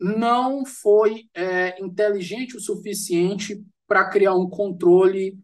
não 0.00 0.64
foi 0.64 1.28
é, 1.34 1.80
inteligente 1.80 2.56
o 2.56 2.60
suficiente 2.60 3.62
para 3.86 4.08
criar 4.08 4.34
um 4.34 4.48
controle 4.48 5.38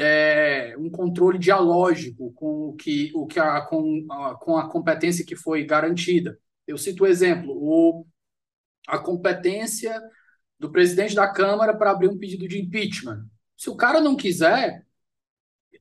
é, 0.00 0.74
um 0.78 0.88
controle 0.88 1.38
dialógico 1.38 2.32
com 2.32 2.70
o 2.70 2.74
que, 2.74 3.12
o 3.14 3.26
que 3.26 3.38
a, 3.38 3.60
com, 3.60 4.06
a, 4.10 4.34
com 4.34 4.56
a 4.56 4.66
competência 4.66 5.26
que 5.26 5.36
foi 5.36 5.62
garantida. 5.64 6.38
Eu 6.66 6.78
cito 6.78 7.04
o 7.04 7.06
exemplo, 7.06 7.52
o, 7.52 8.06
a 8.88 8.98
competência 8.98 10.00
do 10.58 10.72
presidente 10.72 11.14
da 11.14 11.30
Câmara 11.30 11.76
para 11.76 11.90
abrir 11.90 12.08
um 12.08 12.16
pedido 12.16 12.48
de 12.48 12.58
impeachment. 12.58 13.26
Se 13.54 13.68
o 13.68 13.76
cara 13.76 14.00
não 14.00 14.16
quiser, 14.16 14.86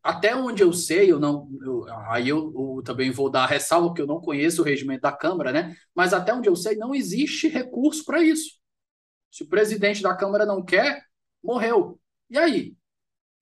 até 0.03 0.35
onde 0.35 0.63
eu 0.63 0.73
sei, 0.73 1.09
eu 1.09 1.19
não, 1.19 1.49
eu, 1.61 1.85
aí 2.09 2.27
eu, 2.27 2.53
eu, 2.53 2.83
também 2.83 3.11
vou 3.11 3.29
dar 3.29 3.45
ressalva 3.45 3.87
porque 3.87 4.01
eu 4.01 4.07
não 4.07 4.19
conheço 4.19 4.61
o 4.61 4.65
regimento 4.65 5.01
da 5.01 5.13
Câmara, 5.13 5.53
né? 5.53 5.77
Mas 5.95 6.13
até 6.13 6.33
onde 6.33 6.49
eu 6.49 6.57
sei, 6.57 6.75
não 6.75 6.93
existe 6.93 7.47
recurso 7.47 8.03
para 8.03 8.21
isso. 8.21 8.59
Se 9.31 9.43
o 9.43 9.47
presidente 9.47 10.01
da 10.01 10.13
Câmara 10.13 10.45
não 10.45 10.63
quer, 10.63 11.05
morreu. 11.41 11.99
E 12.29 12.37
aí? 12.37 12.78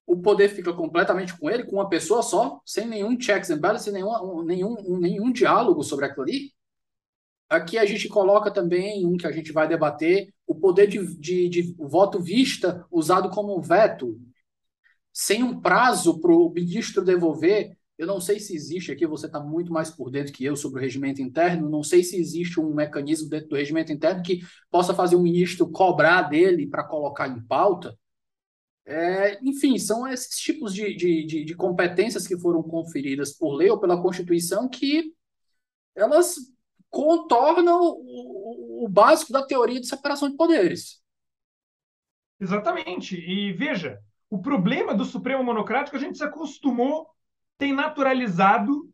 O 0.08 0.15
poder 0.15 0.48
fica 0.48 0.72
completamente 0.72 1.38
com 1.38 1.50
ele, 1.50 1.65
com 1.65 1.76
uma 1.76 1.89
pessoa 1.89 2.24
só, 2.24 2.62
sem 2.65 2.88
nenhum 2.88 3.20
checks 3.20 3.50
and 3.50 3.60
balances, 3.60 3.91
nenhum, 3.91 4.41
nenhum, 4.41 4.98
nenhum 4.98 5.32
diálogo 5.34 5.84
sobre 5.84 6.06
aquilo 6.06 6.24
ali. 6.24 6.54
Aqui 7.50 7.78
a 7.78 7.86
gente 7.86 8.08
coloca 8.08 8.50
também 8.50 9.06
um 9.06 9.17
que 9.17 9.28
a 9.28 9.32
gente 9.34 9.52
vai 9.52 9.67
debater, 9.67 10.34
o 10.48 10.56
poder 10.56 10.88
de, 10.88 11.06
de, 11.17 11.50
de 11.50 11.76
voto 11.78 12.22
vista 12.22 12.86
usado 12.89 13.30
como 13.30 13.62
veto, 13.62 14.17
sem 15.12 15.43
um 15.43 15.60
prazo 15.60 16.22
para 16.22 16.32
o 16.32 16.50
ministro 16.54 17.04
devolver. 17.04 17.76
Eu 17.98 18.08
não 18.08 18.22
sei 18.22 18.39
se 18.39 18.56
existe 18.56 18.91
aqui, 18.91 19.06
você 19.06 19.26
está 19.26 19.41
muito 19.41 19.74
mais 19.74 19.89
por 19.89 20.10
dentro 20.10 20.32
que 20.32 20.46
eu 20.46 20.56
sobre 20.56 20.80
o 20.80 20.82
regimento 20.82 21.22
interno, 21.22 21.70
não 21.70 21.84
sei 21.84 22.02
se 22.04 22.15
existe 22.17 22.62
um 22.62 22.74
mecanismo 22.74 23.28
dentro 23.28 23.50
do 23.50 23.56
regimento 23.56 23.91
interno 23.91 24.24
que 24.24 24.39
possa 24.72 24.93
fazer 24.93 25.17
o 25.17 25.22
ministro 25.22 25.70
cobrar 25.70 26.24
dele 26.24 26.67
para 26.67 26.84
colocar 26.84 27.28
em 27.28 27.41
pauta. 27.41 27.98
É, 28.89 29.38
enfim, 29.43 29.78
são 29.78 30.08
esses 30.08 30.39
tipos 30.39 30.73
de, 30.73 30.95
de, 30.95 31.26
de, 31.26 31.43
de, 31.43 31.56
competências 31.56 32.26
que 32.26 32.39
foram 32.39 32.63
conferidas 32.63 33.34
por 33.34 33.54
lei 33.54 33.69
ou 33.69 33.78
pela 33.78 34.02
Constituição 34.02 34.69
que 34.69 35.13
elas 35.93 36.38
contornam 36.89 37.82
o, 37.82 38.86
o 38.86 38.88
básico 38.88 39.34
da 39.34 39.45
teoria 39.45 39.82
de 39.82 39.88
separação 39.88 40.30
de 40.30 40.38
poderes. 40.38 41.02
Exatamente. 42.39 43.17
E 43.17 43.52
veja, 43.52 44.00
o 44.30 44.39
problema 44.39 44.93
do 44.93 45.04
Supremo 45.04 45.43
Monocrático, 45.43 45.97
a 45.97 46.00
gente 46.00 46.17
se 46.17 46.23
acostumou, 46.23 47.10
tem 47.58 47.73
naturalizado 47.73 48.89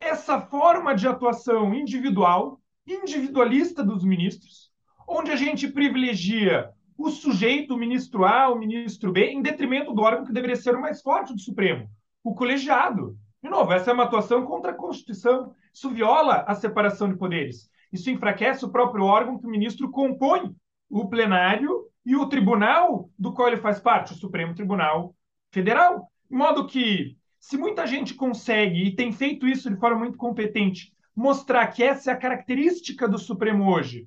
essa 0.00 0.40
forma 0.40 0.92
de 0.92 1.06
atuação 1.06 1.72
individual, 1.72 2.60
individualista 2.84 3.84
dos 3.84 4.02
ministros, 4.02 4.72
onde 5.06 5.30
a 5.30 5.36
gente 5.36 5.68
privilegia 5.68 6.72
o 7.02 7.10
sujeito, 7.10 7.74
o 7.74 7.78
ministro 7.78 8.26
A, 8.26 8.50
o 8.50 8.58
ministro 8.58 9.10
B, 9.10 9.30
em 9.30 9.40
detrimento 9.40 9.94
do 9.94 10.02
órgão 10.02 10.26
que 10.26 10.32
deveria 10.32 10.56
ser 10.56 10.74
o 10.74 10.80
mais 10.80 11.00
forte 11.00 11.32
do 11.32 11.40
Supremo, 11.40 11.88
o 12.22 12.34
colegiado. 12.34 13.16
De 13.42 13.48
novo, 13.48 13.72
essa 13.72 13.90
é 13.90 13.94
uma 13.94 14.04
atuação 14.04 14.44
contra 14.44 14.72
a 14.72 14.74
Constituição. 14.74 15.54
Isso 15.72 15.88
viola 15.88 16.44
a 16.46 16.54
separação 16.54 17.08
de 17.08 17.16
poderes. 17.16 17.70
Isso 17.90 18.10
enfraquece 18.10 18.66
o 18.66 18.70
próprio 18.70 19.04
órgão 19.04 19.38
que 19.38 19.46
o 19.46 19.50
ministro 19.50 19.90
compõe, 19.90 20.54
o 20.90 21.08
plenário 21.08 21.86
e 22.04 22.14
o 22.14 22.26
tribunal 22.26 23.08
do 23.18 23.32
qual 23.32 23.48
ele 23.48 23.56
faz 23.56 23.80
parte, 23.80 24.12
o 24.12 24.16
Supremo 24.16 24.54
Tribunal 24.54 25.14
Federal. 25.50 26.10
De 26.30 26.36
modo 26.36 26.66
que, 26.66 27.16
se 27.38 27.56
muita 27.56 27.86
gente 27.86 28.12
consegue, 28.12 28.84
e 28.84 28.94
tem 28.94 29.10
feito 29.10 29.48
isso 29.48 29.70
de 29.70 29.80
forma 29.80 30.00
muito 30.00 30.18
competente, 30.18 30.92
mostrar 31.16 31.66
que 31.68 31.82
essa 31.82 32.10
é 32.10 32.14
a 32.14 32.18
característica 32.18 33.08
do 33.08 33.18
Supremo 33.18 33.72
hoje, 33.72 34.06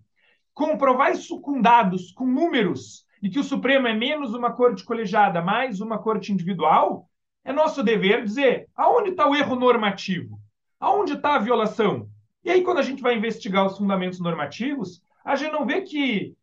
comprovar 0.53 1.11
isso 1.11 1.41
com 1.41 1.59
dados, 1.61 2.11
com 2.11 2.25
números, 2.25 3.05
e 3.21 3.29
que 3.29 3.39
o 3.39 3.43
Supremo 3.43 3.87
é 3.87 3.93
menos 3.93 4.33
uma 4.33 4.51
corte 4.51 4.83
colegiada, 4.83 5.41
mais 5.41 5.81
uma 5.81 5.97
corte 5.97 6.31
individual, 6.31 7.09
é 7.43 7.51
nosso 7.51 7.81
dever 7.81 8.23
dizer 8.23 8.67
aonde 8.75 9.11
está 9.11 9.27
o 9.27 9.35
erro 9.35 9.55
normativo, 9.55 10.39
aonde 10.79 11.13
está 11.13 11.35
a 11.35 11.39
violação. 11.39 12.07
E 12.43 12.51
aí, 12.51 12.61
quando 12.61 12.79
a 12.79 12.83
gente 12.83 13.01
vai 13.01 13.15
investigar 13.15 13.65
os 13.65 13.77
fundamentos 13.77 14.19
normativos, 14.19 15.01
a 15.23 15.35
gente 15.35 15.51
não 15.51 15.65
vê 15.65 15.81
que 15.81 16.35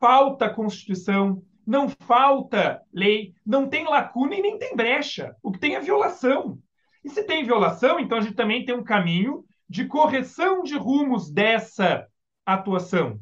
falta 0.00 0.50
Constituição, 0.50 1.42
não 1.64 1.88
falta 1.88 2.82
lei, 2.92 3.32
não 3.44 3.68
tem 3.68 3.84
lacuna 3.84 4.34
e 4.34 4.42
nem 4.42 4.58
tem 4.58 4.74
brecha. 4.74 5.34
O 5.42 5.52
que 5.52 5.58
tem 5.58 5.76
é 5.76 5.80
violação. 5.80 6.58
E 7.04 7.08
se 7.08 7.22
tem 7.22 7.44
violação, 7.44 8.00
então 8.00 8.18
a 8.18 8.20
gente 8.20 8.34
também 8.34 8.64
tem 8.64 8.74
um 8.74 8.84
caminho 8.84 9.44
de 9.68 9.84
correção 9.84 10.62
de 10.62 10.76
rumos 10.76 11.30
dessa 11.30 12.06
atuação 12.44 13.20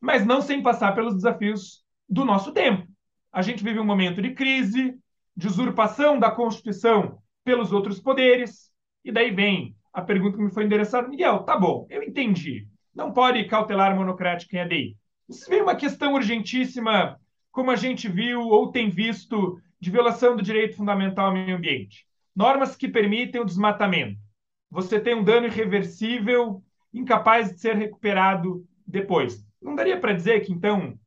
mas 0.00 0.24
não 0.24 0.40
sem 0.40 0.62
passar 0.62 0.94
pelos 0.94 1.14
desafios 1.14 1.82
do 2.08 2.24
nosso 2.24 2.52
tempo. 2.52 2.86
A 3.32 3.42
gente 3.42 3.62
vive 3.62 3.78
um 3.78 3.84
momento 3.84 4.22
de 4.22 4.32
crise, 4.34 4.94
de 5.36 5.46
usurpação 5.46 6.18
da 6.18 6.30
Constituição 6.30 7.18
pelos 7.44 7.72
outros 7.72 8.00
poderes, 8.00 8.70
e 9.04 9.12
daí 9.12 9.30
vem 9.30 9.74
a 9.92 10.02
pergunta 10.02 10.36
que 10.36 10.42
me 10.42 10.50
foi 10.50 10.64
endereçada, 10.64 11.08
Miguel, 11.08 11.40
tá 11.40 11.56
bom, 11.56 11.86
eu 11.90 12.02
entendi. 12.02 12.66
Não 12.94 13.12
pode 13.12 13.44
cautelar 13.44 13.94
monocrático 13.94 14.54
em 14.54 14.60
ADI. 14.60 14.96
Se 15.30 15.48
vem 15.48 15.62
uma 15.62 15.74
questão 15.74 16.14
urgentíssima, 16.14 17.18
como 17.50 17.70
a 17.70 17.76
gente 17.76 18.08
viu 18.08 18.40
ou 18.40 18.70
tem 18.70 18.88
visto, 18.90 19.60
de 19.80 19.90
violação 19.90 20.36
do 20.36 20.42
direito 20.42 20.76
fundamental 20.76 21.26
ao 21.26 21.32
meio 21.32 21.56
ambiente. 21.56 22.06
Normas 22.34 22.76
que 22.76 22.88
permitem 22.88 23.40
o 23.40 23.44
desmatamento. 23.44 24.20
Você 24.70 25.00
tem 25.00 25.14
um 25.14 25.24
dano 25.24 25.46
irreversível, 25.46 26.62
incapaz 26.92 27.52
de 27.52 27.60
ser 27.60 27.76
recuperado 27.76 28.64
depois. 28.86 29.44
Não 29.60 29.74
daria 29.74 29.98
para 29.98 30.12
dizer 30.12 30.40
que, 30.40 30.52
então, 30.52 30.98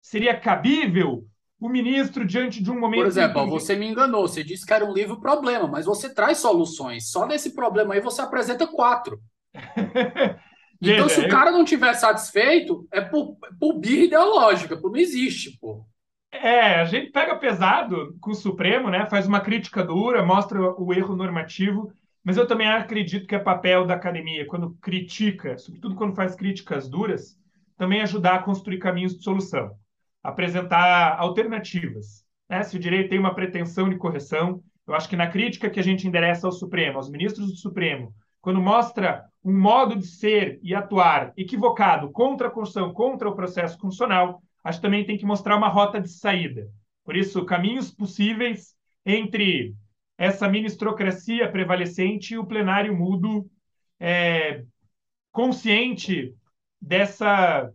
seria 0.00 0.38
cabível 0.38 1.26
o 1.58 1.68
ministro, 1.68 2.26
diante 2.26 2.62
de 2.62 2.70
um 2.70 2.78
momento. 2.78 3.00
Por 3.00 3.06
exemplo, 3.06 3.48
você 3.48 3.74
me 3.74 3.86
enganou, 3.86 4.28
você 4.28 4.44
disse 4.44 4.66
que 4.66 4.72
era 4.74 4.84
um 4.84 4.92
livro 4.92 5.18
problema, 5.20 5.66
mas 5.66 5.86
você 5.86 6.12
traz 6.12 6.38
soluções. 6.38 7.10
Só 7.10 7.26
nesse 7.26 7.54
problema 7.54 7.94
aí 7.94 8.00
você 8.00 8.20
apresenta 8.20 8.66
quatro. 8.66 9.18
então, 10.82 11.08
se 11.08 11.20
o 11.20 11.28
cara 11.28 11.50
não 11.50 11.64
tiver 11.64 11.94
satisfeito, 11.94 12.86
é 12.92 13.00
por, 13.00 13.38
por 13.58 13.78
birra 13.78 14.04
ideológica, 14.04 14.76
por 14.76 14.90
não 14.90 14.98
existe, 14.98 15.58
pô. 15.58 15.86
É, 16.30 16.80
a 16.80 16.84
gente 16.84 17.12
pega 17.12 17.36
pesado 17.36 18.14
com 18.20 18.32
o 18.32 18.34
Supremo, 18.34 18.90
né? 18.90 19.06
Faz 19.06 19.26
uma 19.26 19.40
crítica 19.40 19.84
dura, 19.84 20.22
mostra 20.24 20.60
o 20.60 20.92
erro 20.92 21.14
normativo, 21.16 21.92
mas 22.22 22.36
eu 22.36 22.46
também 22.46 22.68
acredito 22.68 23.26
que 23.26 23.34
é 23.34 23.38
papel 23.38 23.86
da 23.86 23.94
academia, 23.94 24.46
quando 24.46 24.76
critica, 24.82 25.56
sobretudo 25.56 25.94
quando 25.94 26.16
faz 26.16 26.34
críticas 26.34 26.88
duras, 26.88 27.38
também 27.76 28.00
ajudar 28.02 28.36
a 28.36 28.42
construir 28.42 28.78
caminhos 28.78 29.16
de 29.16 29.22
solução, 29.22 29.72
apresentar 30.22 31.18
alternativas. 31.18 32.24
Né? 32.48 32.62
Se 32.62 32.76
o 32.76 32.80
direito 32.80 33.10
tem 33.10 33.18
uma 33.18 33.34
pretensão 33.34 33.88
de 33.88 33.96
correção, 33.96 34.62
eu 34.86 34.94
acho 34.94 35.08
que 35.08 35.16
na 35.16 35.26
crítica 35.26 35.70
que 35.70 35.80
a 35.80 35.82
gente 35.82 36.06
endereça 36.06 36.46
ao 36.46 36.52
Supremo, 36.52 36.98
aos 36.98 37.10
ministros 37.10 37.50
do 37.50 37.56
Supremo, 37.56 38.14
quando 38.40 38.60
mostra 38.60 39.24
um 39.42 39.58
modo 39.58 39.96
de 39.96 40.06
ser 40.06 40.58
e 40.62 40.74
atuar 40.74 41.32
equivocado 41.36 42.10
contra 42.10 42.48
a 42.48 42.50
Constituição, 42.50 42.92
contra 42.92 43.28
o 43.28 43.34
processo 43.34 43.78
constitucional, 43.78 44.42
acho 44.62 44.78
que 44.78 44.82
também 44.82 45.04
tem 45.04 45.16
que 45.16 45.26
mostrar 45.26 45.56
uma 45.56 45.68
rota 45.68 46.00
de 46.00 46.08
saída. 46.08 46.68
Por 47.04 47.16
isso, 47.16 47.44
caminhos 47.44 47.90
possíveis 47.90 48.74
entre 49.04 49.74
essa 50.16 50.48
ministrocracia 50.48 51.50
prevalecente 51.50 52.34
e 52.34 52.38
o 52.38 52.46
plenário 52.46 52.96
mudo 52.96 53.50
é, 53.98 54.62
consciente 55.32 56.34
dessa, 56.84 57.72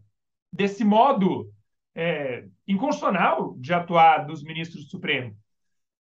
desse 0.53 0.83
modo 0.83 1.51
é, 1.95 2.45
inconstitucional 2.67 3.55
de 3.57 3.73
atuar 3.73 4.19
dos 4.25 4.43
ministros 4.43 4.85
do 4.85 4.89
Supremo. 4.89 5.35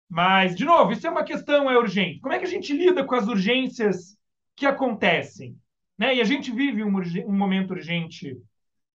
Mas, 0.07 0.55
de 0.55 0.63
novo, 0.65 0.91
isso 0.91 1.07
é 1.07 1.09
uma 1.09 1.23
questão 1.23 1.69
é 1.69 1.77
urgente. 1.77 2.19
Como 2.19 2.33
é 2.33 2.37
que 2.39 2.45
a 2.45 2.49
gente 2.49 2.73
lida 2.73 3.03
com 3.03 3.15
as 3.15 3.27
urgências 3.27 4.17
que 4.55 4.65
acontecem? 4.65 5.57
Né? 5.97 6.15
E 6.15 6.21
a 6.21 6.23
gente 6.23 6.51
vive 6.51 6.83
um, 6.83 6.93
um 7.25 7.35
momento 7.35 7.71
urgente 7.71 8.37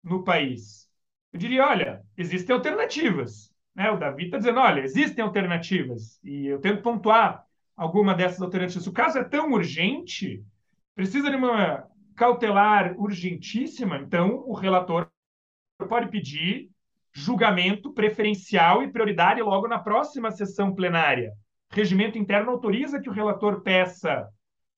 no 0.03 0.23
país. 0.23 0.87
Eu 1.33 1.39
diria, 1.39 1.65
olha, 1.65 2.03
existem 2.15 2.55
alternativas. 2.55 3.51
Né? 3.73 3.89
O 3.89 3.97
Davi 3.97 4.25
está 4.25 4.37
dizendo, 4.37 4.59
olha, 4.59 4.81
existem 4.81 5.23
alternativas. 5.23 6.19
E 6.23 6.45
eu 6.45 6.59
tento 6.59 6.83
pontuar 6.83 7.43
alguma 7.75 8.13
dessas 8.13 8.41
alternativas. 8.41 8.85
O 8.85 8.93
caso 8.93 9.17
é 9.17 9.23
tão 9.23 9.51
urgente, 9.51 10.43
precisa 10.93 11.29
de 11.29 11.35
uma 11.35 11.87
cautelar 12.15 12.95
urgentíssima, 12.97 13.97
então 13.97 14.43
o 14.47 14.53
relator 14.53 15.09
pode 15.89 16.09
pedir 16.09 16.69
julgamento 17.13 17.93
preferencial 17.93 18.83
e 18.83 18.91
prioridade 18.91 19.41
logo 19.41 19.67
na 19.67 19.79
próxima 19.79 20.31
sessão 20.31 20.73
plenária. 20.73 21.31
Regimento 21.71 22.17
interno 22.17 22.51
autoriza 22.51 23.01
que 23.01 23.09
o 23.09 23.13
relator 23.13 23.61
peça 23.61 24.27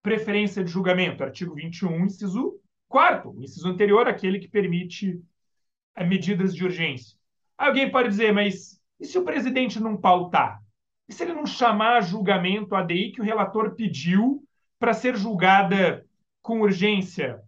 preferência 0.01 0.63
de 0.63 0.71
julgamento, 0.71 1.23
artigo 1.23 1.53
21, 1.53 2.05
inciso 2.05 2.59
4, 2.87 3.31
o 3.31 3.43
inciso 3.43 3.67
anterior, 3.67 4.07
aquele 4.07 4.39
que 4.39 4.47
permite 4.47 5.19
eh, 5.95 6.05
medidas 6.05 6.55
de 6.55 6.63
urgência. 6.63 7.17
Alguém 7.57 7.91
pode 7.91 8.09
dizer, 8.09 8.31
mas 8.31 8.79
e 8.99 9.05
se 9.05 9.17
o 9.17 9.23
presidente 9.23 9.79
não 9.79 9.97
pautar? 9.97 10.59
E 11.07 11.13
se 11.13 11.23
ele 11.23 11.33
não 11.33 11.45
chamar 11.45 12.01
julgamento 12.01 12.75
a 12.75 12.79
ADI 12.79 13.11
que 13.11 13.21
o 13.21 13.23
relator 13.23 13.75
pediu 13.75 14.43
para 14.79 14.93
ser 14.93 15.15
julgada 15.15 16.05
com 16.47 16.61
urgência? 16.61 17.41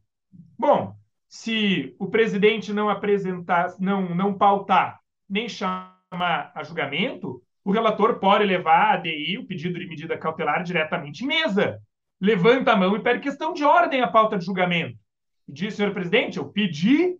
Bom, 0.57 0.93
se 1.25 1.95
o 1.97 2.07
presidente 2.07 2.73
não 2.73 2.89
apresentar, 2.89 3.73
não, 3.79 4.13
não 4.13 4.33
pautar, 4.33 4.99
nem 5.29 5.47
chamar 5.47 6.51
a 6.53 6.63
julgamento, 6.63 7.41
o 7.63 7.71
relator 7.71 8.19
pode 8.19 8.43
levar 8.43 8.75
a 8.75 8.93
ADI, 8.95 9.37
o 9.37 9.45
pedido 9.45 9.79
de 9.79 9.87
medida 9.87 10.17
cautelar, 10.17 10.63
diretamente 10.63 11.25
mesa. 11.25 11.81
Levanta 12.19 12.73
a 12.73 12.75
mão 12.75 12.93
e 12.93 13.01
pede 13.01 13.21
questão 13.21 13.53
de 13.53 13.63
ordem 13.63 14.01
à 14.01 14.07
pauta 14.09 14.37
de 14.37 14.43
julgamento. 14.43 14.99
E 15.47 15.53
diz, 15.53 15.75
senhor 15.75 15.93
presidente, 15.93 16.37
eu 16.37 16.49
pedi 16.49 17.15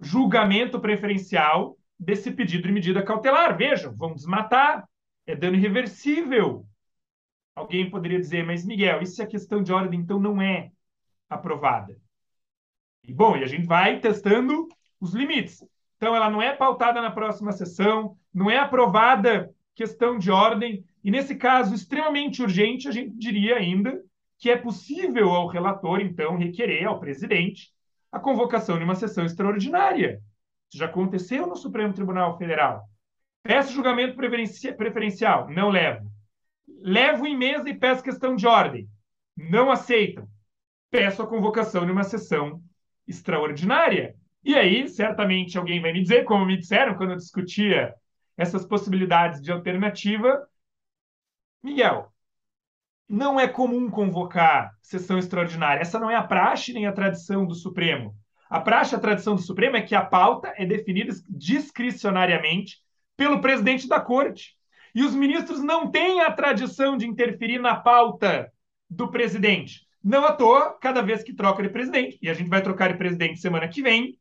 julgamento 0.00 0.80
preferencial 0.80 1.76
desse 1.96 2.32
pedido 2.32 2.66
de 2.66 2.72
medida 2.72 3.00
cautelar. 3.00 3.56
Vejam, 3.56 3.94
vamos 3.96 4.16
desmatar, 4.16 4.84
é 5.24 5.36
dano 5.36 5.54
irreversível. 5.54 6.66
Alguém 7.54 7.88
poderia 7.88 8.18
dizer, 8.18 8.44
mas 8.44 8.66
Miguel, 8.66 9.06
se 9.06 9.22
a 9.22 9.26
questão 9.26 9.62
de 9.62 9.72
ordem 9.72 10.00
então 10.00 10.18
não 10.18 10.42
é 10.42 10.72
aprovada? 11.34 11.96
E 13.04 13.12
bom, 13.12 13.36
e 13.36 13.42
a 13.42 13.46
gente 13.46 13.66
vai 13.66 13.98
testando 14.00 14.68
os 15.00 15.14
limites. 15.14 15.64
Então, 15.96 16.14
ela 16.14 16.30
não 16.30 16.40
é 16.40 16.54
pautada 16.54 17.00
na 17.00 17.10
próxima 17.10 17.52
sessão, 17.52 18.16
não 18.32 18.50
é 18.50 18.58
aprovada 18.58 19.52
questão 19.74 20.18
de 20.18 20.30
ordem, 20.30 20.84
e 21.02 21.10
nesse 21.10 21.34
caso 21.34 21.74
extremamente 21.74 22.42
urgente, 22.42 22.88
a 22.88 22.92
gente 22.92 23.16
diria 23.16 23.56
ainda 23.56 24.02
que 24.38 24.50
é 24.50 24.56
possível 24.56 25.30
ao 25.30 25.46
relator, 25.46 26.00
então, 26.00 26.36
requerer 26.36 26.86
ao 26.86 26.98
presidente 26.98 27.72
a 28.10 28.18
convocação 28.18 28.76
de 28.76 28.84
uma 28.84 28.94
sessão 28.94 29.24
extraordinária. 29.24 30.20
Isso 30.68 30.78
já 30.78 30.86
aconteceu 30.86 31.46
no 31.46 31.56
Supremo 31.56 31.94
Tribunal 31.94 32.36
Federal. 32.36 32.82
Peço 33.42 33.72
julgamento 33.72 34.16
preferencial, 34.16 35.48
não 35.50 35.68
levo. 35.68 36.10
Levo 36.80 37.26
em 37.26 37.36
mesa 37.36 37.68
e 37.68 37.74
peço 37.74 38.02
questão 38.02 38.34
de 38.34 38.46
ordem. 38.46 38.88
Não 39.36 39.70
aceitam. 39.70 40.28
Peço 40.92 41.22
a 41.22 41.26
convocação 41.26 41.86
de 41.86 41.90
uma 41.90 42.04
sessão 42.04 42.62
extraordinária. 43.08 44.14
E 44.44 44.54
aí, 44.54 44.86
certamente, 44.86 45.56
alguém 45.56 45.80
vai 45.80 45.90
me 45.90 46.02
dizer, 46.02 46.24
como 46.24 46.44
me 46.44 46.54
disseram 46.54 46.94
quando 46.96 47.12
eu 47.12 47.16
discutia 47.16 47.94
essas 48.36 48.66
possibilidades 48.66 49.40
de 49.40 49.50
alternativa, 49.50 50.46
Miguel, 51.62 52.12
não 53.08 53.40
é 53.40 53.48
comum 53.48 53.90
convocar 53.90 54.76
sessão 54.82 55.18
extraordinária. 55.18 55.80
Essa 55.80 55.98
não 55.98 56.10
é 56.10 56.14
a 56.14 56.22
praxe 56.22 56.74
nem 56.74 56.86
a 56.86 56.92
tradição 56.92 57.46
do 57.46 57.54
Supremo. 57.54 58.14
A 58.50 58.60
praxe 58.60 58.94
a 58.94 58.98
tradição 58.98 59.34
do 59.34 59.40
Supremo 59.40 59.78
é 59.78 59.80
que 59.80 59.94
a 59.94 60.04
pauta 60.04 60.52
é 60.58 60.66
definida 60.66 61.14
discricionariamente 61.26 62.82
pelo 63.16 63.40
presidente 63.40 63.88
da 63.88 63.98
corte. 63.98 64.58
E 64.94 65.02
os 65.02 65.14
ministros 65.14 65.62
não 65.62 65.90
têm 65.90 66.20
a 66.20 66.30
tradição 66.30 66.98
de 66.98 67.06
interferir 67.06 67.58
na 67.58 67.76
pauta 67.76 68.52
do 68.90 69.10
presidente. 69.10 69.90
Não 70.02 70.24
à 70.24 70.32
toa, 70.32 70.76
cada 70.80 71.00
vez 71.00 71.22
que 71.22 71.34
troca 71.34 71.62
de 71.62 71.68
presidente, 71.68 72.18
e 72.20 72.28
a 72.28 72.34
gente 72.34 72.50
vai 72.50 72.62
trocar 72.62 72.90
de 72.90 72.98
presidente 72.98 73.40
semana 73.40 73.68
que 73.68 73.82
vem, 73.82 74.18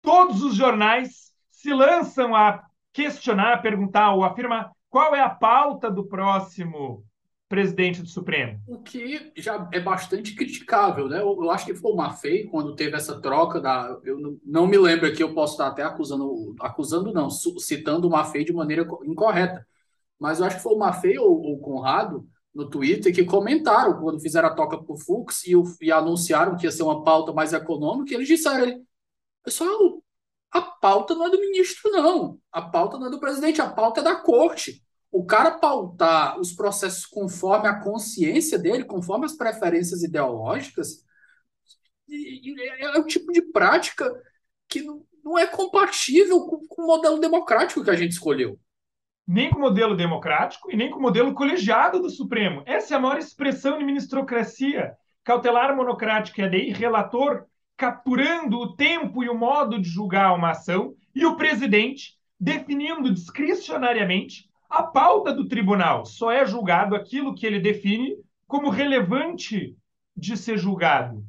todos 0.00 0.42
os 0.42 0.54
jornais 0.54 1.32
se 1.50 1.72
lançam 1.72 2.34
a 2.34 2.62
questionar, 2.92 3.60
perguntar 3.60 4.14
ou 4.14 4.24
afirmar 4.24 4.70
qual 4.88 5.14
é 5.14 5.20
a 5.20 5.28
pauta 5.28 5.90
do 5.90 6.06
próximo 6.06 7.04
presidente 7.48 8.00
do 8.00 8.08
Supremo. 8.08 8.60
O 8.66 8.78
que 8.78 9.32
já 9.36 9.68
é 9.72 9.78
bastante 9.78 10.34
criticável, 10.34 11.08
né? 11.08 11.20
Eu, 11.20 11.50
acho 11.50 11.66
que 11.66 11.74
foi 11.74 11.92
o 11.92 11.96
Mafei, 11.96 12.44
quando 12.44 12.74
teve 12.74 12.96
essa 12.96 13.20
troca 13.20 13.60
da. 13.60 13.98
Eu 14.04 14.18
não, 14.18 14.38
não, 14.44 14.66
me 14.66 14.78
lembro 14.78 15.06
aqui, 15.06 15.22
eu 15.22 15.34
posso 15.34 15.54
estar 15.54 15.68
até 15.68 15.82
acusando, 15.82 16.54
acusando 16.60 17.12
não, 17.12 17.28
citando 17.30 18.08
o 18.08 18.10
Mafei 18.10 18.44
de 18.44 18.52
maneira 18.52 18.86
incorreta. 19.04 19.66
Mas 20.18 20.38
eu 20.38 20.46
acho 20.46 20.56
que 20.56 20.62
foi 20.62 20.74
o 20.74 20.78
Mafei 20.78 21.18
ou 21.18 21.52
o 21.52 21.58
Conrado 21.58 22.26
no 22.54 22.70
Twitter 22.70 23.12
que 23.12 23.24
comentaram 23.24 24.00
quando 24.00 24.20
fizeram 24.20 24.48
a 24.48 24.54
toca 24.54 24.78
para 24.80 24.94
o 24.94 24.98
Fux 24.98 25.42
e, 25.80 25.90
anunciaram 25.90 26.56
que 26.56 26.66
ia 26.66 26.70
ser 26.70 26.84
uma 26.84 27.02
pauta 27.02 27.32
mais 27.32 27.52
econômica, 27.52 28.14
eles 28.14 28.28
disseram, 28.28 28.86
pessoal, 29.42 30.02
a 30.52 30.62
pauta 30.62 31.14
não 31.14 31.26
é 31.26 31.30
do 31.30 31.40
ministro, 31.40 31.90
não. 31.90 32.38
A 32.52 32.62
pauta 32.62 32.96
não 32.96 33.08
é 33.08 33.10
do 33.10 33.18
presidente, 33.18 33.60
a 33.60 33.68
pauta 33.68 34.00
é 34.00 34.04
da 34.04 34.14
corte. 34.14 34.82
O 35.10 35.24
cara 35.24 35.58
pautar 35.58 36.38
os 36.38 36.52
processos 36.52 37.04
conforme 37.06 37.66
a 37.66 37.80
consciência 37.80 38.58
dele, 38.58 38.84
conforme 38.84 39.26
as 39.26 39.36
preferências 39.36 40.02
ideológicas, 40.02 41.04
é 42.08 42.98
o 42.98 43.06
tipo 43.06 43.32
de 43.32 43.42
prática 43.42 44.12
que 44.68 44.82
não 45.24 45.36
é 45.36 45.46
compatível 45.46 46.46
com, 46.46 46.66
com 46.68 46.82
o 46.82 46.86
modelo 46.86 47.18
democrático 47.18 47.82
que 47.82 47.90
a 47.90 47.96
gente 47.96 48.12
escolheu 48.12 48.58
nem 49.26 49.50
com 49.50 49.58
o 49.58 49.60
modelo 49.60 49.96
democrático 49.96 50.70
e 50.70 50.76
nem 50.76 50.90
com 50.90 50.98
o 50.98 51.02
modelo 51.02 51.32
colegiado 51.34 52.00
do 52.00 52.10
Supremo. 52.10 52.62
Essa 52.66 52.94
é 52.94 52.96
a 52.96 53.00
maior 53.00 53.18
expressão 53.18 53.78
de 53.78 53.84
ministrocracia. 53.84 54.94
Cautelar 55.22 55.74
monocrático 55.74 56.40
e 56.40 56.44
ADI, 56.44 56.72
relator 56.72 57.46
capturando 57.76 58.58
o 58.58 58.76
tempo 58.76 59.24
e 59.24 59.28
o 59.28 59.34
modo 59.34 59.80
de 59.80 59.88
julgar 59.88 60.34
uma 60.34 60.50
ação 60.50 60.94
e 61.14 61.24
o 61.26 61.36
presidente 61.36 62.14
definindo 62.38 63.12
discricionariamente 63.12 64.48
a 64.68 64.82
pauta 64.82 65.32
do 65.32 65.48
tribunal. 65.48 66.04
Só 66.04 66.30
é 66.30 66.44
julgado 66.44 66.94
aquilo 66.94 67.34
que 67.34 67.46
ele 67.46 67.60
define 67.60 68.16
como 68.46 68.68
relevante 68.68 69.76
de 70.16 70.36
ser 70.36 70.58
julgado. 70.58 71.24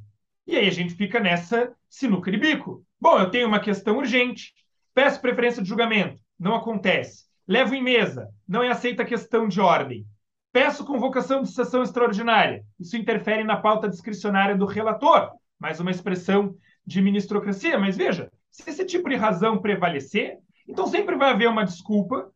E 0.46 0.56
aí 0.56 0.68
a 0.68 0.72
gente 0.72 0.94
fica 0.94 1.20
nessa 1.20 1.74
sinuca 1.90 2.30
de 2.30 2.38
bico. 2.38 2.86
Bom, 3.00 3.18
eu 3.18 3.32
tenho 3.32 3.48
uma 3.48 3.60
questão 3.60 3.98
urgente, 3.98 4.54
peço 4.94 5.22
preferência 5.22 5.62
de 5.62 5.70
julgamento, 5.70 6.22
não 6.40 6.56
acontece. 6.56 7.26
Levo 7.48 7.76
em 7.76 7.84
mesa. 7.84 8.30
Não 8.48 8.64
é 8.64 8.70
aceita 8.70 9.04
a 9.04 9.06
questão 9.06 9.48
de 9.48 9.62
ordem. 9.62 10.06
Peço 10.52 10.86
convocação 10.86 11.44
de 11.44 11.52
sessão 11.52 11.84
extraordinária. 11.84 12.64
Isso 12.80 12.98
interfere 12.98 13.44
na 13.44 13.58
pauta 13.58 13.88
discricionária 13.88 14.56
do 14.56 14.66
relator. 14.66 15.30
Mais 15.60 15.80
uma 15.80 15.92
expressão 15.92 16.56
de 16.86 17.02
ministrocracia. 17.02 17.78
Mas 17.78 17.96
veja, 17.96 18.32
se 18.50 18.68
esse 18.68 18.86
tipo 18.86 19.10
de 19.10 19.16
razão 19.16 19.62
prevalecer, 19.62 20.38
então 20.68 20.88
sempre 20.88 21.16
vai 21.16 21.32
haver 21.32 21.48
uma 21.48 21.66
desculpa 21.66 22.32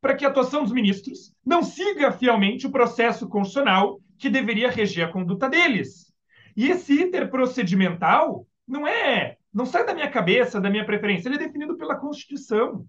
para 0.00 0.14
que 0.14 0.24
a 0.24 0.28
atuação 0.28 0.64
dos 0.64 0.72
ministros 0.72 1.32
não 1.46 1.62
siga 1.62 2.12
fielmente 2.12 2.66
o 2.66 2.72
processo 2.72 3.28
constitucional 3.28 4.00
que 4.18 4.28
deveria 4.28 4.70
reger 4.70 5.08
a 5.08 5.12
conduta 5.12 5.48
deles. 5.48 6.12
E 6.54 6.68
esse 6.68 6.92
iter 6.92 7.30
procedimental 7.30 8.46
não 8.66 8.86
é, 8.86 9.36
não 9.54 9.64
sai 9.64 9.86
da 9.86 9.94
minha 9.94 10.10
cabeça, 10.10 10.60
da 10.60 10.68
minha 10.68 10.84
preferência, 10.84 11.28
ele 11.28 11.36
é 11.36 11.46
definido 11.46 11.76
pela 11.76 11.94
Constituição 11.94 12.84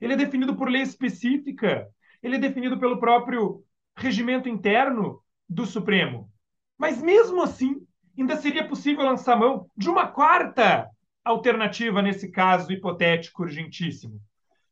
ele 0.00 0.14
é 0.14 0.16
definido 0.16 0.56
por 0.56 0.68
lei 0.68 0.82
específica, 0.82 1.86
ele 2.22 2.36
é 2.36 2.38
definido 2.38 2.78
pelo 2.78 2.98
próprio 2.98 3.62
regimento 3.96 4.48
interno 4.48 5.20
do 5.48 5.66
Supremo. 5.66 6.30
Mas 6.78 7.02
mesmo 7.02 7.42
assim, 7.42 7.76
ainda 8.18 8.36
seria 8.36 8.66
possível 8.66 9.04
lançar 9.04 9.36
mão 9.36 9.66
de 9.76 9.88
uma 9.88 10.06
quarta 10.06 10.88
alternativa 11.24 12.00
nesse 12.00 12.30
caso 12.30 12.72
hipotético 12.72 13.42
urgentíssimo: 13.42 14.20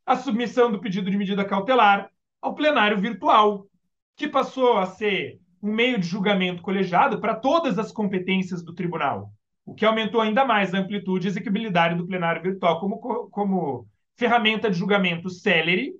a 0.06 0.16
submissão 0.16 0.70
do 0.70 0.80
pedido 0.80 1.10
de 1.10 1.16
medida 1.16 1.44
cautelar 1.44 2.10
ao 2.40 2.54
plenário 2.54 2.98
virtual, 2.98 3.66
que 4.16 4.28
passou 4.28 4.78
a 4.78 4.86
ser 4.86 5.38
um 5.62 5.72
meio 5.72 5.98
de 5.98 6.06
julgamento 6.06 6.62
colegiado 6.62 7.20
para 7.20 7.34
todas 7.34 7.78
as 7.78 7.90
competências 7.90 8.62
do 8.62 8.74
tribunal, 8.74 9.32
o 9.66 9.74
que 9.74 9.84
aumentou 9.84 10.20
ainda 10.20 10.44
mais 10.44 10.72
a 10.72 10.78
amplitude 10.78 11.26
e 11.26 11.30
execuibilidade 11.30 11.96
do 11.96 12.06
plenário 12.06 12.42
virtual 12.42 12.80
como, 12.80 12.98
como 13.30 13.86
ferramenta 14.18 14.68
de 14.68 14.76
julgamento 14.76 15.30
célere 15.30 15.94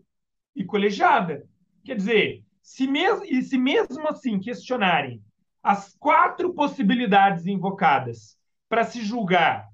e 0.54 0.64
colegiada. 0.64 1.48
Quer 1.84 1.94
dizer, 1.94 2.44
se 2.60 2.84
mesmo, 2.86 3.24
e 3.24 3.40
se 3.42 3.56
mesmo 3.56 4.08
assim 4.08 4.40
questionarem 4.40 5.22
as 5.62 5.94
quatro 5.94 6.52
possibilidades 6.52 7.46
invocadas 7.46 8.36
para 8.68 8.82
se 8.82 9.02
julgar 9.02 9.68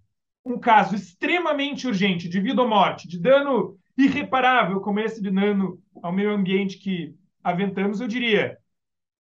um 0.45 0.59
caso 0.59 0.95
extremamente 0.95 1.87
urgente 1.87 2.29
de 2.29 2.39
vida 2.39 2.61
ou 2.61 2.69
morte, 2.69 3.09
de 3.09 3.19
dano 3.19 3.79
irreparável 3.97 4.79
como 4.81 5.01
esse 5.01 5.23
de 5.23 5.31
dano 5.31 5.83
ao 6.03 6.13
meio 6.13 6.31
ambiente 6.31 6.77
que 6.77 7.15
aventamos, 7.43 8.03
eu 8.03 8.07
diria: 8.07 8.59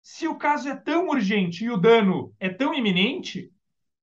se 0.00 0.28
o 0.28 0.36
caso 0.36 0.68
é 0.68 0.76
tão 0.76 1.08
urgente 1.08 1.64
e 1.64 1.70
o 1.70 1.76
dano 1.76 2.32
é 2.38 2.48
tão 2.48 2.72
iminente, 2.72 3.50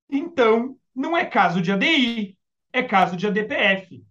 então 0.10 0.78
não 0.94 1.16
é 1.16 1.24
caso 1.24 1.62
de 1.62 1.72
ADI, 1.72 2.38
é 2.74 2.84
caso 2.84 3.16
de 3.16 3.26
ADPF. 3.28 4.04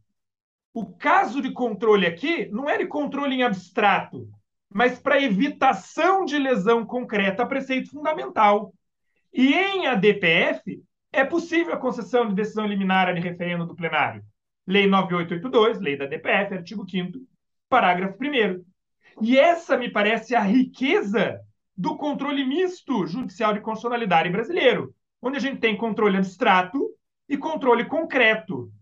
O 0.75 0.87
caso 0.87 1.41
de 1.41 1.53
controle 1.53 2.05
aqui 2.05 2.49
não 2.51 2.69
é 2.69 2.77
de 2.77 2.87
controle 2.87 3.37
em 3.37 3.45
abstrato, 3.45 4.29
mas 4.69 4.99
para 4.99 5.23
evitação 5.23 6.25
de 6.25 6.37
lesão 6.37 6.85
concreta 6.85 7.45
a 7.45 7.47
preceito 7.47 7.91
fundamental. 7.91 8.75
E 9.33 9.55
em 9.55 9.87
ADPF 9.87 10.83
é 11.13 11.25
possível 11.25 11.75
a 11.75 11.79
concessão 11.79 12.27
de 12.27 12.35
decisão 12.35 12.67
liminar 12.67 13.15
de 13.15 13.21
referendo 13.21 13.65
do 13.65 13.77
plenário. 13.77 14.25
Lei 14.67 14.89
9882, 14.89 15.81
lei 15.81 15.97
da 15.97 16.07
DPF, 16.07 16.55
artigo 16.55 16.85
5 16.91 17.21
parágrafo 17.69 18.19
1 18.21 18.65
E 19.23 19.39
essa 19.39 19.77
me 19.77 19.89
parece 19.89 20.35
a 20.35 20.41
riqueza 20.41 21.41
do 21.77 21.97
controle 21.97 22.45
misto 22.45 23.07
judicial 23.07 23.53
de 23.53 23.61
constitucionalidade 23.61 24.29
brasileiro, 24.29 24.93
onde 25.23 25.37
a 25.37 25.41
gente 25.41 25.61
tem 25.61 25.77
controle 25.77 26.17
abstrato 26.17 26.91
e 27.29 27.37
controle 27.37 27.85
concreto. 27.85 28.73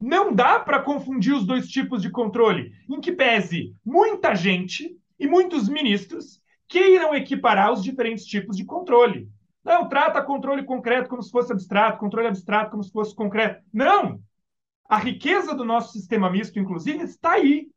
Não 0.00 0.32
dá 0.32 0.58
para 0.58 0.80
confundir 0.80 1.34
os 1.34 1.44
dois 1.44 1.68
tipos 1.68 2.00
de 2.00 2.10
controle, 2.10 2.72
em 2.88 3.00
que 3.00 3.12
pese 3.12 3.74
muita 3.84 4.34
gente 4.34 4.96
e 5.18 5.26
muitos 5.26 5.68
ministros 5.68 6.40
queiram 6.66 7.14
equiparar 7.14 7.72
os 7.72 7.82
diferentes 7.82 8.24
tipos 8.24 8.56
de 8.56 8.64
controle. 8.64 9.28
Não, 9.62 9.88
trata 9.88 10.22
controle 10.22 10.64
concreto 10.64 11.08
como 11.08 11.22
se 11.22 11.30
fosse 11.30 11.52
abstrato, 11.52 11.98
controle 11.98 12.28
abstrato 12.28 12.70
como 12.70 12.82
se 12.82 12.90
fosse 12.90 13.14
concreto. 13.14 13.62
Não! 13.72 14.20
A 14.88 14.96
riqueza 14.96 15.54
do 15.54 15.64
nosso 15.64 15.92
sistema 15.92 16.30
misto, 16.30 16.58
inclusive, 16.58 17.04
está 17.04 17.32
aí, 17.32 17.68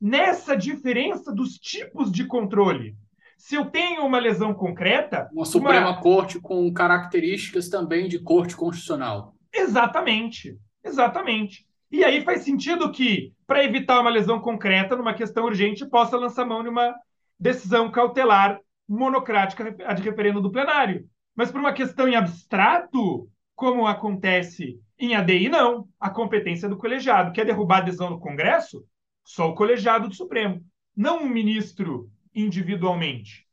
nessa 0.00 0.56
diferença 0.56 1.32
dos 1.32 1.58
tipos 1.58 2.10
de 2.10 2.24
controle. 2.24 2.96
Se 3.36 3.54
eu 3.54 3.66
tenho 3.66 4.04
uma 4.04 4.18
lesão 4.18 4.54
concreta. 4.54 5.28
Uma 5.32 5.44
Suprema 5.44 5.90
uma... 5.90 6.00
Corte 6.00 6.40
com 6.40 6.72
características 6.72 7.68
também 7.68 8.08
de 8.08 8.18
Corte 8.18 8.56
Constitucional. 8.56 9.34
Exatamente. 9.52 10.58
Exatamente. 10.86 11.66
E 11.90 12.04
aí 12.04 12.22
faz 12.22 12.42
sentido 12.42 12.90
que, 12.90 13.32
para 13.46 13.64
evitar 13.64 14.00
uma 14.00 14.10
lesão 14.10 14.40
concreta 14.40 14.96
numa 14.96 15.14
questão 15.14 15.44
urgente, 15.44 15.86
possa 15.86 16.16
lançar 16.16 16.44
mão 16.44 16.62
de 16.62 16.68
uma 16.68 16.94
decisão 17.38 17.90
cautelar 17.90 18.60
monocrática 18.88 19.72
de 19.94 20.02
referendo 20.02 20.40
do 20.40 20.50
plenário. 20.50 21.08
Mas 21.34 21.50
para 21.50 21.60
uma 21.60 21.72
questão 21.72 22.08
em 22.08 22.16
abstrato, 22.16 23.28
como 23.54 23.86
acontece 23.86 24.80
em 24.98 25.14
ADI, 25.14 25.48
não. 25.48 25.88
A 26.00 26.08
competência 26.08 26.68
do 26.68 26.76
colegiado. 26.76 27.32
Quer 27.32 27.44
derrubar 27.44 27.78
a 27.78 27.82
decisão 27.82 28.10
do 28.10 28.18
Congresso? 28.18 28.84
Só 29.24 29.50
o 29.50 29.54
colegiado 29.54 30.08
do 30.08 30.14
Supremo, 30.14 30.64
não 30.96 31.24
um 31.24 31.28
ministro 31.28 32.08
individualmente. 32.34 33.46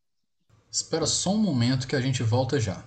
Espera 0.71 1.05
só 1.05 1.31
um 1.31 1.37
momento 1.37 1.87
que 1.87 1.95
a 1.95 2.01
gente 2.01 2.21
volta 2.21 2.59
já. 2.59 2.83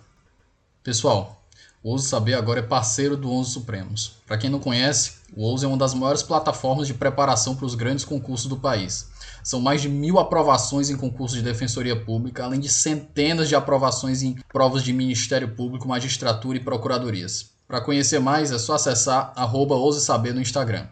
Pessoal, 0.83 1.46
o 1.87 1.91
Ouso 1.91 2.09
Saber 2.09 2.35
agora 2.35 2.59
é 2.59 2.63
parceiro 2.65 3.17
do 3.17 3.31
Onze 3.31 3.53
Supremos. 3.53 4.21
Para 4.27 4.37
quem 4.37 4.51
não 4.51 4.59
conhece, 4.59 5.21
o 5.37 5.43
Ouso 5.43 5.65
é 5.65 5.69
uma 5.69 5.77
das 5.77 5.95
maiores 5.95 6.21
plataformas 6.21 6.89
de 6.89 6.95
preparação 6.95 7.55
para 7.55 7.65
os 7.65 7.77
grandes 7.77 8.05
concursos 8.05 8.49
do 8.49 8.57
país. 8.57 9.09
São 9.45 9.61
mais 9.61 9.83
de 9.83 9.89
mil 9.89 10.19
aprovações 10.19 10.91
em 10.91 10.97
concursos 10.97 11.39
de 11.39 11.45
defensoria 11.45 11.95
pública, 11.95 12.43
além 12.43 12.59
de 12.59 12.69
centenas 12.69 13.49
de 13.49 13.55
aprovações 13.55 14.25
em 14.25 14.35
provas 14.53 14.83
de 14.83 14.93
Ministério 14.93 15.55
Público, 15.55 15.87
magistratura 15.87 16.59
e 16.59 16.61
procuradorias. 16.61 17.57
Para 17.69 17.81
conhecer 17.81 18.19
mais, 18.19 18.51
é 18.51 18.59
só 18.59 18.75
acessar 18.75 19.33
arroba 19.37 19.77
Saber 19.93 20.35
no 20.35 20.41
Instagram. 20.41 20.89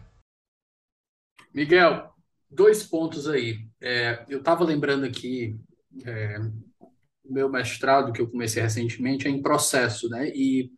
Miguel, 1.53 2.09
dois 2.49 2.83
pontos 2.83 3.27
aí. 3.27 3.59
É, 3.81 4.23
eu 4.29 4.39
estava 4.39 4.63
lembrando 4.63 5.03
aqui, 5.03 5.59
é, 6.05 6.39
o 7.21 7.33
meu 7.33 7.49
mestrado 7.49 8.13
que 8.13 8.21
eu 8.21 8.29
comecei 8.29 8.63
recentemente 8.63 9.27
é 9.27 9.29
em 9.29 9.41
processo, 9.41 10.07
né? 10.07 10.29
E 10.29 10.71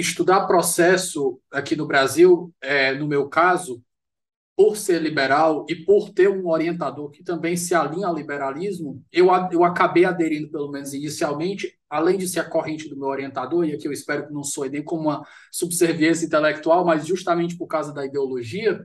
estudar 0.00 0.46
processo 0.46 1.40
aqui 1.52 1.74
no 1.74 1.86
Brasil, 1.86 2.52
é, 2.60 2.94
no 2.94 3.06
meu 3.06 3.28
caso, 3.28 3.82
por 4.56 4.76
ser 4.76 5.00
liberal 5.00 5.64
e 5.68 5.76
por 5.76 6.10
ter 6.10 6.28
um 6.28 6.48
orientador 6.48 7.10
que 7.10 7.22
também 7.22 7.56
se 7.56 7.74
alinha 7.74 8.08
ao 8.08 8.14
liberalismo, 8.14 9.04
eu, 9.12 9.28
eu 9.52 9.62
acabei 9.62 10.04
aderindo, 10.04 10.50
pelo 10.50 10.70
menos 10.70 10.92
inicialmente, 10.92 11.78
além 11.88 12.18
de 12.18 12.26
ser 12.28 12.40
a 12.40 12.50
corrente 12.50 12.88
do 12.88 12.96
meu 12.96 13.08
orientador, 13.08 13.64
e 13.64 13.72
aqui 13.74 13.86
eu 13.86 13.92
espero 13.92 14.26
que 14.26 14.32
não 14.32 14.42
soe 14.42 14.68
nem 14.68 14.82
como 14.82 15.02
uma 15.02 15.24
subserviência 15.52 16.26
intelectual, 16.26 16.84
mas 16.84 17.06
justamente 17.06 17.56
por 17.56 17.68
causa 17.68 17.92
da 17.94 18.04
ideologia, 18.04 18.84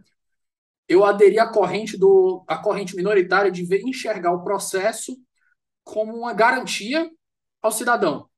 eu 0.88 1.04
aderi 1.04 1.40
à 1.40 1.48
corrente 1.48 1.98
do 1.98 2.44
à 2.48 2.58
corrente 2.58 2.96
minoritária 2.96 3.52
de 3.52 3.66
ver 3.66 3.82
enxergar 3.82 4.32
o 4.32 4.44
processo 4.44 5.18
como 5.84 6.16
uma 6.16 6.34
garantia 6.34 7.10
ao 7.62 7.72
cidadão. 7.72 8.30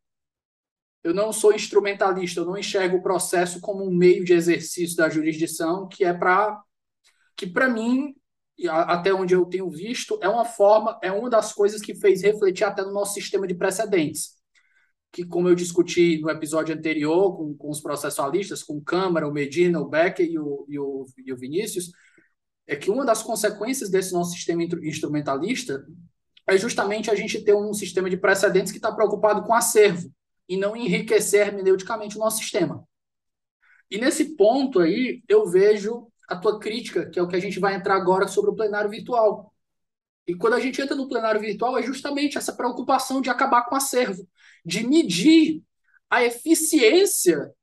Eu 1.05 1.13
não 1.13 1.31
sou 1.31 1.53
instrumentalista, 1.53 2.39
eu 2.39 2.45
não 2.45 2.57
enxergo 2.57 2.97
o 2.97 3.01
processo 3.03 3.61
como 3.61 3.85
um 3.85 3.93
meio 3.93 4.25
de 4.25 4.33
exercício 4.33 4.97
da 4.97 5.07
jurisdição 5.07 5.87
que 5.87 6.03
é 6.03 6.11
para 6.11 6.59
que 7.37 7.45
para 7.45 7.69
mim 7.69 8.15
até 8.67 9.13
onde 9.13 9.35
eu 9.35 9.45
tenho 9.45 9.69
visto 9.69 10.17
é 10.19 10.27
uma 10.27 10.45
forma, 10.45 10.97
é 11.03 11.11
uma 11.11 11.29
das 11.29 11.53
coisas 11.53 11.79
que 11.79 11.93
fez 11.93 12.23
refletir 12.23 12.63
até 12.63 12.81
no 12.81 12.91
nosso 12.91 13.13
sistema 13.13 13.45
de 13.45 13.53
precedentes. 13.53 14.31
Que, 15.11 15.23
como 15.23 15.47
eu 15.47 15.53
discuti 15.53 16.19
no 16.19 16.29
episódio 16.31 16.73
anterior 16.73 17.37
com, 17.37 17.55
com 17.55 17.69
os 17.69 17.81
processualistas, 17.81 18.63
com 18.63 18.81
Câmara, 18.81 19.27
o 19.27 19.31
Medina, 19.31 19.79
o 19.79 19.87
Becker 19.87 20.25
e 20.27 20.39
o, 20.39 20.65
e 20.67 20.79
o, 20.79 21.05
e 21.23 21.31
o 21.31 21.37
Vinícius, 21.37 21.91
é 22.65 22.75
que 22.75 22.89
uma 22.89 23.05
das 23.05 23.21
consequências 23.21 23.91
desse 23.91 24.11
nosso 24.11 24.31
sistema 24.31 24.63
instrumentalista 24.63 25.85
é 26.47 26.57
justamente 26.57 27.11
a 27.11 27.15
gente 27.15 27.43
ter 27.43 27.53
um 27.53 27.75
sistema 27.75 28.09
de 28.09 28.17
precedentes 28.17 28.71
que 28.71 28.79
está 28.79 28.91
preocupado 28.91 29.43
com 29.43 29.53
acervo 29.53 30.09
e 30.47 30.57
não 30.57 30.75
enriquecer 30.75 31.47
hermeneuticamente 31.47 32.17
o 32.17 32.19
nosso 32.19 32.37
sistema. 32.37 32.87
E 33.89 33.97
nesse 33.97 34.35
ponto 34.35 34.79
aí, 34.79 35.23
eu 35.27 35.45
vejo 35.47 36.07
a 36.27 36.35
tua 36.35 36.59
crítica, 36.59 37.09
que 37.09 37.19
é 37.19 37.21
o 37.21 37.27
que 37.27 37.35
a 37.35 37.39
gente 37.39 37.59
vai 37.59 37.75
entrar 37.75 37.95
agora 37.95 38.27
sobre 38.27 38.51
o 38.51 38.55
plenário 38.55 38.89
virtual. 38.89 39.53
E 40.27 40.35
quando 40.35 40.53
a 40.53 40.59
gente 40.59 40.81
entra 40.81 40.95
no 40.95 41.07
plenário 41.07 41.39
virtual, 41.39 41.77
é 41.77 41.83
justamente 41.83 42.37
essa 42.37 42.53
preocupação 42.53 43.21
de 43.21 43.29
acabar 43.29 43.63
com 43.65 43.75
o 43.75 43.77
acervo, 43.77 44.27
de 44.65 44.85
medir 44.85 45.63
a 46.09 46.23
eficiência 46.23 47.53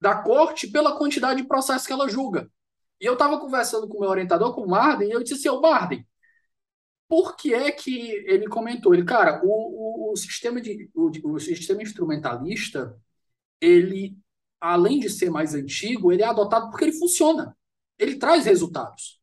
da 0.00 0.22
corte 0.22 0.68
pela 0.68 0.96
quantidade 0.96 1.42
de 1.42 1.48
processos 1.48 1.86
que 1.86 1.92
ela 1.92 2.08
julga. 2.08 2.50
E 3.00 3.04
eu 3.04 3.12
estava 3.12 3.38
conversando 3.38 3.86
com 3.86 3.98
o 3.98 4.00
meu 4.00 4.10
orientador, 4.10 4.54
com 4.54 4.62
o 4.62 4.68
Marden, 4.68 5.08
e 5.08 5.12
eu 5.12 5.22
disse 5.22 5.34
assim, 5.34 5.48
ô 5.48 5.60
Marden, 5.60 6.06
por 7.08 7.36
que 7.36 7.54
é 7.54 7.72
que 7.72 8.10
ele 8.26 8.46
comentou? 8.48 8.94
Ele, 8.94 9.04
cara, 9.04 9.40
o, 9.42 10.10
o, 10.10 10.12
o 10.12 10.16
sistema 10.16 10.60
de 10.60 10.90
o, 10.94 11.10
o, 11.32 11.40
sistema 11.40 11.82
instrumentalista, 11.82 12.94
ele, 13.60 14.16
além 14.60 15.00
de 15.00 15.08
ser 15.08 15.30
mais 15.30 15.54
antigo, 15.54 16.12
ele 16.12 16.22
é 16.22 16.26
adotado 16.26 16.70
porque 16.70 16.84
ele 16.84 16.98
funciona. 16.98 17.56
Ele 17.98 18.16
traz 18.16 18.44
resultados. 18.44 19.18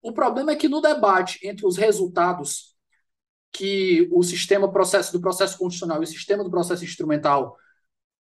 O 0.00 0.12
problema 0.12 0.52
é 0.52 0.56
que 0.56 0.68
no 0.68 0.80
debate 0.80 1.46
entre 1.46 1.66
os 1.66 1.76
resultados 1.76 2.76
que 3.52 4.08
o 4.12 4.22
sistema 4.22 4.70
processo 4.70 5.12
do 5.12 5.20
processo 5.20 5.58
constitucional 5.58 6.00
e 6.00 6.04
o 6.04 6.08
sistema 6.08 6.44
do 6.44 6.50
processo 6.50 6.84
instrumental 6.84 7.56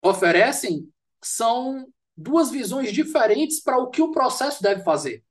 oferecem 0.01 0.91
são 1.21 1.87
duas 2.15 2.51
visões 2.51 2.91
diferentes 2.91 3.61
para 3.61 3.77
o 3.77 3.89
que 3.89 4.01
o 4.01 4.11
processo 4.11 4.61
deve 4.61 4.83
fazer. 4.83 5.23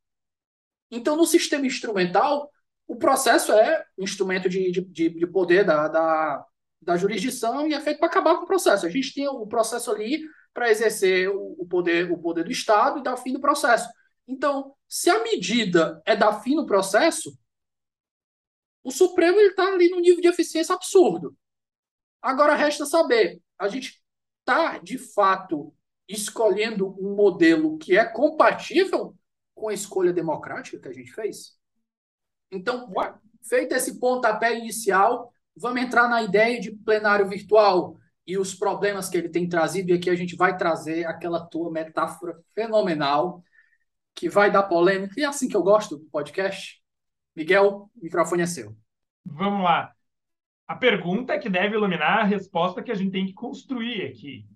Então, 0.90 1.16
no 1.16 1.26
sistema 1.26 1.66
instrumental, 1.66 2.50
o 2.92 2.96
processo 2.96 3.52
é 3.52 3.87
instrumento 3.98 4.50
de, 4.50 4.70
de, 4.70 5.09
de 5.09 5.26
poder 5.26 5.64
da, 5.64 5.88
da, 5.88 6.46
da, 6.78 6.96
jurisdição 6.98 7.66
e 7.66 7.72
é 7.72 7.81
feito 7.81 7.98
para 7.98 8.09
acabar 8.09 8.37
com 8.37 8.44
o 8.44 8.46
processo. 8.46 8.85
A 8.85 8.90
gente 8.90 9.14
tem 9.14 9.26
o 9.26 9.46
processo 9.46 9.90
ali 9.90 10.22
para 10.52 10.70
exercer 10.70 11.31
o, 11.31 11.66
poder, 11.66 12.12
o 12.12 12.18
poder 12.18 12.44
do 12.44 12.52
Estado 12.52 12.98
e 12.98 13.02
dar 13.02 13.16
fim 13.16 13.33
no 13.33 13.40
processo. 13.40 13.88
Então, 14.28 14.74
se 14.87 15.09
a 15.09 15.22
medida 15.22 16.02
é 16.05 16.14
dar 16.14 16.42
fim 16.42 16.55
no 16.55 16.66
processo, 16.66 17.35
o 18.85 18.90
Supremo 18.90 19.40
está 19.40 19.68
ali 19.68 19.88
num 19.88 20.00
nível 20.00 20.20
de 20.20 20.28
eficiência 20.28 20.74
absurdo. 20.74 21.35
Agora 22.20 22.55
resta 22.55 22.85
saber, 22.85 23.40
a 23.59 23.68
gente 23.68 24.02
está 24.40 24.76
de 24.76 24.98
fato 24.98 25.74
escolhendo 26.07 26.94
um 27.00 27.16
modelo 27.16 27.78
que 27.78 27.96
é 27.96 28.05
compatível 28.05 29.16
com 29.55 29.70
a 29.70 29.72
escolha 29.72 30.12
democrática 30.12 30.78
que 30.78 30.88
a 30.88 30.92
gente 30.92 31.11
fez? 31.11 31.62
Então, 32.52 32.92
feito 33.42 33.74
esse 33.74 33.98
pontapé 33.98 34.58
inicial, 34.58 35.32
vamos 35.56 35.80
entrar 35.80 36.06
na 36.06 36.22
ideia 36.22 36.60
de 36.60 36.70
plenário 36.70 37.26
virtual 37.26 37.96
e 38.26 38.36
os 38.36 38.54
problemas 38.54 39.08
que 39.08 39.16
ele 39.16 39.30
tem 39.30 39.48
trazido, 39.48 39.90
e 39.90 39.94
aqui 39.94 40.10
a 40.10 40.14
gente 40.14 40.36
vai 40.36 40.56
trazer 40.56 41.06
aquela 41.06 41.44
tua 41.44 41.72
metáfora 41.72 42.38
fenomenal 42.54 43.42
que 44.14 44.28
vai 44.28 44.50
dar 44.50 44.64
polêmica, 44.64 45.18
e 45.18 45.24
é 45.24 45.26
assim 45.26 45.48
que 45.48 45.56
eu 45.56 45.62
gosto 45.62 45.96
do 45.96 46.04
podcast. 46.04 46.80
Miguel, 47.34 47.90
o 47.96 48.04
microfone 48.04 48.42
é 48.42 48.46
seu. 48.46 48.76
Vamos 49.24 49.64
lá. 49.64 49.90
A 50.68 50.76
pergunta 50.76 51.38
que 51.38 51.48
deve 51.48 51.74
iluminar 51.74 52.18
a 52.18 52.24
resposta 52.24 52.82
que 52.82 52.92
a 52.92 52.94
gente 52.94 53.10
tem 53.10 53.24
que 53.24 53.32
construir 53.32 54.02
aqui. 54.02 54.46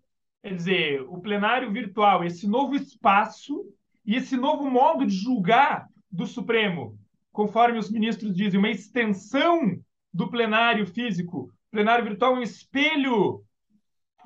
Quer 0.42 0.54
dizer, 0.54 1.02
o 1.08 1.18
plenário 1.18 1.72
virtual, 1.72 2.22
esse 2.22 2.46
novo 2.46 2.76
espaço 2.76 3.64
e 4.04 4.14
esse 4.14 4.36
novo 4.36 4.70
modo 4.70 5.06
de 5.06 5.14
julgar 5.14 5.88
do 6.10 6.26
Supremo, 6.26 6.98
conforme 7.36 7.78
os 7.78 7.90
ministros 7.90 8.34
dizem, 8.34 8.58
uma 8.58 8.70
extensão 8.70 9.78
do 10.10 10.30
plenário 10.30 10.86
físico. 10.86 11.52
O 11.68 11.70
plenário 11.70 12.02
virtual 12.02 12.34
é 12.34 12.38
um 12.38 12.42
espelho 12.42 13.44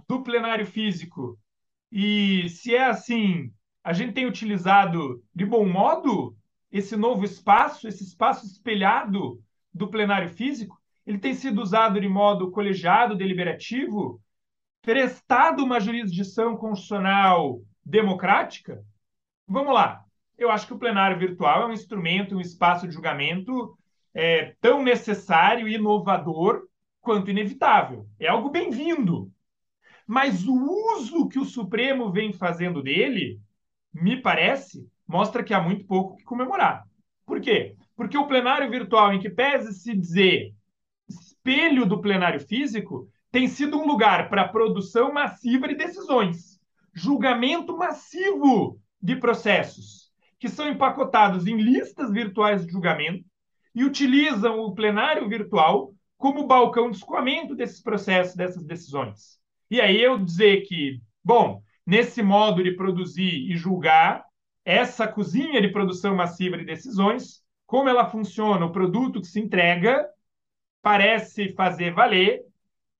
do 0.09 0.23
plenário 0.23 0.65
físico. 0.65 1.37
E 1.91 2.49
se 2.51 2.73
é 2.73 2.87
assim, 2.87 3.53
a 3.83 3.93
gente 3.93 4.13
tem 4.13 4.27
utilizado 4.27 5.21
de 5.35 5.45
bom 5.45 5.67
modo 5.69 6.37
esse 6.71 6.97
novo 6.97 7.25
espaço, 7.25 7.89
esse 7.89 8.05
espaço 8.05 8.47
espelhado 8.47 9.43
do 9.75 9.89
plenário 9.89 10.29
físico? 10.29 10.81
Ele 11.05 11.19
tem 11.19 11.35
sido 11.35 11.61
usado 11.61 12.01
de 12.01 12.09
modo 12.09 12.53
colegiado, 12.53 13.17
deliberativo? 13.17 14.23
prestado 14.83 15.65
uma 15.65 15.81
jurisdição 15.81 16.57
constitucional 16.57 17.61
democrática? 17.85 18.83
Vamos 19.49 19.75
lá. 19.75 20.05
Eu 20.41 20.51
acho 20.51 20.67
que 20.67 20.73
o 20.73 20.79
plenário 20.79 21.19
virtual 21.19 21.65
é 21.65 21.67
um 21.67 21.73
instrumento, 21.73 22.35
um 22.35 22.41
espaço 22.41 22.89
de 22.89 22.95
julgamento 22.95 23.77
é, 24.15 24.57
tão 24.59 24.83
necessário 24.83 25.69
e 25.69 25.75
inovador 25.75 26.67
quanto 27.03 27.31
inevitável. 27.31 28.07
É 28.19 28.27
algo 28.27 28.49
bem-vindo. 28.49 29.31
Mas 30.07 30.47
o 30.47 30.55
uso 30.97 31.29
que 31.29 31.39
o 31.39 31.45
Supremo 31.45 32.11
vem 32.11 32.33
fazendo 32.33 32.83
dele, 32.83 33.39
me 33.93 34.17
parece, 34.17 34.89
mostra 35.07 35.45
que 35.45 35.53
há 35.53 35.61
muito 35.61 35.85
pouco 35.85 36.17
que 36.17 36.25
comemorar. 36.25 36.87
Por 37.27 37.39
quê? 37.39 37.77
Porque 37.95 38.17
o 38.17 38.27
plenário 38.27 38.71
virtual, 38.71 39.13
em 39.13 39.21
que 39.21 39.29
pese 39.29 39.75
se 39.75 39.95
dizer 39.95 40.55
espelho 41.07 41.85
do 41.85 42.01
plenário 42.01 42.41
físico, 42.41 43.07
tem 43.31 43.47
sido 43.47 43.79
um 43.79 43.87
lugar 43.87 44.31
para 44.31 44.49
produção 44.49 45.13
massiva 45.13 45.69
de 45.69 45.75
decisões, 45.75 46.59
julgamento 46.95 47.77
massivo 47.77 48.81
de 49.03 49.17
processos, 49.17 50.10
que 50.41 50.49
são 50.49 50.69
empacotados 50.69 51.47
em 51.47 51.57
listas 51.57 52.11
virtuais 52.11 52.65
de 52.65 52.73
julgamento 52.73 53.25
e 53.75 53.85
utilizam 53.85 54.59
o 54.61 54.75
plenário 54.75 55.29
virtual 55.29 55.93
como 56.17 56.47
balcão 56.47 56.91
de 56.91 56.97
escoamento 56.97 57.55
desses 57.55 57.83
processos, 57.83 58.35
dessas 58.35 58.65
decisões. 58.65 59.39
E 59.71 59.81
aí 59.81 60.03
eu 60.03 60.19
dizer 60.19 60.63
que, 60.63 61.01
bom, 61.23 61.63
nesse 61.87 62.23
modo 62.23 62.65
de 62.65 62.73
produzir 62.73 63.51
e 63.51 63.57
julgar, 63.57 64.25
essa 64.65 65.07
cozinha 65.07 65.61
de 65.61 65.69
produção 65.69 66.17
massiva 66.17 66.57
de 66.57 66.65
decisões, 66.65 67.43
como 67.67 67.89
ela 67.89 68.11
funciona, 68.11 68.65
o 68.65 68.73
produto 68.73 69.21
que 69.21 69.27
se 69.27 69.41
entrega, 69.41 70.09
parece 70.83 71.53
fazer 71.53 71.93
valer 71.93 72.43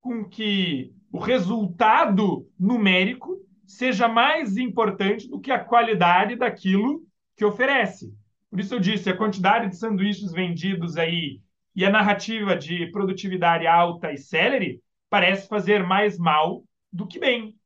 com 0.01 0.25
que 0.25 0.93
o 1.11 1.19
resultado 1.19 2.47
numérico 2.59 3.39
seja 3.67 4.09
mais 4.09 4.57
importante 4.57 5.29
do 5.29 5.41
que 5.41 5.51
a 5.51 5.59
qualidade 5.59 6.37
daquilo 6.37 7.03
que 7.41 7.45
oferece. 7.47 8.15
Por 8.51 8.61
isso 8.61 8.75
eu 8.75 8.79
disse, 8.79 9.09
a 9.09 9.17
quantidade 9.17 9.71
de 9.71 9.77
sanduíches 9.77 10.31
vendidos 10.31 10.99
aí 10.99 11.41
e 11.75 11.87
a 11.87 11.91
narrativa 11.91 12.55
de 12.55 12.91
produtividade 12.91 13.67
alta 13.67 14.13
e 14.13 14.19
célere 14.19 14.83
parece 15.09 15.49
fazer 15.49 15.83
mais 15.83 16.19
mal 16.19 16.63
do 16.93 17.07
que 17.07 17.19
bem. 17.19 17.57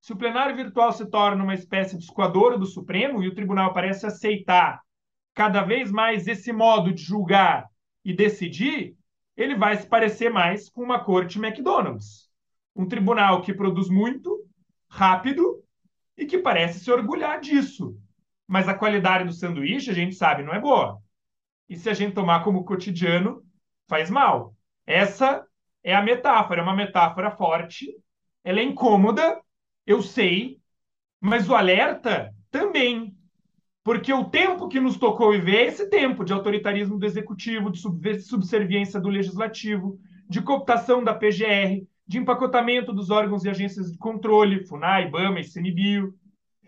Se 0.00 0.12
o 0.12 0.16
plenário 0.16 0.54
virtual 0.54 0.92
se 0.92 1.04
torna 1.06 1.42
uma 1.42 1.54
espécie 1.54 1.98
de 1.98 2.04
escoador 2.04 2.56
do 2.56 2.64
Supremo 2.64 3.24
e 3.24 3.26
o 3.26 3.34
tribunal 3.34 3.72
parece 3.72 4.06
aceitar 4.06 4.80
cada 5.34 5.62
vez 5.62 5.90
mais 5.90 6.28
esse 6.28 6.52
modo 6.52 6.92
de 6.92 7.02
julgar 7.02 7.66
e 8.04 8.14
decidir, 8.14 8.94
ele 9.36 9.56
vai 9.56 9.76
se 9.76 9.88
parecer 9.88 10.30
mais 10.30 10.70
com 10.70 10.80
uma 10.80 11.00
corte 11.00 11.40
McDonald's. 11.40 12.30
Um 12.76 12.86
tribunal 12.86 13.42
que 13.42 13.52
produz 13.52 13.88
muito, 13.88 14.46
rápido 14.88 15.60
e 16.16 16.24
que 16.24 16.38
parece 16.38 16.78
se 16.78 16.92
orgulhar 16.92 17.40
disso. 17.40 17.98
Mas 18.46 18.68
a 18.68 18.74
qualidade 18.74 19.24
do 19.24 19.32
sanduíche, 19.32 19.90
a 19.90 19.94
gente 19.94 20.14
sabe, 20.14 20.42
não 20.42 20.54
é 20.54 20.60
boa. 20.60 20.98
E 21.68 21.76
se 21.76 21.88
a 21.88 21.94
gente 21.94 22.14
tomar 22.14 22.44
como 22.44 22.64
cotidiano, 22.64 23.42
faz 23.88 24.10
mal. 24.10 24.54
Essa 24.86 25.46
é 25.82 25.94
a 25.94 26.02
metáfora, 26.02 26.60
é 26.60 26.62
uma 26.62 26.76
metáfora 26.76 27.30
forte, 27.30 27.94
ela 28.42 28.60
é 28.60 28.62
incômoda, 28.62 29.40
eu 29.86 30.02
sei, 30.02 30.58
mas 31.20 31.48
o 31.48 31.54
alerta 31.54 32.34
também. 32.50 33.16
Porque 33.82 34.12
o 34.12 34.24
tempo 34.24 34.68
que 34.68 34.80
nos 34.80 34.96
tocou 34.96 35.32
viver 35.32 35.56
é 35.56 35.66
esse 35.66 35.88
tempo 35.90 36.24
de 36.24 36.32
autoritarismo 36.32 36.98
do 36.98 37.04
executivo, 37.04 37.70
de 37.70 37.80
subserviência 38.22 38.98
do 38.98 39.10
legislativo, 39.10 39.98
de 40.28 40.40
cooptação 40.40 41.04
da 41.04 41.14
PGR, 41.14 41.86
de 42.06 42.18
empacotamento 42.18 42.92
dos 42.92 43.10
órgãos 43.10 43.44
e 43.44 43.48
agências 43.48 43.92
de 43.92 43.98
controle, 43.98 44.66
FUNAI, 44.66 45.06
IBAMA 45.06 45.42
CNBio, 45.42 46.14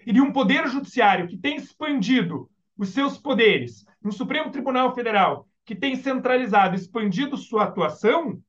e 0.07 0.21
um 0.21 0.33
poder 0.33 0.69
judiciário 0.69 1.27
que 1.27 1.37
tem 1.37 1.57
expandido 1.57 2.49
os 2.79 2.91
seus 2.91 3.19
poderes. 3.19 3.85
No 4.01 4.13
Supremo 4.13 4.51
Tribunal 4.51 4.95
Federal, 4.95 5.49
que 5.65 5.75
tem 5.75 5.97
centralizado, 5.97 6.77
expandido 6.77 7.37
sua 7.37 7.65
atuação, 7.65 8.41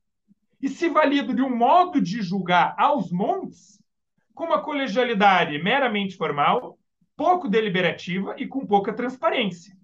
e 0.62 0.70
se 0.70 0.88
valido 0.90 1.34
de 1.34 1.42
um 1.42 1.56
modo 1.56 2.00
de 2.00 2.22
julgar 2.22 2.76
aos 2.78 3.12
montes, 3.12 3.82
com 4.34 4.46
uma 4.46 4.62
colegialidade 4.62 5.58
meramente 5.62 6.16
formal, 6.16 6.78
pouco 7.16 7.50
deliberativa 7.50 8.36
e 8.38 8.48
com 8.48 8.66
pouca 8.66 8.94
transparência. 8.94 9.76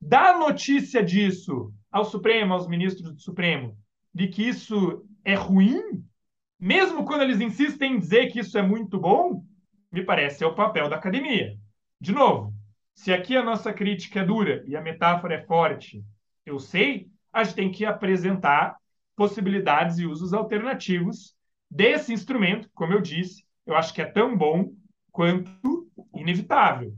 Dar 0.00 0.38
notícia 0.38 1.02
disso 1.02 1.72
ao 1.90 2.04
Supremo, 2.04 2.54
aos 2.54 2.68
ministros 2.68 3.12
do 3.12 3.20
Supremo, 3.20 3.76
de 4.14 4.28
que 4.28 4.48
isso 4.48 5.04
é 5.24 5.34
ruim, 5.34 6.04
mesmo 6.60 7.04
quando 7.04 7.22
eles 7.22 7.40
insistem 7.40 7.94
em 7.94 7.98
dizer 7.98 8.30
que 8.30 8.38
isso 8.40 8.56
é 8.56 8.62
muito 8.62 8.98
bom, 9.00 9.44
me 9.90 10.04
parece 10.04 10.38
ser 10.38 10.44
o 10.44 10.54
papel 10.54 10.88
da 10.88 10.96
academia. 10.96 11.56
De 12.00 12.12
novo, 12.12 12.54
se 12.94 13.12
aqui 13.12 13.36
a 13.36 13.42
nossa 13.42 13.72
crítica 13.72 14.20
é 14.20 14.24
dura 14.24 14.64
e 14.66 14.76
a 14.76 14.80
metáfora 14.80 15.34
é 15.34 15.44
forte, 15.44 16.04
eu 16.44 16.58
sei, 16.58 17.10
a 17.32 17.44
gente 17.44 17.54
tem 17.54 17.70
que 17.70 17.84
apresentar 17.84 18.76
possibilidades 19.14 19.98
e 19.98 20.06
usos 20.06 20.32
alternativos 20.32 21.34
desse 21.70 22.12
instrumento, 22.12 22.70
como 22.74 22.92
eu 22.92 23.00
disse, 23.00 23.44
eu 23.66 23.76
acho 23.76 23.92
que 23.92 24.00
é 24.00 24.06
tão 24.06 24.36
bom 24.36 24.72
quanto 25.12 25.90
inevitável. 26.14 26.94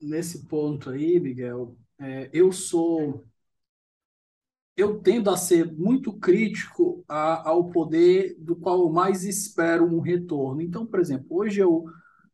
Nesse 0.00 0.46
ponto 0.46 0.90
aí, 0.90 1.18
Miguel, 1.18 1.76
é, 1.98 2.30
eu 2.32 2.52
sou. 2.52 3.24
Eu 4.76 4.98
tendo 5.00 5.30
a 5.30 5.36
ser 5.36 5.72
muito 5.72 6.12
crítico 6.12 7.04
a, 7.08 7.48
ao 7.48 7.70
poder 7.70 8.34
do 8.38 8.56
qual 8.56 8.80
eu 8.80 8.90
mais 8.90 9.24
espero 9.24 9.84
um 9.84 10.00
retorno. 10.00 10.60
Então, 10.60 10.84
por 10.84 10.98
exemplo, 10.98 11.26
hoje 11.30 11.60
eu, 11.60 11.84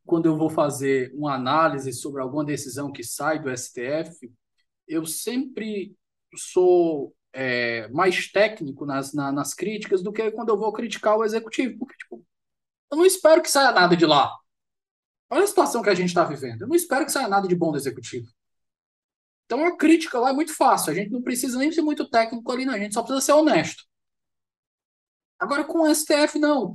quando 0.07 0.27
eu 0.27 0.37
vou 0.37 0.49
fazer 0.49 1.13
uma 1.15 1.35
análise 1.35 1.93
sobre 1.93 2.23
alguma 2.23 2.45
decisão 2.45 2.91
que 2.91 3.05
sai 3.05 3.39
do 3.39 3.55
STF, 3.55 4.33
eu 4.89 5.05
sempre 5.05 5.95
sou 6.35 7.15
é, 7.33 7.89
mais 7.89 8.31
técnico 8.31 8.87
nas, 8.87 9.13
na, 9.13 9.31
nas 9.31 9.55
críticas 9.55 10.03
do 10.03 10.13
que 10.13 10.31
quando 10.31 10.49
eu 10.49 10.59
vou 10.59 10.73
criticar 10.73 11.17
o 11.17 11.25
executivo, 11.25 11.79
porque 11.79 11.97
tipo, 11.97 12.25
eu 12.91 12.97
não 12.97 13.07
espero 13.07 13.43
que 13.43 13.51
saia 13.51 13.73
nada 13.73 13.97
de 13.97 14.05
lá. 14.07 14.37
Olha 15.31 15.45
a 15.45 15.47
situação 15.47 15.83
que 15.83 15.91
a 15.91 15.95
gente 15.95 16.09
está 16.09 16.25
vivendo. 16.25 16.63
Eu 16.63 16.69
não 16.69 16.75
espero 16.75 17.05
que 17.05 17.13
saia 17.13 17.29
nada 17.29 17.47
de 17.47 17.55
bom 17.55 17.71
do 17.71 17.79
executivo. 17.79 18.27
Então 19.51 19.67
a 19.67 19.77
crítica 19.77 20.17
lá 20.17 20.31
é 20.31 20.33
muito 20.33 20.55
fácil. 20.55 20.93
A 20.93 20.95
gente 20.95 21.11
não 21.11 21.21
precisa 21.21 21.59
nem 21.59 21.73
ser 21.73 21.83
muito 21.83 22.09
técnico 22.09 22.53
ali, 22.53 22.65
não. 22.65 22.73
A 22.73 22.79
gente 22.79 22.95
só 22.95 23.03
precisa 23.03 23.21
ser 23.21 23.33
honesto. 23.33 23.83
Agora 25.41 25.65
com 25.65 25.81
o 25.81 25.93
STF, 25.93 26.39
não. 26.39 26.73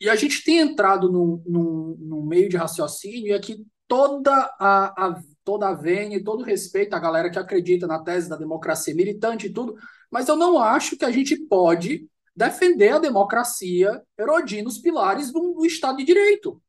E 0.00 0.08
a 0.08 0.14
gente 0.14 0.44
tem 0.44 0.58
entrado 0.58 1.10
num, 1.10 1.42
num 1.44 2.24
meio 2.24 2.48
de 2.48 2.56
raciocínio 2.56 3.26
e 3.26 3.32
aqui 3.32 3.66
toda 3.88 4.32
a, 4.56 5.06
a, 5.06 5.22
toda 5.42 5.70
a 5.70 5.74
vênia 5.74 6.22
todo 6.22 6.44
respeito 6.44 6.94
à 6.94 7.00
galera 7.00 7.28
que 7.28 7.40
acredita 7.40 7.88
na 7.88 7.98
tese 7.98 8.28
da 8.28 8.36
democracia 8.36 8.94
militante 8.94 9.48
e 9.48 9.52
tudo, 9.52 9.74
mas 10.08 10.28
eu 10.28 10.36
não 10.36 10.60
acho 10.60 10.96
que 10.96 11.04
a 11.04 11.10
gente 11.10 11.36
pode 11.36 12.08
defender 12.36 12.90
a 12.90 12.98
democracia 13.00 14.00
erodindo 14.16 14.68
os 14.68 14.78
pilares 14.78 15.32
do, 15.32 15.54
do 15.54 15.66
Estado 15.66 15.96
de 15.96 16.04
Direito. 16.04 16.62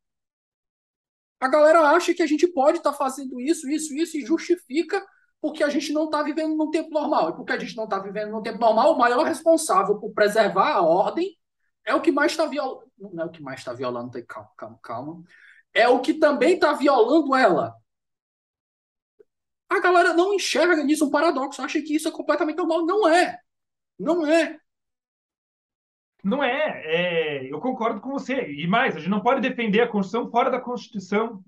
A 1.40 1.48
galera 1.48 1.82
acha 1.92 2.12
que 2.12 2.24
a 2.24 2.28
gente 2.28 2.48
pode 2.48 2.80
estar 2.80 2.92
tá 2.92 2.98
fazendo 2.98 3.40
isso, 3.40 3.70
isso, 3.70 3.94
isso, 3.94 4.18
e 4.18 4.26
justifica 4.26 5.00
porque 5.44 5.62
a 5.62 5.68
gente 5.68 5.92
não 5.92 6.06
está 6.06 6.24
vivendo 6.24 6.56
num 6.56 6.72
tempo 6.72 6.90
normal. 6.90 7.32
E 7.32 7.36
porque 7.36 7.52
a 7.52 7.60
gente 7.60 7.76
não 7.76 7.84
está 7.84 8.00
vivendo 8.00 8.32
num 8.32 8.42
tempo 8.42 8.60
normal, 8.60 8.94
o 8.94 8.98
maior 8.98 9.26
responsável 9.26 10.00
por 10.00 10.14
preservar 10.14 10.72
a 10.72 10.82
ordem 10.82 11.38
é 11.84 11.94
o 11.94 12.00
que 12.00 12.14
mais 12.14 12.32
está 12.32 12.46
violando. 12.46 12.90
Não 12.98 13.24
é 13.24 13.26
o 13.26 13.30
que 13.30 13.44
mais 13.44 13.60
está 13.60 13.74
violando, 13.74 14.26
calma, 14.26 14.50
calma, 14.56 14.80
calma. 14.82 15.24
É 15.74 15.86
o 15.86 16.00
que 16.00 16.14
também 16.14 16.54
está 16.54 16.72
violando 16.72 17.36
ela. 17.36 17.76
A 19.68 19.82
galera 19.82 20.14
não 20.14 20.34
enxerga 20.34 20.82
nisso 20.82 21.08
um 21.08 21.12
paradoxo, 21.12 21.62
acha 21.62 21.82
que 21.82 21.94
isso 21.94 22.08
é 22.08 22.12
completamente 22.12 22.56
normal. 22.56 22.86
Não 22.86 23.06
é. 23.06 23.38
Não 24.00 24.26
é. 24.26 24.58
Não 26.24 26.42
é, 26.42 26.84
é, 26.86 27.52
eu 27.52 27.60
concordo 27.60 28.00
com 28.00 28.12
você. 28.12 28.50
E 28.50 28.66
mais, 28.66 28.96
a 28.96 29.00
gente 29.00 29.10
não 29.10 29.20
pode 29.20 29.42
defender 29.42 29.82
a 29.82 29.90
Constituição 29.90 30.32
fora 30.32 30.50
da 30.50 30.62
Constituição. 30.62 31.44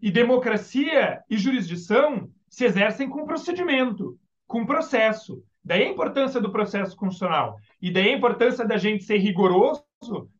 E 0.00 0.10
democracia 0.10 1.22
e 1.28 1.36
jurisdição 1.36 2.32
se 2.48 2.64
exercem 2.64 3.08
com 3.08 3.26
procedimento, 3.26 4.18
com 4.46 4.66
processo. 4.66 5.42
Daí 5.64 5.82
a 5.82 5.90
importância 5.90 6.40
do 6.40 6.50
processo 6.50 6.96
constitucional. 6.96 7.56
E 7.80 7.90
daí 7.90 8.10
a 8.10 8.16
importância 8.16 8.64
da 8.64 8.76
gente 8.76 9.04
ser 9.04 9.18
rigoroso 9.18 9.84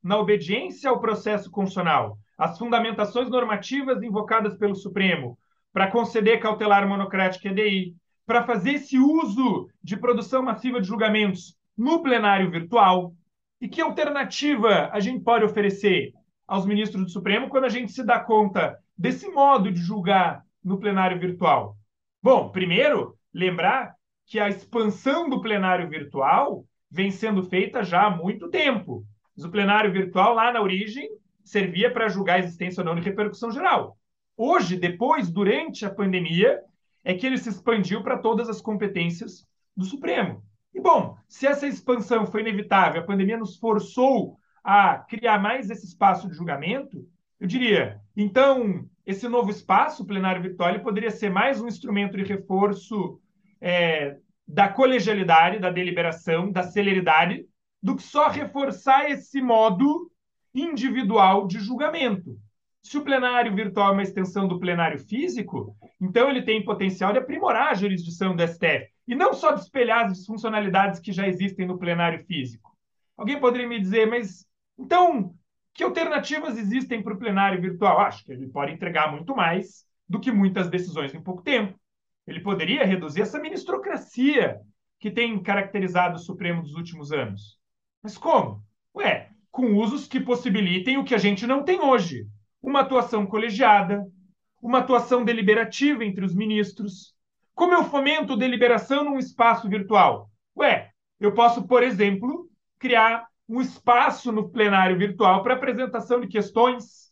na 0.03 0.19
obediência 0.19 0.89
ao 0.89 1.01
processo 1.01 1.51
constitucional. 1.51 2.19
As 2.37 2.57
fundamentações 2.57 3.29
normativas 3.29 4.03
invocadas 4.03 4.57
pelo 4.57 4.75
Supremo 4.75 5.39
para 5.73 5.91
conceder 5.91 6.41
cautelar 6.41 6.89
monocrática 6.89 7.49
EDI, 7.49 7.95
para 8.27 8.45
fazer 8.45 8.75
esse 8.75 8.99
uso 8.99 9.69
de 9.83 9.97
produção 9.97 10.43
massiva 10.43 10.81
de 10.81 10.87
julgamentos 10.87 11.57
no 11.77 12.03
plenário 12.03 12.51
virtual, 12.51 13.15
e 13.61 13.69
que 13.69 13.81
alternativa 13.81 14.91
a 14.93 15.01
gente 15.01 15.23
pode 15.23 15.45
oferecer 15.45 16.13
aos 16.47 16.65
ministros 16.65 17.05
do 17.05 17.11
Supremo 17.11 17.49
quando 17.49 17.65
a 17.65 17.69
gente 17.69 17.93
se 17.93 18.05
dá 18.05 18.21
conta 18.21 18.79
desse 18.97 19.29
modo 19.29 19.71
de 19.71 19.81
julgar 19.81 20.43
no 20.63 20.79
plenário 20.79 21.19
virtual? 21.19 21.78
Bom, 22.23 22.51
primeiro, 22.51 23.17
lembrar 23.33 23.95
que 24.27 24.41
a 24.41 24.49
expansão 24.49 25.29
do 25.29 25.41
plenário 25.41 25.89
virtual 25.89 26.65
vem 26.91 27.11
sendo 27.11 27.43
feita 27.45 27.83
já 27.83 28.07
há 28.07 28.11
muito 28.11 28.49
tempo. 28.49 29.05
o 29.37 29.49
plenário 29.49 29.93
virtual, 29.93 30.35
lá 30.35 30.53
na 30.53 30.61
origem, 30.61 31.09
servia 31.45 31.93
para 31.93 32.09
julgar 32.09 32.35
a 32.35 32.39
existência 32.41 32.81
ou 32.81 32.85
não 32.85 32.97
de 32.97 33.03
repercussão 33.03 33.51
geral. 33.53 33.97
Hoje, 34.37 34.77
depois, 34.77 35.31
durante 35.31 35.87
a 35.87 35.91
pandemia, 35.91 36.61
é 37.05 37.15
que 37.15 37.27
ele 37.27 37.39
se 37.39 37.49
expandiu 37.49 38.03
para 38.03 38.19
todas 38.19 38.49
as 38.49 38.61
competências 38.61 39.47
do 39.77 39.85
Supremo. 39.85 40.43
E, 40.75 40.81
bom, 40.81 41.17
se 41.29 41.47
essa 41.47 41.67
expansão 41.67 42.27
foi 42.27 42.41
inevitável, 42.41 43.01
a 43.01 43.07
pandemia 43.07 43.39
nos 43.39 43.57
forçou 43.57 44.39
a 44.63 44.99
criar 44.99 45.39
mais 45.39 45.71
esse 45.71 45.87
espaço 45.87 46.29
de 46.29 46.35
julgamento, 46.35 47.07
eu 47.41 47.47
diria, 47.47 48.01
então, 48.17 48.85
esse 49.09 49.27
novo 49.27 49.51
espaço, 49.51 50.03
o 50.03 50.07
plenário 50.07 50.43
virtual, 50.43 50.79
poderia 50.81 51.11
ser 51.11 51.31
mais 51.31 51.63
um 51.63 51.67
instrumento 51.67 52.15
de 52.15 52.25
reforço 52.25 53.19
é, 53.59 54.19
da 54.47 54.69
colegialidade, 54.69 55.59
da 55.59 55.71
deliberação, 55.71 56.53
da 56.53 56.63
celeridade, 56.63 57.47
do 57.83 57.97
que 57.97 58.03
só 58.03 58.29
reforçar 58.29 59.11
esse 59.11 59.41
modo 59.41 60.13
individual 60.55 61.47
de 61.47 61.59
julgamento. 61.59 62.39
Se 62.83 62.99
o 62.99 63.03
plenário 63.03 63.55
virtual 63.55 63.89
é 63.89 63.93
uma 63.93 64.03
extensão 64.03 64.47
do 64.47 64.61
plenário 64.61 64.99
físico, 64.99 65.75
então 65.99 66.29
ele 66.29 66.43
tem 66.43 66.63
potencial 66.63 67.11
de 67.11 67.19
aprimorar 67.19 67.71
a 67.71 67.75
jurisdição 67.75 68.37
do 68.37 68.47
STF 68.47 68.91
e 69.07 69.15
não 69.15 69.33
só 69.33 69.53
de 69.53 69.63
espelhar 69.63 70.05
as 70.05 70.27
funcionalidades 70.27 71.01
que 71.01 71.13
já 71.13 71.27
existem 71.27 71.67
no 71.67 71.79
plenário 71.79 72.23
físico. 72.27 72.77
Alguém 73.17 73.41
poderia 73.41 73.67
me 73.67 73.81
dizer, 73.81 74.07
mas 74.07 74.47
então 74.79 75.35
que 75.79 75.85
alternativas 75.85 76.59
existem 76.59 77.01
para 77.01 77.15
o 77.15 77.17
plenário 77.17 77.61
virtual? 77.63 78.01
Acho 78.01 78.25
que 78.25 78.33
ele 78.33 78.49
pode 78.49 78.73
entregar 78.73 79.13
muito 79.13 79.37
mais 79.37 79.87
do 80.09 80.19
que 80.19 80.33
muitas 80.33 80.69
decisões 80.69 81.15
em 81.15 81.23
pouco 81.23 81.41
tempo. 81.41 81.79
Ele 82.27 82.41
poderia 82.41 82.85
reduzir 82.85 83.23
essa 83.23 83.39
ministrocracia 83.39 84.61
que 84.99 85.09
tem 85.09 85.41
caracterizado 85.41 86.17
o 86.17 86.19
Supremo 86.19 86.63
dos 86.63 86.75
últimos 86.75 87.13
anos. 87.13 87.61
Mas 88.03 88.19
como? 88.19 88.61
Ué, 88.93 89.31
com 89.53 89.77
usos 89.77 90.09
que 90.09 90.19
possibilitem 90.19 90.99
o 90.99 91.05
que 91.05 91.15
a 91.15 91.19
gente 91.19 91.47
não 91.47 91.63
tem 91.63 91.81
hoje: 91.81 92.27
uma 92.61 92.81
atuação 92.81 93.25
colegiada, 93.25 94.05
uma 94.61 94.79
atuação 94.79 95.25
deliberativa 95.25 96.05
entre 96.05 96.25
os 96.25 96.35
ministros. 96.35 97.15
Como 97.55 97.73
eu 97.73 97.85
fomento 97.85 98.37
deliberação 98.37 99.05
num 99.05 99.17
espaço 99.17 99.69
virtual? 99.69 100.29
Ué, 100.57 100.91
eu 101.21 101.33
posso, 101.35 101.69
por 101.69 101.85
exemplo, 101.85 102.51
criar 102.81 103.28
um 103.49 103.61
espaço 103.61 104.31
no 104.31 104.49
plenário 104.49 104.99
virtual 104.99 105.43
para 105.43 105.55
apresentação 105.55 106.21
de 106.21 106.29
questões, 106.29 107.11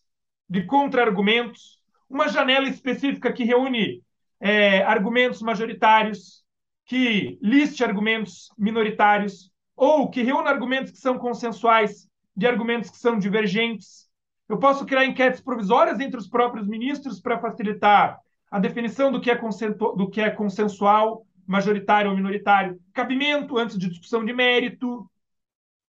de 0.49 0.65
contra-argumentos, 0.65 1.81
uma 2.09 2.29
janela 2.29 2.69
específica 2.69 3.33
que 3.33 3.45
reúne 3.45 4.03
é, 4.39 4.83
argumentos 4.83 5.41
majoritários, 5.41 6.45
que 6.85 7.39
liste 7.43 7.83
argumentos 7.83 8.49
minoritários, 8.57 9.51
ou 9.75 10.11
que 10.11 10.23
reúna 10.23 10.51
argumentos 10.51 10.93
que 10.93 10.99
são 10.99 11.19
consensuais 11.19 12.09
de 12.37 12.47
argumentos 12.47 12.91
que 12.91 12.99
são 12.99 13.19
divergentes. 13.19 14.07
Eu 14.49 14.59
posso 14.59 14.87
criar 14.87 15.05
enquetes 15.05 15.41
provisórias 15.41 15.99
entre 15.99 16.19
os 16.19 16.29
próprios 16.29 16.69
ministros 16.69 17.21
para 17.21 17.41
facilitar 17.41 18.21
a 18.51 18.61
definição 18.61 19.11
do 19.11 19.21
que, 19.21 19.31
é 19.31 19.35
do 19.35 20.09
que 20.09 20.21
é 20.21 20.31
consensual, 20.31 21.27
majoritário 21.47 22.11
ou 22.11 22.17
minoritário, 22.17 22.79
cabimento 22.93 23.59
antes 23.59 23.79
de 23.79 23.89
discussão 23.89 24.25
de 24.25 24.33
mérito, 24.33 25.09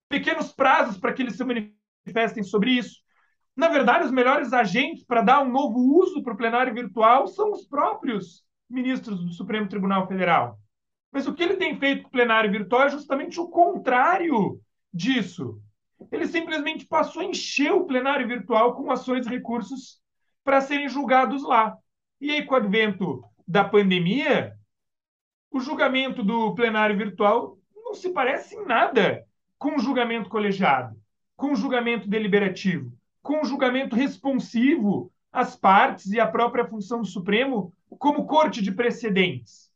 pequenos 0.10 0.52
prazos 0.52 0.98
para 0.98 1.14
que 1.14 1.22
eles 1.22 1.36
se 1.36 1.44
manifestem 1.44 2.44
sobre 2.44 2.72
isso. 2.72 3.00
Na 3.56 3.70
verdade, 3.70 4.06
os 4.06 4.12
melhores 4.12 4.52
agentes 4.52 5.04
para 5.04 5.22
dar 5.22 5.42
um 5.42 5.52
novo 5.52 5.80
uso 5.80 6.22
para 6.22 6.34
o 6.34 6.38
plenário 6.38 6.74
virtual 6.74 7.28
são 7.28 7.52
os 7.52 7.66
próprios 7.66 8.44
ministros 8.70 9.24
do 9.24 9.32
Supremo 9.32 9.70
Tribunal 9.70 10.08
Federal. 10.08 10.60
Mas 11.12 11.28
o 11.28 11.34
que 11.34 11.44
ele 11.44 11.56
tem 11.56 11.78
feito 11.78 12.04
com 12.04 12.10
o 12.10 12.12
plenário 12.12 12.52
virtual 12.52 12.84
é 12.84 12.90
justamente 12.90 13.40
o 13.40 13.48
contrário 13.48 14.60
disso. 14.94 15.62
Ele 16.12 16.28
simplesmente 16.28 16.86
passou 16.86 17.22
a 17.22 17.26
encher 17.26 17.72
o 17.72 17.86
plenário 17.86 18.28
virtual 18.28 18.76
com 18.76 18.92
ações 18.92 19.26
e 19.26 19.30
recursos 19.30 20.02
para 20.44 20.60
serem 20.60 20.90
julgados 20.90 21.44
lá. 21.44 21.78
E 22.20 22.32
aí, 22.32 22.46
com 22.46 22.54
o 22.54 22.58
advento 22.58 23.24
da 23.48 23.64
pandemia, 23.64 24.54
o 25.50 25.60
julgamento 25.62 26.22
do 26.22 26.54
plenário 26.54 26.98
virtual 26.98 27.58
não 27.74 27.94
se 27.94 28.10
parece 28.10 28.56
em 28.56 28.66
nada 28.66 29.26
com 29.58 29.78
julgamento 29.80 30.30
colegiado, 30.30 30.96
com 31.36 31.56
julgamento 31.56 32.08
deliberativo, 32.08 32.92
com 33.22 33.44
julgamento 33.44 33.96
responsivo 33.96 35.12
às 35.32 35.56
partes 35.56 36.12
e 36.12 36.20
à 36.20 36.28
própria 36.28 36.66
função 36.66 37.02
do 37.02 37.08
Supremo 37.08 37.74
como 37.98 38.26
corte 38.26 38.62
de 38.62 38.72
precedentes. 38.72 39.72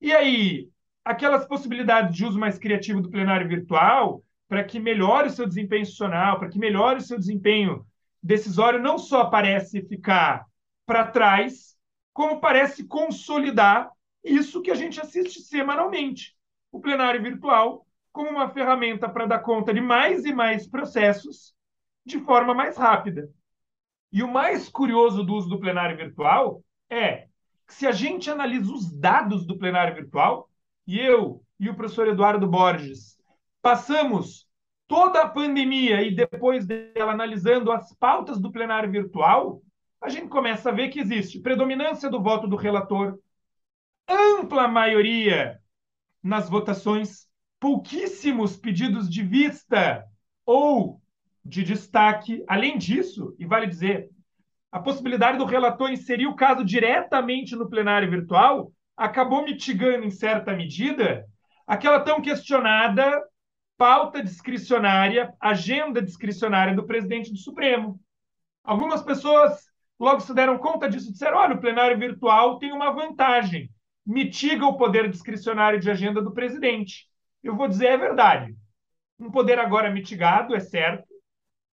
E 0.00 0.12
aí, 0.12 0.68
aquelas 1.04 1.46
possibilidades 1.46 2.14
de 2.16 2.24
uso 2.24 2.38
mais 2.38 2.58
criativo 2.58 3.00
do 3.00 3.10
plenário 3.10 3.48
virtual, 3.48 4.22
para 4.48 4.64
que 4.64 4.80
melhore 4.80 5.28
o 5.28 5.32
seu 5.32 5.46
desempenho 5.46 5.82
institucional, 5.82 6.38
para 6.38 6.48
que 6.48 6.58
melhore 6.58 6.98
o 6.98 7.02
seu 7.02 7.18
desempenho 7.18 7.86
decisório, 8.22 8.80
não 8.80 8.98
só 8.98 9.26
parece 9.26 9.82
ficar 9.82 10.46
para 10.86 11.06
trás, 11.06 11.76
como 12.12 12.40
parece 12.40 12.84
consolidar 12.84 13.90
isso 14.24 14.62
que 14.62 14.70
a 14.70 14.74
gente 14.74 15.00
assiste 15.00 15.40
semanalmente. 15.40 16.36
O 16.72 16.80
plenário 16.80 17.22
virtual 17.22 17.86
como 18.12 18.30
uma 18.30 18.48
ferramenta 18.48 19.08
para 19.08 19.26
dar 19.26 19.40
conta 19.40 19.72
de 19.72 19.80
mais 19.80 20.24
e 20.24 20.32
mais 20.32 20.66
processos 20.66 21.54
de 22.04 22.18
forma 22.20 22.54
mais 22.54 22.76
rápida. 22.76 23.30
E 24.10 24.22
o 24.22 24.28
mais 24.28 24.68
curioso 24.68 25.22
do 25.22 25.34
uso 25.34 25.48
do 25.48 25.60
plenário 25.60 25.96
virtual 25.96 26.62
é 26.88 27.28
que 27.66 27.74
se 27.74 27.86
a 27.86 27.92
gente 27.92 28.30
analisa 28.30 28.72
os 28.72 28.90
dados 28.90 29.46
do 29.46 29.58
plenário 29.58 29.94
virtual, 29.94 30.48
e 30.86 30.98
eu 30.98 31.44
e 31.60 31.68
o 31.68 31.74
professor 31.74 32.08
Eduardo 32.08 32.48
Borges 32.48 33.18
passamos 33.60 34.48
toda 34.86 35.20
a 35.20 35.28
pandemia 35.28 36.02
e 36.02 36.14
depois 36.14 36.66
dela 36.66 37.12
analisando 37.12 37.70
as 37.70 37.94
pautas 37.94 38.40
do 38.40 38.50
plenário 38.50 38.90
virtual, 38.90 39.60
a 40.00 40.08
gente 40.08 40.28
começa 40.28 40.70
a 40.70 40.72
ver 40.72 40.88
que 40.88 40.98
existe 40.98 41.40
predominância 41.40 42.08
do 42.08 42.22
voto 42.22 42.48
do 42.48 42.56
relator, 42.56 43.18
ampla 44.08 44.66
maioria 44.66 45.60
nas 46.22 46.48
votações, 46.48 47.27
pouquíssimos 47.60 48.56
pedidos 48.56 49.08
de 49.08 49.22
vista 49.22 50.04
ou 50.44 51.00
de 51.44 51.62
destaque. 51.62 52.44
Além 52.46 52.78
disso, 52.78 53.34
e 53.38 53.46
vale 53.46 53.66
dizer, 53.66 54.10
a 54.70 54.78
possibilidade 54.78 55.38
do 55.38 55.44
relator 55.44 55.90
inserir 55.90 56.26
o 56.26 56.36
caso 56.36 56.64
diretamente 56.64 57.56
no 57.56 57.68
plenário 57.68 58.10
virtual 58.10 58.70
acabou 58.96 59.44
mitigando, 59.44 60.04
em 60.04 60.10
certa 60.10 60.54
medida, 60.54 61.24
aquela 61.66 62.00
tão 62.00 62.20
questionada 62.20 63.22
pauta 63.76 64.22
discricionária, 64.22 65.32
agenda 65.40 66.02
discricionária 66.02 66.74
do 66.74 66.84
presidente 66.84 67.30
do 67.30 67.38
Supremo. 67.38 68.00
Algumas 68.64 69.02
pessoas 69.02 69.68
logo 69.98 70.20
se 70.20 70.34
deram 70.34 70.58
conta 70.58 70.88
disso 70.88 71.08
e 71.08 71.12
disseram: 71.12 71.38
olha, 71.38 71.54
o 71.54 71.60
plenário 71.60 71.96
virtual 71.96 72.58
tem 72.58 72.72
uma 72.72 72.90
vantagem, 72.90 73.70
mitiga 74.04 74.66
o 74.66 74.76
poder 74.76 75.08
discricionário 75.08 75.80
de 75.80 75.90
agenda 75.90 76.20
do 76.20 76.32
presidente. 76.32 77.07
Eu 77.42 77.56
vou 77.56 77.68
dizer, 77.68 77.86
é 77.86 77.96
verdade. 77.96 78.56
Um 79.18 79.30
poder 79.30 79.58
agora 79.58 79.90
mitigado, 79.90 80.54
é 80.54 80.60
certo, 80.60 81.08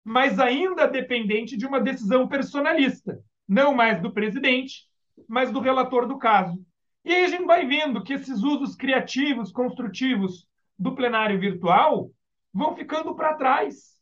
mas 0.04 0.38
ainda 0.38 0.86
dependente 0.86 1.56
de 1.56 1.66
uma 1.66 1.80
decisão 1.80 2.26
personalista, 2.28 3.22
não 3.48 3.74
mais 3.74 4.00
do 4.00 4.12
presidente, 4.12 4.86
mas 5.28 5.50
do 5.50 5.60
relator 5.60 6.06
do 6.06 6.18
caso. 6.18 6.58
E 7.04 7.14
aí 7.14 7.24
a 7.24 7.28
gente 7.28 7.46
vai 7.46 7.66
vendo 7.66 8.02
que 8.02 8.12
esses 8.12 8.42
usos 8.42 8.74
criativos, 8.74 9.52
construtivos 9.52 10.46
do 10.78 10.94
plenário 10.94 11.38
virtual 11.38 12.10
vão 12.52 12.74
ficando 12.74 13.14
para 13.14 13.34
trás. 13.34 13.98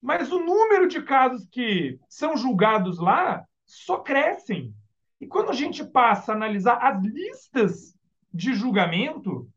Mas 0.00 0.30
o 0.30 0.38
número 0.38 0.86
de 0.86 1.02
casos 1.02 1.48
que 1.50 1.98
são 2.08 2.36
julgados 2.36 2.98
lá 2.98 3.44
só 3.66 3.98
crescem. 3.98 4.72
E 5.20 5.26
quando 5.26 5.50
a 5.50 5.54
gente 5.54 5.84
passa 5.84 6.32
a 6.32 6.34
analisar 6.34 6.76
as 6.76 7.02
listas 7.02 7.96
de 8.32 8.54
julgamento, 8.54 9.48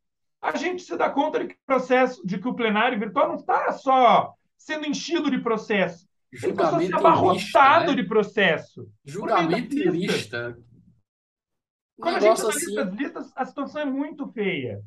a 0.41 0.55
gente 0.55 0.81
se 0.81 0.97
dá 0.97 1.09
conta 1.09 1.39
de 1.39 1.47
que 1.49 1.53
o 1.53 1.65
processo, 1.65 2.25
de 2.25 2.39
que 2.39 2.47
o 2.47 2.55
plenário 2.55 2.99
virtual 2.99 3.27
não 3.27 3.35
está 3.35 3.71
só 3.73 4.33
sendo 4.57 4.87
enchido 4.87 5.29
de 5.29 5.39
processo. 5.39 6.07
Julgamento 6.33 6.81
ele 6.81 6.91
passou 6.91 7.31
a 7.31 7.39
ser 7.39 7.55
abarrotado 7.55 7.79
lista, 7.79 7.95
né? 7.95 7.95
de 7.95 8.07
processo. 8.07 8.89
Julgamento 9.05 9.75
e 9.75 9.83
lista. 9.83 10.57
Quando 11.99 12.15
a 12.15 12.19
gente 12.19 12.41
analisa 12.41 12.49
assim... 12.49 12.79
as 12.79 12.93
listas, 12.93 13.31
a 13.35 13.45
situação 13.45 13.81
é 13.81 13.85
muito 13.85 14.27
feia. 14.31 14.81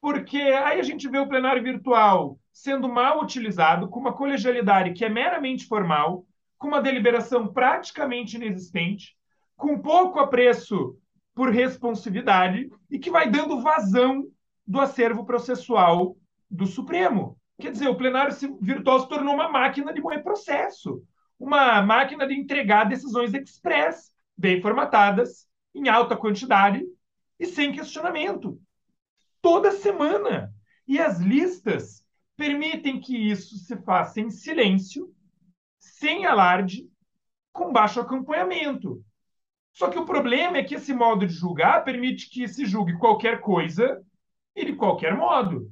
Porque 0.00 0.38
aí 0.38 0.78
a 0.78 0.82
gente 0.82 1.08
vê 1.08 1.18
o 1.18 1.28
plenário 1.28 1.62
virtual 1.62 2.38
sendo 2.52 2.88
mal 2.88 3.22
utilizado, 3.22 3.88
com 3.88 4.00
uma 4.00 4.14
colegialidade 4.14 4.92
que 4.92 5.04
é 5.04 5.08
meramente 5.10 5.66
formal, 5.66 6.24
com 6.56 6.68
uma 6.68 6.80
deliberação 6.80 7.52
praticamente 7.52 8.36
inexistente, 8.36 9.14
com 9.56 9.78
pouco 9.78 10.18
apreço 10.18 10.96
por 11.34 11.50
responsividade 11.50 12.70
e 12.90 12.98
que 12.98 13.10
vai 13.10 13.30
dando 13.30 13.60
vazão 13.60 14.24
do 14.66 14.80
acervo 14.80 15.24
processual 15.24 16.16
do 16.50 16.66
Supremo. 16.66 17.38
Quer 17.60 17.72
dizer, 17.72 17.88
o 17.88 17.96
plenário 17.96 18.34
virtual 18.60 19.00
se 19.00 19.08
tornou 19.08 19.34
uma 19.34 19.48
máquina 19.48 19.92
de 19.92 20.00
moer 20.00 20.22
processo, 20.22 21.02
uma 21.38 21.80
máquina 21.82 22.26
de 22.26 22.34
entregar 22.34 22.84
decisões 22.84 23.32
express, 23.32 24.12
bem 24.36 24.60
formatadas, 24.60 25.46
em 25.74 25.88
alta 25.88 26.16
quantidade 26.16 26.84
e 27.38 27.46
sem 27.46 27.72
questionamento. 27.72 28.60
Toda 29.40 29.72
semana. 29.72 30.52
E 30.86 30.98
as 30.98 31.18
listas 31.20 32.04
permitem 32.36 33.00
que 33.00 33.16
isso 33.16 33.56
se 33.56 33.76
faça 33.82 34.20
em 34.20 34.30
silêncio, 34.30 35.12
sem 35.78 36.26
alarde, 36.26 36.88
com 37.52 37.72
baixo 37.72 38.00
acompanhamento. 38.00 39.02
Só 39.72 39.88
que 39.88 39.98
o 39.98 40.04
problema 40.06 40.58
é 40.58 40.64
que 40.64 40.74
esse 40.74 40.92
modo 40.92 41.26
de 41.26 41.32
julgar 41.32 41.84
permite 41.84 42.30
que 42.30 42.46
se 42.48 42.66
julgue 42.66 42.98
qualquer 42.98 43.40
coisa 43.40 44.02
e 44.56 44.64
de 44.64 44.72
qualquer 44.72 45.14
modo. 45.14 45.70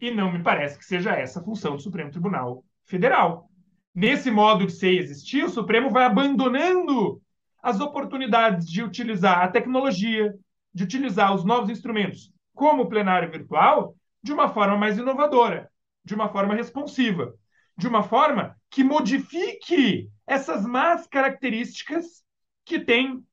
E 0.00 0.10
não 0.10 0.32
me 0.32 0.42
parece 0.42 0.78
que 0.78 0.84
seja 0.84 1.12
essa 1.12 1.40
a 1.40 1.44
função 1.44 1.76
do 1.76 1.82
Supremo 1.82 2.10
Tribunal 2.10 2.64
Federal. 2.84 3.48
Nesse 3.94 4.30
modo 4.30 4.66
de 4.66 4.72
ser 4.72 4.92
e 4.92 4.98
existir, 4.98 5.44
o 5.44 5.50
Supremo 5.50 5.90
vai 5.90 6.04
abandonando 6.04 7.20
as 7.62 7.80
oportunidades 7.80 8.66
de 8.68 8.82
utilizar 8.82 9.42
a 9.42 9.48
tecnologia, 9.48 10.34
de 10.72 10.84
utilizar 10.84 11.34
os 11.34 11.44
novos 11.44 11.70
instrumentos, 11.70 12.32
como 12.54 12.82
o 12.82 12.88
plenário 12.88 13.30
virtual, 13.30 13.94
de 14.22 14.32
uma 14.32 14.48
forma 14.48 14.76
mais 14.76 14.98
inovadora, 14.98 15.70
de 16.04 16.14
uma 16.14 16.28
forma 16.28 16.54
responsiva, 16.54 17.34
de 17.76 17.86
uma 17.86 18.02
forma 18.02 18.56
que 18.70 18.82
modifique 18.82 20.10
essas 20.26 20.66
más 20.66 21.06
características 21.06 22.24
que 22.64 22.80
têm 22.80 23.24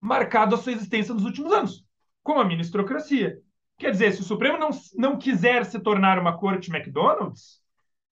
marcado 0.00 0.54
a 0.54 0.58
sua 0.58 0.72
existência 0.72 1.14
nos 1.14 1.24
últimos 1.24 1.52
anos, 1.52 1.84
como 2.22 2.40
a 2.40 2.44
ministrocracia. 2.44 3.38
Quer 3.78 3.90
dizer, 3.90 4.12
se 4.12 4.20
o 4.20 4.24
Supremo 4.24 4.58
não, 4.58 4.70
não 4.96 5.18
quiser 5.18 5.64
se 5.64 5.78
tornar 5.80 6.18
uma 6.18 6.38
corte 6.38 6.70
McDonald's, 6.70 7.60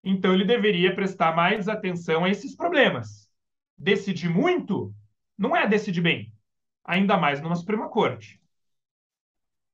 então 0.03 0.35
ele 0.35 0.45
deveria 0.45 0.95
prestar 0.95 1.35
mais 1.35 1.69
atenção 1.69 2.25
a 2.25 2.31
esses 2.31 2.57
problemas. 2.57 3.29
Decidir 3.79 4.29
muito 4.29 4.93
não 5.39 5.57
é 5.57 5.67
decidir 5.67 6.01
bem, 6.01 6.33
ainda 6.85 7.17
mais 7.17 7.41
numa 7.41 7.57
Suprema 7.57 7.89
Corte. 7.89 8.41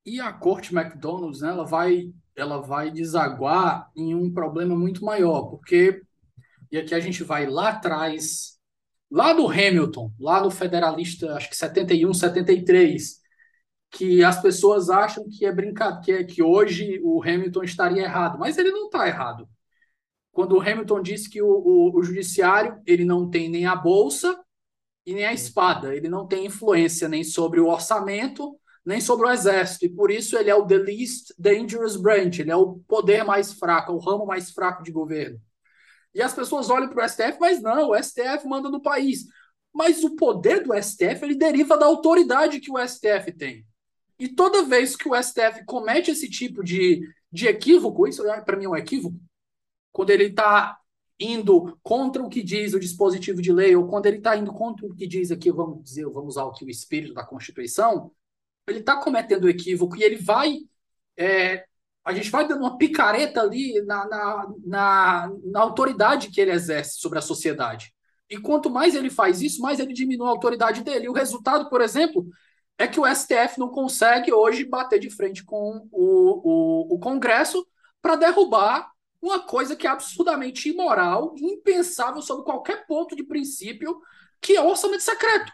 E 0.05 0.21
a 0.21 0.33
corte 0.33 0.75
McDonald's, 0.75 1.41
né, 1.41 1.49
ela 1.51 1.65
vai 1.65 2.13
ela 2.35 2.63
vai 2.63 2.89
desaguar 2.89 3.91
em 3.97 4.15
um 4.15 4.33
problema 4.33 4.77
muito 4.77 5.05
maior, 5.05 5.47
porque 5.47 6.03
e 6.71 6.79
aqui 6.79 6.95
a 6.95 7.01
gente 7.01 7.25
vai 7.25 7.47
lá 7.47 7.71
atrás, 7.71 8.59
lá 9.11 9.33
do 9.33 9.49
Hamilton, 9.49 10.13
lá 10.19 10.41
no 10.43 10.51
Federalista, 10.51 11.35
acho 11.35 11.49
que 11.49 11.57
71, 11.57 12.13
73, 12.13 13.21
que 13.91 14.23
as 14.23 14.41
pessoas 14.41 14.91
acham 14.91 15.25
que 15.29 15.47
é 15.47 15.53
brincadeira, 15.53 16.03
que, 16.03 16.13
é, 16.13 16.25
que 16.25 16.43
hoje 16.43 17.01
o 17.03 17.23
Hamilton 17.23 17.63
estaria 17.63 18.03
errado, 18.03 18.39
mas 18.39 18.59
ele 18.59 18.71
não 18.71 18.87
está 18.87 19.07
errado. 19.07 19.49
Quando 20.33 20.57
o 20.57 20.61
Hamilton 20.61 21.03
disse 21.03 21.29
que 21.29 21.43
o, 21.43 21.49
o, 21.49 21.99
o 21.99 22.03
judiciário 22.03 22.81
ele 22.87 23.05
não 23.05 23.29
tem 23.29 23.49
nem 23.49 23.67
a 23.67 23.75
bolsa 23.75 24.39
e 25.05 25.15
nem 25.15 25.25
a 25.25 25.33
espada, 25.33 25.95
ele 25.95 26.09
não 26.09 26.27
tem 26.27 26.47
influência 26.47 27.09
nem 27.09 27.25
sobre 27.25 27.61
o 27.61 27.67
orçamento, 27.67 28.59
nem 28.85 29.01
sobre 29.01 29.27
o 29.27 29.31
exército, 29.31 29.87
e 29.87 29.89
por 29.91 30.11
isso 30.11 30.37
ele 30.37 30.49
é 30.49 30.55
o 30.55 30.67
the 30.67 30.79
least 30.79 31.35
dangerous 31.39 31.97
branch, 31.97 32.39
ele 32.39 32.51
é 32.51 32.57
o 32.57 32.79
poder 32.89 33.25
mais 33.25 33.53
fraco, 33.53 33.93
o 33.93 33.99
ramo 33.99 34.25
mais 34.27 34.51
fraco 34.51 34.83
de 34.83 34.93
governo. 34.93 35.41
E 36.15 36.23
as 36.23 36.33
pessoas 36.33 36.71
olham 36.71 36.89
para 36.89 37.05
o 37.05 37.09
STF, 37.09 37.39
mas 37.39 37.61
não, 37.61 37.91
o 37.91 38.03
STF 38.03 38.47
manda 38.47 38.71
no 38.71 38.81
país. 38.81 39.25
Mas 39.75 40.03
o 40.03 40.17
poder 40.17 40.65
do 40.65 40.75
STF 40.75 41.23
ele 41.23 41.37
deriva 41.37 41.77
da 41.77 41.87
autoridade 41.87 42.61
que 42.61 42.71
o 42.71 42.79
STF 42.79 43.33
tem. 43.33 43.67
E 44.19 44.29
toda 44.29 44.65
vez 44.65 44.97
que 44.97 45.09
o 45.09 45.15
STF 45.15 45.65
comete 45.65 46.11
esse 46.11 46.29
tipo 46.29 46.63
de, 46.65 47.01
de 47.31 47.47
equívoco, 47.47 48.07
isso 48.07 48.23
para 48.45 48.57
mim 48.57 48.65
é 48.65 48.69
um 48.69 48.77
equívoco, 48.77 49.19
quando 49.93 50.11
ele 50.11 50.25
está 50.25 50.79
indo 51.21 51.79
contra 51.83 52.23
o 52.23 52.29
que 52.29 52.43
diz 52.43 52.75
o 52.75 52.81
dispositivo 52.81 53.43
de 53.43 53.53
lei, 53.53 53.75
ou 53.75 53.87
quando 53.87 54.07
ele 54.07 54.19
está 54.19 54.37
indo 54.37 54.53
contra 54.53 54.87
o 54.87 54.95
que 54.95 55.07
diz 55.07 55.31
aqui, 55.31 55.51
vamos 55.51 55.83
dizer, 55.83 56.05
vamos 56.07 56.37
usar 56.37 56.47
aqui 56.47 56.65
o 56.65 56.71
espírito 56.71 57.15
da 57.15 57.25
Constituição, 57.25 58.13
ele 58.67 58.81
está 58.81 58.97
cometendo 58.97 59.49
equívoco 59.49 59.97
e 59.97 60.03
ele 60.03 60.17
vai. 60.17 60.59
É, 61.17 61.65
a 62.05 62.13
gente 62.13 62.31
vai 62.31 62.47
dando 62.47 62.61
uma 62.61 62.79
picareta 62.79 63.41
ali 63.41 63.81
na, 63.83 64.07
na, 64.07 64.53
na, 64.65 65.33
na 65.45 65.61
autoridade 65.61 66.31
que 66.31 66.41
ele 66.41 66.53
exerce 66.53 66.99
sobre 67.01 67.19
a 67.19 67.23
sociedade. 67.23 67.93
E 68.31 68.39
quanto 68.39 68.71
mais 68.71 68.95
ele 68.95 69.11
faz 69.11 69.41
isso, 69.41 69.61
mais 69.61 69.81
ele 69.81 69.93
diminui 69.93 70.27
a 70.27 70.31
autoridade 70.31 70.83
dele. 70.83 71.07
E 71.07 71.09
o 71.09 71.15
resultado, 71.15 71.69
por 71.69 71.81
exemplo, 71.81 72.27
é 72.79 72.87
que 72.87 73.01
o 73.01 73.07
STF 73.07 73.59
não 73.59 73.69
consegue 73.69 74.33
hoje 74.33 74.65
bater 74.65 75.01
de 75.01 75.11
frente 75.11 75.45
com 75.45 75.89
o, 75.91 76.93
o, 76.93 76.95
o 76.95 76.99
Congresso 77.01 77.67
para 78.01 78.15
derrubar 78.15 78.91
uma 79.21 79.41
coisa 79.41 79.75
que 79.75 79.87
é 79.87 79.91
absurdamente 79.91 80.71
imoral 80.71 81.35
impensável 81.37 82.23
sob 82.23 82.45
qualquer 82.45 82.87
ponto 82.87 83.17
de 83.17 83.25
princípio, 83.25 84.01
que 84.41 84.55
é 84.57 84.63
o 84.63 84.69
orçamento 84.69 85.03
secreto. 85.03 85.53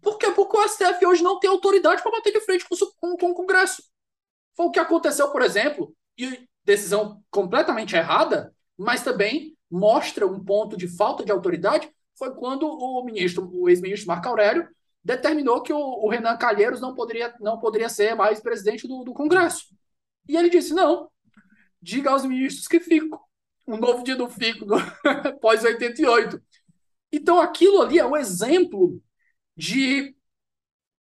Por 0.00 0.16
quê? 0.18 0.30
Porque 0.30 0.56
o 0.56 0.68
STF 0.68 1.04
hoje 1.04 1.22
não 1.22 1.38
tem 1.38 1.50
autoridade 1.50 2.02
para 2.02 2.12
bater 2.12 2.32
de 2.32 2.40
frente 2.40 2.66
com, 2.66 2.76
com, 2.98 3.16
com 3.16 3.30
o 3.30 3.34
Congresso. 3.34 3.82
Foi 4.56 4.66
o 4.66 4.70
que 4.70 4.78
aconteceu, 4.78 5.30
por 5.30 5.42
exemplo, 5.42 5.94
e 6.16 6.48
decisão 6.64 7.22
completamente 7.30 7.94
errada, 7.94 8.54
mas 8.76 9.02
também 9.02 9.56
mostra 9.70 10.26
um 10.26 10.42
ponto 10.42 10.76
de 10.76 10.88
falta 10.88 11.24
de 11.24 11.32
autoridade, 11.32 11.90
foi 12.16 12.34
quando 12.34 12.66
o 12.66 13.04
ministro, 13.04 13.50
o 13.52 13.68
ex-ministro 13.68 14.08
Marco 14.08 14.28
Aurélio, 14.28 14.68
determinou 15.04 15.62
que 15.62 15.72
o, 15.72 15.78
o, 15.78 16.08
Renan 16.08 16.36
Calheiros 16.36 16.80
não 16.80 16.94
poderia, 16.94 17.34
não 17.40 17.58
poderia 17.58 17.88
ser 17.88 18.14
mais 18.14 18.40
presidente 18.40 18.88
do, 18.88 19.04
do 19.04 19.12
Congresso. 19.12 19.66
E 20.28 20.36
ele 20.36 20.48
disse: 20.48 20.72
não, 20.72 21.10
diga 21.80 22.10
aos 22.10 22.24
ministros 22.24 22.66
que 22.66 22.80
fico. 22.80 23.20
Um 23.66 23.76
novo 23.76 24.02
dia 24.02 24.16
do 24.16 24.28
fico, 24.28 24.66
pós-88. 25.40 26.40
Então, 27.12 27.40
aquilo 27.40 27.80
ali 27.80 27.98
é 27.98 28.04
um 28.04 28.16
exemplo 28.16 29.00
de 29.56 30.14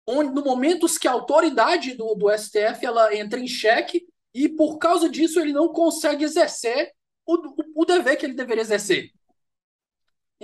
onde, 0.06 0.34
no 0.34 0.42
momentos 0.44 0.98
que 0.98 1.08
a 1.08 1.12
autoridade 1.12 1.94
do, 1.94 2.14
do 2.14 2.30
STF 2.36 2.84
ela 2.84 3.14
entra 3.14 3.38
em 3.38 3.46
xeque 3.46 4.06
e, 4.34 4.48
por 4.48 4.78
causa 4.78 5.08
disso, 5.08 5.40
ele 5.40 5.52
não 5.52 5.68
consegue 5.68 6.24
exercer 6.24 6.92
o, 7.24 7.36
o, 7.36 7.82
o 7.82 7.84
dever 7.84 8.16
que 8.16 8.26
ele 8.26 8.34
deveria 8.34 8.62
exercer. 8.62 9.10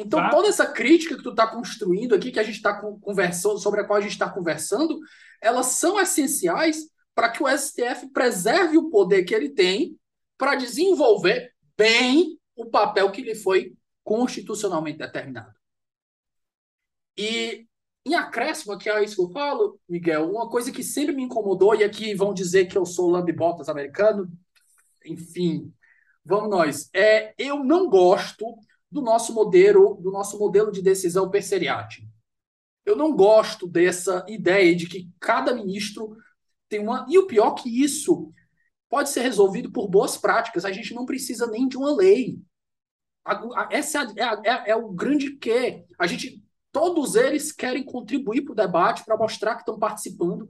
Então, 0.00 0.20
tá. 0.20 0.30
toda 0.30 0.46
essa 0.46 0.64
crítica 0.64 1.16
que 1.16 1.24
tu 1.24 1.30
está 1.30 1.44
construindo 1.44 2.14
aqui, 2.14 2.30
que 2.30 2.38
a 2.38 2.44
gente 2.44 2.54
está 2.54 2.72
conversando, 3.00 3.58
sobre 3.58 3.80
a 3.80 3.84
qual 3.84 3.98
a 3.98 4.00
gente 4.00 4.12
está 4.12 4.30
conversando, 4.30 4.96
elas 5.42 5.66
são 5.66 5.98
essenciais 5.98 6.88
para 7.16 7.28
que 7.28 7.42
o 7.42 7.48
STF 7.48 8.08
preserve 8.12 8.78
o 8.78 8.90
poder 8.90 9.24
que 9.24 9.34
ele 9.34 9.50
tem 9.50 9.98
para 10.36 10.54
desenvolver 10.54 11.52
bem 11.76 12.38
o 12.54 12.66
papel 12.66 13.10
que 13.10 13.22
lhe 13.22 13.34
foi 13.34 13.74
constitucionalmente 14.04 14.98
determinado. 14.98 15.52
E 17.16 17.66
em 18.06 18.14
acréscimo, 18.14 18.78
que 18.78 18.88
é 18.88 19.02
isso 19.02 19.16
que 19.16 19.22
eu 19.22 19.32
falo, 19.32 19.80
Miguel, 19.88 20.30
uma 20.30 20.48
coisa 20.48 20.70
que 20.70 20.84
sempre 20.84 21.12
me 21.12 21.24
incomodou, 21.24 21.74
e 21.74 21.82
aqui 21.82 22.14
vão 22.14 22.32
dizer 22.32 22.66
que 22.66 22.78
eu 22.78 22.86
sou 22.86 23.10
lambibotas 23.10 23.68
americano, 23.68 24.30
enfim, 25.04 25.74
vamos 26.24 26.50
nós, 26.50 26.88
é, 26.94 27.34
eu 27.36 27.64
não 27.64 27.90
gosto 27.90 28.46
do 28.90 29.02
nosso 29.02 29.34
modelo, 29.34 29.98
do 30.00 30.10
nosso 30.10 30.38
modelo 30.38 30.72
de 30.72 30.82
decisão 30.82 31.30
per 31.30 31.42
seriate. 31.42 32.08
Eu 32.84 32.96
não 32.96 33.14
gosto 33.14 33.66
dessa 33.66 34.24
ideia 34.28 34.74
de 34.74 34.88
que 34.88 35.10
cada 35.20 35.54
ministro 35.54 36.16
tem 36.68 36.80
uma. 36.80 37.06
E 37.08 37.18
o 37.18 37.26
pior 37.26 37.52
que 37.52 37.82
isso 37.82 38.32
pode 38.88 39.10
ser 39.10 39.20
resolvido 39.20 39.70
por 39.70 39.88
boas 39.88 40.16
práticas. 40.16 40.64
A 40.64 40.72
gente 40.72 40.94
não 40.94 41.04
precisa 41.04 41.46
nem 41.46 41.68
de 41.68 41.76
uma 41.76 41.94
lei. 41.94 42.38
Essa 43.70 44.02
é, 44.16 44.22
é, 44.22 44.50
é, 44.50 44.70
é 44.70 44.76
o 44.76 44.90
grande 44.90 45.36
quê. 45.36 45.84
A 45.98 46.06
gente, 46.06 46.42
todos 46.72 47.14
eles 47.14 47.52
querem 47.52 47.84
contribuir 47.84 48.42
para 48.42 48.52
o 48.52 48.56
debate, 48.56 49.04
para 49.04 49.18
mostrar 49.18 49.54
que 49.56 49.62
estão 49.62 49.78
participando. 49.78 50.48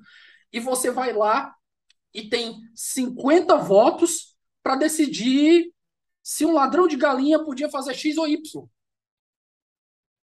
E 0.53 0.61
você 0.61 0.91
vai 0.91 1.13
lá 1.13 1.53
e 2.15 2.29
tem 2.29 2.61
50 2.75 3.57
votos 3.57 4.37
para 4.63 4.77
decidir 4.77 5.73
se 6.29 6.45
um 6.45 6.53
ladrão 6.53 6.87
de 6.87 6.95
galinha 6.95 7.43
podia 7.43 7.71
fazer 7.71 7.95
X 7.95 8.19
ou 8.19 8.29
Y. 8.29 8.69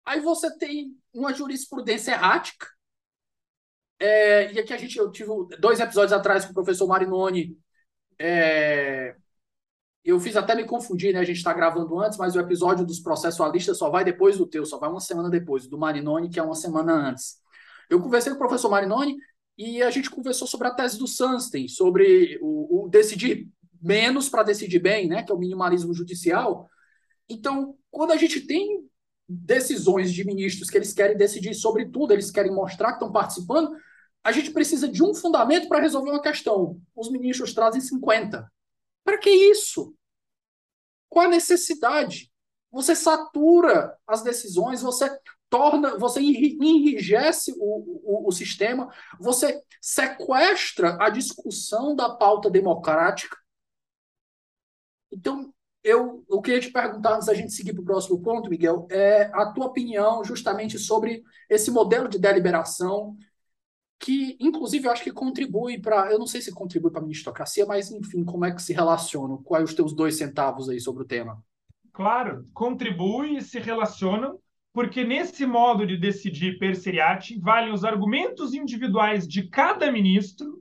Aí 0.04 0.18
você 0.18 0.52
tem 0.58 0.98
uma 1.14 1.32
jurisprudência 1.32 2.10
errática. 2.10 2.66
É, 4.00 4.52
e 4.52 4.58
aqui 4.58 4.72
a 4.72 4.76
gente, 4.76 4.98
eu 4.98 5.12
tive 5.12 5.30
dois 5.60 5.78
episódios 5.78 6.12
atrás 6.12 6.44
com 6.44 6.50
o 6.50 6.54
professor 6.54 6.88
Marinoni 6.88 7.56
é... 8.18 9.14
Eu 10.04 10.18
fiz 10.18 10.34
até 10.34 10.56
me 10.56 10.64
confundir, 10.64 11.14
né? 11.14 11.20
A 11.20 11.24
gente 11.24 11.36
está 11.36 11.52
gravando 11.52 11.96
antes, 12.00 12.18
mas 12.18 12.34
o 12.34 12.40
episódio 12.40 12.84
dos 12.84 12.98
processualistas 12.98 13.78
só 13.78 13.88
vai 13.88 14.04
depois 14.04 14.36
do 14.36 14.44
teu, 14.48 14.66
só 14.66 14.78
vai 14.78 14.90
uma 14.90 14.98
semana 14.98 15.30
depois, 15.30 15.68
do 15.68 15.78
Marinoni, 15.78 16.28
que 16.28 16.40
é 16.40 16.42
uma 16.42 16.56
semana 16.56 16.94
antes. 16.94 17.36
Eu 17.88 18.02
conversei 18.02 18.32
com 18.32 18.36
o 18.36 18.40
professor 18.40 18.68
Marinoni 18.68 19.16
e 19.56 19.80
a 19.80 19.90
gente 19.92 20.10
conversou 20.10 20.48
sobre 20.48 20.66
a 20.66 20.74
tese 20.74 20.98
do 20.98 21.06
Sunstein, 21.06 21.68
sobre 21.68 22.40
o, 22.42 22.86
o 22.86 22.88
decidir 22.88 23.48
menos 23.82 24.28
para 24.28 24.42
decidir 24.42 24.78
bem, 24.78 25.08
né? 25.08 25.22
Que 25.22 25.32
é 25.32 25.34
o 25.34 25.38
minimalismo 25.38 25.92
judicial. 25.92 26.68
Então, 27.28 27.76
quando 27.90 28.12
a 28.12 28.16
gente 28.16 28.40
tem 28.46 28.88
decisões 29.28 30.12
de 30.12 30.24
ministros 30.24 30.68
que 30.70 30.76
eles 30.76 30.92
querem 30.92 31.16
decidir 31.16 31.54
sobre 31.54 31.88
tudo, 31.88 32.12
eles 32.12 32.30
querem 32.30 32.52
mostrar 32.52 32.88
que 32.88 32.94
estão 32.94 33.10
participando, 33.10 33.74
a 34.22 34.30
gente 34.30 34.50
precisa 34.50 34.86
de 34.86 35.02
um 35.02 35.14
fundamento 35.14 35.68
para 35.68 35.80
resolver 35.80 36.10
uma 36.10 36.22
questão. 36.22 36.80
Os 36.94 37.10
ministros 37.10 37.52
trazem 37.52 37.80
50. 37.80 38.50
Para 39.04 39.18
que 39.18 39.30
isso? 39.30 39.94
Qual 41.08 41.26
a 41.26 41.30
necessidade? 41.30 42.30
Você 42.70 42.94
satura 42.94 43.96
as 44.06 44.22
decisões, 44.22 44.80
você 44.80 45.10
torna, 45.50 45.98
você 45.98 46.20
enrijece 46.20 47.52
o, 47.58 48.24
o, 48.24 48.28
o 48.28 48.32
sistema, 48.32 48.90
você 49.20 49.60
sequestra 49.80 50.96
a 50.98 51.10
discussão 51.10 51.94
da 51.94 52.08
pauta 52.08 52.48
democrática. 52.48 53.36
Então, 55.12 55.52
eu, 55.84 56.24
eu 56.30 56.40
queria 56.40 56.60
te 56.60 56.70
perguntar, 56.70 57.16
antes 57.16 57.26
da 57.26 57.34
gente 57.34 57.52
seguir 57.52 57.72
para 57.72 57.82
o 57.82 57.84
próximo 57.84 58.20
ponto, 58.22 58.48
Miguel, 58.48 58.86
é 58.90 59.24
a 59.34 59.52
tua 59.52 59.66
opinião 59.66 60.24
justamente 60.24 60.78
sobre 60.78 61.22
esse 61.50 61.70
modelo 61.70 62.08
de 62.08 62.18
deliberação 62.18 63.16
que, 63.98 64.36
inclusive, 64.40 64.86
eu 64.86 64.90
acho 64.90 65.04
que 65.04 65.12
contribui 65.12 65.78
para. 65.78 66.10
Eu 66.10 66.18
não 66.18 66.26
sei 66.26 66.40
se 66.40 66.52
contribui 66.52 66.90
para 66.90 67.00
a 67.00 67.04
ministocracia, 67.04 67.64
mas, 67.64 67.90
enfim, 67.92 68.24
como 68.24 68.44
é 68.44 68.52
que 68.52 68.60
se 68.60 68.72
relacionam? 68.72 69.40
Quais 69.42 69.70
os 69.70 69.76
teus 69.76 69.94
dois 69.94 70.16
centavos 70.16 70.68
aí 70.68 70.80
sobre 70.80 71.04
o 71.04 71.06
tema? 71.06 71.40
Claro, 71.92 72.44
contribui 72.52 73.36
e 73.36 73.42
se 73.42 73.60
relacionam, 73.60 74.40
porque 74.72 75.04
nesse 75.04 75.46
modo 75.46 75.86
de 75.86 75.96
decidir 75.96 76.58
per 76.58 76.74
seriate 76.74 77.38
valem 77.38 77.72
os 77.72 77.84
argumentos 77.84 78.54
individuais 78.54 79.28
de 79.28 79.48
cada 79.48 79.92
ministro 79.92 80.60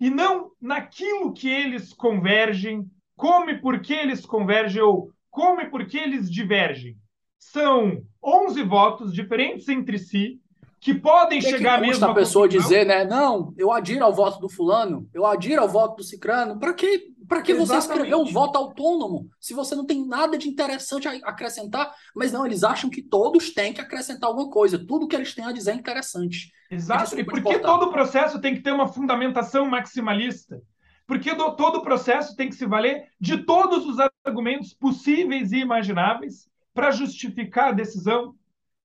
e 0.00 0.10
não 0.10 0.50
naquilo 0.60 1.32
que 1.32 1.48
eles 1.48 1.92
convergem, 1.92 2.90
como 3.16 3.50
e 3.50 3.60
por 3.60 3.80
que 3.80 3.92
eles 3.92 4.24
convergem 4.24 4.82
ou 4.82 5.10
como 5.30 5.60
e 5.60 5.70
por 5.70 5.86
que 5.86 5.98
eles 5.98 6.30
divergem. 6.30 6.96
São 7.38 8.02
11 8.22 8.62
votos 8.62 9.12
diferentes 9.12 9.68
entre 9.68 9.98
si, 9.98 10.40
que 10.84 10.92
podem 10.92 11.40
que 11.40 11.48
chegar 11.48 11.80
que 11.80 11.86
mesmo 11.86 12.04
a 12.04 12.12
pessoa 12.12 12.46
dizer, 12.46 12.84
né? 12.84 13.04
Não, 13.06 13.54
eu 13.56 13.72
adiro 13.72 14.04
ao 14.04 14.12
voto 14.12 14.38
do 14.38 14.50
fulano, 14.50 15.08
eu 15.14 15.24
adiro 15.24 15.62
ao 15.62 15.68
voto 15.68 15.96
do 15.96 16.04
cicrano. 16.04 16.58
Para 16.58 16.74
que, 16.74 17.06
para 17.26 17.40
que 17.40 17.54
você 17.54 17.78
escreveu 17.78 18.20
um 18.20 18.30
voto 18.30 18.58
autônomo 18.58 19.30
se 19.40 19.54
você 19.54 19.74
não 19.74 19.86
tem 19.86 20.06
nada 20.06 20.36
de 20.36 20.46
interessante 20.46 21.08
a 21.08 21.12
acrescentar? 21.24 21.90
Mas 22.14 22.32
não, 22.32 22.44
eles 22.44 22.62
acham 22.62 22.90
que 22.90 23.00
todos 23.00 23.54
têm 23.54 23.72
que 23.72 23.80
acrescentar 23.80 24.28
alguma 24.28 24.50
coisa. 24.50 24.78
Tudo 24.78 25.08
que 25.08 25.16
eles 25.16 25.34
têm 25.34 25.46
a 25.46 25.52
dizer 25.52 25.70
é 25.70 25.74
interessante. 25.74 26.52
Exato. 26.70 27.18
E 27.18 27.24
por 27.24 27.42
que 27.42 27.58
todo 27.60 27.84
o 27.84 27.90
processo 27.90 28.38
tem 28.38 28.54
que 28.54 28.60
ter 28.60 28.72
uma 28.72 28.86
fundamentação 28.86 29.64
maximalista? 29.64 30.60
Porque 31.06 31.34
do, 31.34 31.54
todo 31.56 31.78
o 31.78 31.82
processo 31.82 32.34
tem 32.36 32.48
que 32.48 32.54
se 32.54 32.66
valer 32.66 33.08
de 33.20 33.44
todos 33.44 33.86
os 33.86 33.96
argumentos 34.24 34.72
possíveis 34.72 35.52
e 35.52 35.58
imagináveis 35.58 36.48
para 36.72 36.90
justificar 36.90 37.68
a 37.68 37.72
decisão 37.72 38.34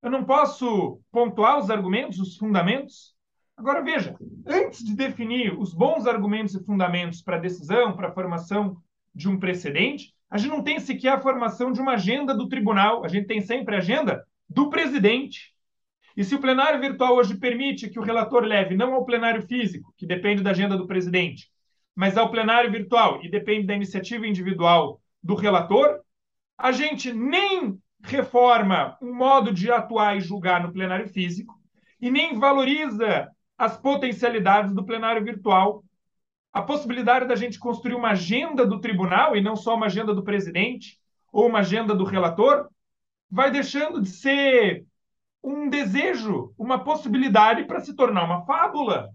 eu 0.01 0.09
não 0.09 0.23
posso 0.23 1.01
pontuar 1.11 1.59
os 1.59 1.69
argumentos, 1.69 2.19
os 2.19 2.37
fundamentos? 2.37 3.13
Agora, 3.57 3.81
veja, 3.81 4.15
antes 4.47 4.83
de 4.83 4.95
definir 4.95 5.53
os 5.59 5.73
bons 5.73 6.07
argumentos 6.07 6.55
e 6.55 6.63
fundamentos 6.63 7.21
para 7.21 7.35
a 7.35 7.39
decisão, 7.39 7.95
para 7.95 8.07
a 8.07 8.13
formação 8.13 8.77
de 9.13 9.27
um 9.27 9.37
precedente, 9.37 10.13
a 10.29 10.37
gente 10.37 10.51
não 10.51 10.63
tem 10.63 10.79
sequer 10.79 11.13
a 11.13 11.19
formação 11.19 11.73
de 11.73 11.81
uma 11.81 11.93
agenda 11.93 12.33
do 12.33 12.47
tribunal, 12.47 13.03
a 13.03 13.09
gente 13.09 13.27
tem 13.27 13.41
sempre 13.41 13.75
a 13.75 13.79
agenda 13.79 14.25
do 14.47 14.69
presidente. 14.69 15.53
E 16.15 16.23
se 16.23 16.33
o 16.33 16.39
plenário 16.39 16.79
virtual 16.79 17.15
hoje 17.15 17.35
permite 17.35 17.89
que 17.89 17.99
o 17.99 18.03
relator 18.03 18.43
leve 18.43 18.77
não 18.77 18.93
ao 18.93 19.05
plenário 19.05 19.41
físico, 19.41 19.93
que 19.97 20.05
depende 20.05 20.41
da 20.41 20.51
agenda 20.51 20.77
do 20.77 20.87
presidente, 20.87 21.49
mas 21.99 22.15
ao 22.15 22.31
plenário 22.31 22.71
virtual 22.71 23.19
e 23.21 23.29
depende 23.29 23.67
da 23.67 23.75
iniciativa 23.75 24.25
individual 24.25 25.01
do 25.21 25.35
relator, 25.35 25.99
a 26.57 26.71
gente 26.71 27.11
nem 27.11 27.77
reforma 28.01 28.97
um 29.01 29.13
modo 29.13 29.51
de 29.51 29.69
atuar 29.69 30.15
e 30.15 30.21
julgar 30.21 30.63
no 30.63 30.71
plenário 30.71 31.09
físico 31.09 31.59
e 31.99 32.09
nem 32.09 32.39
valoriza 32.39 33.29
as 33.57 33.75
potencialidades 33.75 34.73
do 34.73 34.85
plenário 34.85 35.21
virtual. 35.25 35.83
A 36.53 36.61
possibilidade 36.61 37.27
da 37.27 37.35
gente 37.35 37.59
construir 37.59 37.95
uma 37.95 38.11
agenda 38.11 38.65
do 38.65 38.79
tribunal 38.79 39.35
e 39.35 39.41
não 39.41 39.57
só 39.57 39.75
uma 39.75 39.87
agenda 39.87 40.15
do 40.15 40.23
presidente 40.23 40.97
ou 41.33 41.47
uma 41.47 41.59
agenda 41.59 41.93
do 41.93 42.05
relator 42.05 42.69
vai 43.29 43.51
deixando 43.51 44.01
de 44.01 44.07
ser 44.07 44.85
um 45.43 45.67
desejo, 45.67 46.53
uma 46.57 46.81
possibilidade 46.81 47.65
para 47.65 47.81
se 47.81 47.93
tornar 47.93 48.23
uma 48.23 48.45
fábula. 48.45 49.09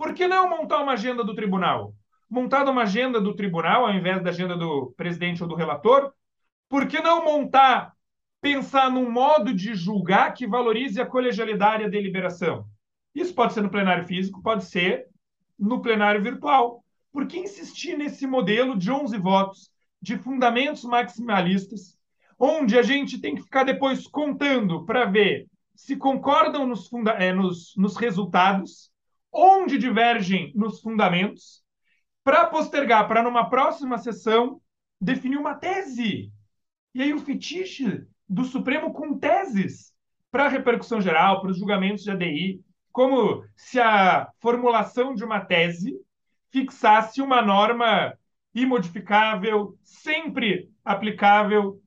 Por 0.00 0.14
que 0.14 0.26
não 0.26 0.48
montar 0.48 0.78
uma 0.82 0.92
agenda 0.92 1.22
do 1.22 1.34
tribunal? 1.34 1.94
Montada 2.26 2.70
uma 2.70 2.84
agenda 2.84 3.20
do 3.20 3.34
tribunal, 3.34 3.84
ao 3.84 3.92
invés 3.92 4.22
da 4.22 4.30
agenda 4.30 4.56
do 4.56 4.94
presidente 4.96 5.42
ou 5.42 5.48
do 5.50 5.54
relator, 5.54 6.10
por 6.70 6.88
que 6.88 7.02
não 7.02 7.22
montar, 7.22 7.92
pensar 8.40 8.90
num 8.90 9.10
modo 9.10 9.52
de 9.52 9.74
julgar 9.74 10.32
que 10.32 10.46
valorize 10.46 10.98
a 10.98 11.04
colegialidade 11.04 11.82
e 11.82 11.86
a 11.86 11.90
deliberação? 11.90 12.64
Isso 13.14 13.34
pode 13.34 13.52
ser 13.52 13.60
no 13.60 13.68
plenário 13.68 14.06
físico, 14.06 14.42
pode 14.42 14.64
ser 14.64 15.06
no 15.58 15.82
plenário 15.82 16.22
virtual. 16.22 16.82
Por 17.12 17.26
que 17.26 17.38
insistir 17.38 17.94
nesse 17.98 18.26
modelo 18.26 18.78
de 18.78 18.90
11 18.90 19.18
votos, 19.18 19.70
de 20.00 20.16
fundamentos 20.16 20.82
maximalistas, 20.82 21.94
onde 22.38 22.78
a 22.78 22.82
gente 22.82 23.20
tem 23.20 23.34
que 23.34 23.42
ficar 23.42 23.64
depois 23.64 24.06
contando 24.06 24.82
para 24.86 25.04
ver 25.04 25.46
se 25.76 25.94
concordam 25.94 26.66
nos, 26.66 26.88
é, 27.18 27.34
nos, 27.34 27.74
nos 27.76 27.96
resultados, 27.98 28.89
onde 29.32 29.78
divergem 29.78 30.52
nos 30.54 30.80
fundamentos, 30.80 31.62
para 32.22 32.46
postergar 32.46 33.08
para 33.08 33.22
numa 33.22 33.48
próxima 33.48 33.98
sessão 33.98 34.60
definir 35.00 35.38
uma 35.38 35.54
tese 35.54 36.30
e 36.94 37.02
aí 37.02 37.14
o 37.14 37.20
fetiche 37.20 38.04
do 38.28 38.44
Supremo 38.44 38.92
com 38.92 39.16
teses 39.18 39.92
para 40.30 40.46
a 40.46 40.48
repercussão 40.48 41.00
geral, 41.00 41.40
para 41.40 41.50
os 41.50 41.58
julgamentos 41.58 42.02
de 42.02 42.10
ADI, 42.10 42.60
como 42.92 43.44
se 43.56 43.80
a 43.80 44.28
formulação 44.40 45.14
de 45.14 45.24
uma 45.24 45.40
tese 45.40 45.96
fixasse 46.50 47.22
uma 47.22 47.40
norma 47.40 48.12
imodificável, 48.52 49.76
sempre 49.84 50.68
aplicável. 50.84 51.80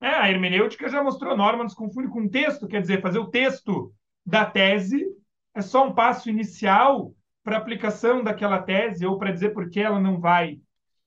É, 0.00 0.08
a 0.08 0.30
hermenêutica 0.30 0.88
já 0.88 1.02
mostrou 1.02 1.36
norma, 1.36 1.64
nos 1.64 1.74
confunde 1.74 2.08
com 2.08 2.28
texto, 2.28 2.68
quer 2.68 2.82
dizer, 2.82 3.00
fazer 3.00 3.18
o 3.18 3.30
texto 3.30 3.92
da 4.24 4.44
tese 4.44 5.06
é 5.54 5.60
só 5.60 5.86
um 5.86 5.94
passo 5.94 6.28
inicial 6.28 7.14
para 7.42 7.56
aplicação 7.56 8.22
daquela 8.22 8.62
tese 8.62 9.06
ou 9.06 9.18
para 9.18 9.32
dizer 9.32 9.50
por 9.50 9.68
que 9.70 9.80
ela 9.80 10.00
não 10.00 10.20
vai 10.20 10.60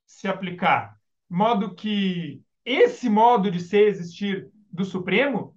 se 0.06 0.28
aplicar. 0.28 0.98
Modo 1.30 1.74
que 1.74 2.42
esse 2.66 3.10
modo 3.10 3.50
de 3.50 3.60
ser 3.60 3.88
existir 3.88 4.50
do 4.72 4.86
Supremo 4.86 5.56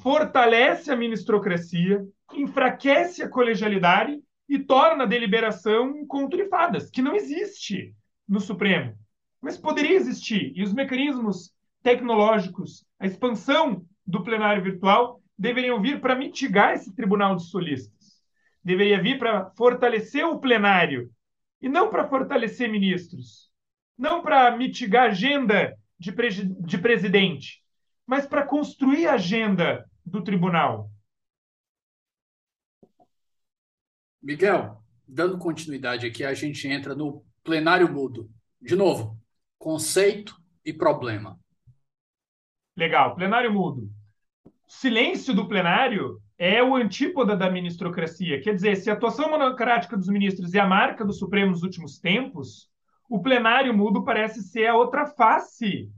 fortalece 0.00 0.90
a 0.90 0.96
ministrocracia, 0.96 2.04
enfraquece 2.32 3.22
a 3.22 3.28
colegialidade 3.28 4.20
e 4.48 4.58
torna 4.58 5.04
a 5.04 5.06
deliberação 5.06 6.06
conto 6.06 6.36
fadas, 6.48 6.90
que 6.90 7.02
não 7.02 7.14
existe 7.14 7.94
no 8.26 8.40
Supremo, 8.40 8.96
mas 9.40 9.56
poderia 9.56 9.96
existir. 9.96 10.52
E 10.56 10.62
os 10.62 10.72
mecanismos 10.72 11.52
tecnológicos, 11.82 12.84
a 12.98 13.06
expansão 13.06 13.84
do 14.06 14.22
plenário 14.22 14.62
virtual, 14.62 15.19
deveriam 15.40 15.80
vir 15.80 16.02
para 16.02 16.14
mitigar 16.14 16.74
esse 16.74 16.94
tribunal 16.94 17.34
de 17.34 17.46
solistas. 17.46 18.20
Deveria 18.62 19.02
vir 19.02 19.18
para 19.18 19.50
fortalecer 19.52 20.22
o 20.26 20.38
plenário 20.38 21.10
e 21.62 21.68
não 21.68 21.88
para 21.88 22.06
fortalecer 22.06 22.70
ministros, 22.70 23.50
não 23.96 24.20
para 24.22 24.54
mitigar 24.54 25.04
a 25.04 25.12
agenda 25.12 25.74
de, 25.98 26.12
de 26.44 26.76
presidente, 26.76 27.64
mas 28.06 28.26
para 28.26 28.46
construir 28.46 29.06
a 29.06 29.14
agenda 29.14 29.88
do 30.04 30.22
tribunal. 30.22 30.90
Miguel, 34.22 34.84
dando 35.08 35.38
continuidade 35.38 36.06
aqui, 36.06 36.22
a 36.22 36.34
gente 36.34 36.68
entra 36.68 36.94
no 36.94 37.24
plenário 37.42 37.90
mudo. 37.90 38.30
De 38.60 38.76
novo, 38.76 39.18
conceito 39.58 40.36
e 40.62 40.70
problema. 40.70 41.40
Legal, 42.76 43.14
plenário 43.16 43.50
mudo. 43.50 43.90
Silêncio 44.72 45.34
do 45.34 45.48
plenário 45.48 46.20
é 46.38 46.62
o 46.62 46.76
antípoda 46.76 47.36
da 47.36 47.50
ministrocracia. 47.50 48.40
Quer 48.40 48.54
dizer, 48.54 48.76
se 48.76 48.88
a 48.88 48.92
atuação 48.92 49.28
monocrática 49.28 49.96
dos 49.96 50.06
ministros 50.06 50.54
é 50.54 50.60
a 50.60 50.66
marca 50.66 51.04
do 51.04 51.12
Supremo 51.12 51.50
nos 51.50 51.64
últimos 51.64 51.98
tempos, 51.98 52.68
o 53.08 53.20
plenário 53.20 53.76
mudo 53.76 54.04
parece 54.04 54.44
ser 54.44 54.68
a 54.68 54.76
outra 54.76 55.06
face 55.06 55.90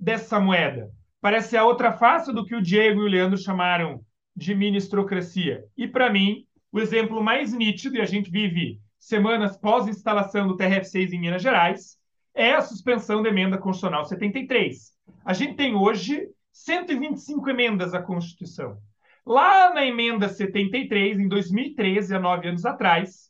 dessa 0.00 0.40
moeda. 0.40 0.90
Parece 1.20 1.50
ser 1.50 1.58
a 1.58 1.66
outra 1.66 1.92
face 1.92 2.32
do 2.32 2.46
que 2.46 2.54
o 2.54 2.62
Diego 2.62 3.02
e 3.02 3.04
o 3.04 3.08
Leandro 3.08 3.36
chamaram 3.36 4.00
de 4.34 4.54
ministrocracia. 4.54 5.62
E, 5.76 5.86
para 5.86 6.10
mim, 6.10 6.46
o 6.72 6.80
exemplo 6.80 7.22
mais 7.22 7.52
nítido, 7.52 7.98
e 7.98 8.00
a 8.00 8.06
gente 8.06 8.30
vive 8.30 8.80
semanas 8.98 9.58
pós-instalação 9.58 10.48
do 10.48 10.56
TRF6 10.56 11.12
em 11.12 11.20
Minas 11.20 11.42
Gerais, 11.42 11.98
é 12.34 12.54
a 12.54 12.62
suspensão 12.62 13.22
da 13.22 13.28
emenda 13.28 13.58
constitucional 13.58 14.06
73. 14.06 14.94
A 15.26 15.34
gente 15.34 15.56
tem 15.56 15.74
hoje 15.74 16.26
125 16.54 17.50
emendas 17.50 17.94
à 17.94 18.00
Constituição. 18.00 18.78
Lá 19.26 19.74
na 19.74 19.84
emenda 19.84 20.28
73, 20.28 21.18
em 21.18 21.26
2013, 21.26 22.14
há 22.14 22.20
nove 22.20 22.48
anos 22.48 22.64
atrás, 22.64 23.28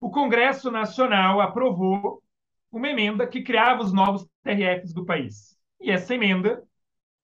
o 0.00 0.08
Congresso 0.08 0.70
Nacional 0.70 1.40
aprovou 1.40 2.22
uma 2.70 2.88
emenda 2.88 3.26
que 3.26 3.42
criava 3.42 3.82
os 3.82 3.92
novos 3.92 4.24
TRFs 4.44 4.94
do 4.94 5.04
país. 5.04 5.58
E 5.80 5.90
essa 5.90 6.14
emenda 6.14 6.62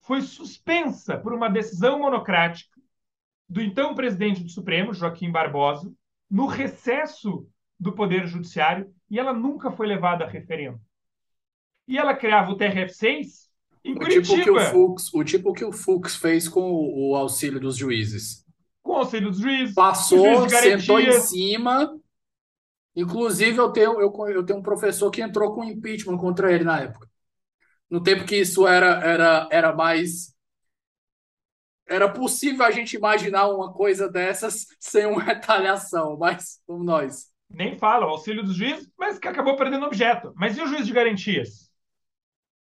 foi 0.02 0.20
suspensa 0.20 1.16
por 1.16 1.32
uma 1.32 1.48
decisão 1.48 2.00
monocrática 2.00 2.80
do 3.48 3.62
então 3.62 3.94
presidente 3.94 4.42
do 4.42 4.50
Supremo, 4.50 4.92
Joaquim 4.92 5.30
Barbosa, 5.30 5.92
no 6.28 6.46
recesso 6.46 7.48
do 7.78 7.92
Poder 7.92 8.26
Judiciário, 8.26 8.92
e 9.08 9.16
ela 9.16 9.32
nunca 9.32 9.70
foi 9.70 9.86
levada 9.86 10.24
a 10.24 10.28
referendo. 10.28 10.80
E 11.86 11.96
ela 11.96 12.16
criava 12.16 12.50
o 12.50 12.56
TRF6 12.56 13.45
em 13.86 13.92
o 13.92 13.96
Curitiba. 13.96 14.22
Tipo 14.22 14.42
que 14.42 14.50
o, 14.50 14.60
Fux, 14.60 15.14
o 15.14 15.24
tipo 15.24 15.52
que 15.52 15.64
o 15.64 15.72
Fux 15.72 16.16
fez 16.16 16.48
com 16.48 16.70
o, 16.70 17.10
o 17.10 17.16
auxílio 17.16 17.60
dos 17.60 17.76
juízes. 17.76 18.44
Com 18.82 18.92
o 18.92 18.96
auxílio 18.96 19.30
dos 19.30 19.40
juízes. 19.40 19.74
Passou, 19.74 20.48
sentou 20.48 21.00
em 21.00 21.12
cima 21.12 21.92
Inclusive, 22.96 23.58
eu 23.58 23.70
tenho, 23.70 24.00
eu, 24.00 24.10
eu 24.30 24.44
tenho 24.44 24.58
um 24.58 24.62
professor 24.62 25.10
que 25.10 25.20
entrou 25.20 25.54
com 25.54 25.62
impeachment 25.62 26.16
contra 26.16 26.50
ele 26.50 26.64
na 26.64 26.80
época. 26.80 27.06
no 27.90 28.02
tempo 28.02 28.24
que 28.24 28.36
isso 28.36 28.66
era, 28.66 29.00
era, 29.04 29.48
era 29.52 29.74
mais. 29.74 30.34
Era 31.88 32.12
possível 32.12 32.64
a 32.64 32.70
gente 32.70 32.96
imaginar 32.96 33.48
uma 33.48 33.72
coisa 33.72 34.10
dessas 34.10 34.66
sem 34.80 35.06
uma 35.06 35.22
retaliação, 35.22 36.16
mas 36.18 36.60
vamos 36.66 36.86
nós. 36.86 37.26
Nem 37.48 37.78
fala, 37.78 38.06
o 38.06 38.10
auxílio 38.10 38.42
dos 38.42 38.56
juízes, 38.56 38.90
mas 38.98 39.18
que 39.18 39.28
acabou 39.28 39.56
perdendo 39.56 39.86
objeto. 39.86 40.32
Mas 40.34 40.56
e 40.56 40.62
o 40.62 40.66
juiz 40.66 40.86
de 40.86 40.92
garantias? 40.92 41.65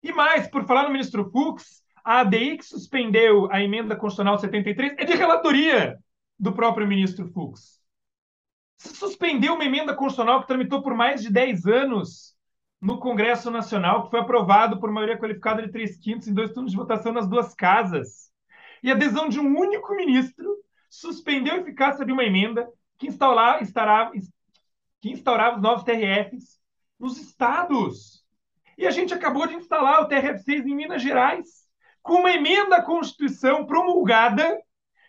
E 0.04 0.12
mais, 0.12 0.48
por 0.48 0.66
falar 0.66 0.84
no 0.84 0.92
ministro 0.92 1.30
Fux, 1.32 1.84
a 2.04 2.20
ADI 2.20 2.58
que 2.58 2.66
suspendeu 2.66 3.52
a 3.52 3.62
emenda 3.62 3.96
constitucional 3.96 4.38
73 4.38 4.94
é 4.98 5.06
de 5.06 5.16
relatoria 5.16 5.98
do 6.38 6.54
próprio 6.54 6.88
ministro 6.88 7.28
Fux. 7.30 7.82
Se 8.78 8.96
suspendeu 8.96 9.56
uma 9.56 9.66
emenda 9.66 9.96
constitucional 9.96 10.42
que 10.42 10.48
tramitou 10.48 10.82
por 10.84 10.94
mais 10.94 11.22
de 11.22 11.32
10 11.32 11.66
anos 11.66 12.36
no 12.80 13.00
Congresso 13.00 13.50
Nacional, 13.50 14.04
que 14.04 14.12
foi 14.12 14.20
aprovado 14.20 14.80
por 14.80 14.92
maioria 14.92 15.18
qualificada 15.18 15.62
de 15.62 15.72
3 15.72 15.98
quintos 15.98 16.28
em 16.28 16.34
dois 16.34 16.52
turnos 16.52 16.72
de 16.72 16.78
votação 16.78 17.12
nas 17.12 17.28
duas 17.28 17.56
casas. 17.56 18.32
E 18.84 18.92
a 18.92 18.94
adesão 18.94 19.28
de 19.28 19.40
um 19.40 19.58
único 19.58 19.96
ministro 19.96 20.58
suspendeu 20.90 21.56
a 21.56 21.58
eficácia 21.58 22.06
de 22.06 22.12
uma 22.12 22.24
emenda 22.24 22.70
que, 22.98 23.08
instaurar, 23.08 23.64
estará, 23.64 24.12
que 25.02 25.10
instaurava 25.10 25.58
os 25.58 25.62
novos 25.62 25.84
TRFs 25.84 26.60
nos 27.00 27.18
estados. 27.18 28.25
E 28.78 28.86
a 28.86 28.92
gente 28.92 29.14
acabou 29.14 29.48
de 29.48 29.56
instalar 29.56 30.02
o 30.02 30.08
TRF6 30.08 30.66
em 30.66 30.76
Minas 30.76 31.02
Gerais, 31.02 31.66
com 32.02 32.16
uma 32.16 32.32
emenda 32.32 32.78
à 32.78 32.82
Constituição 32.82 33.66
promulgada 33.66 34.60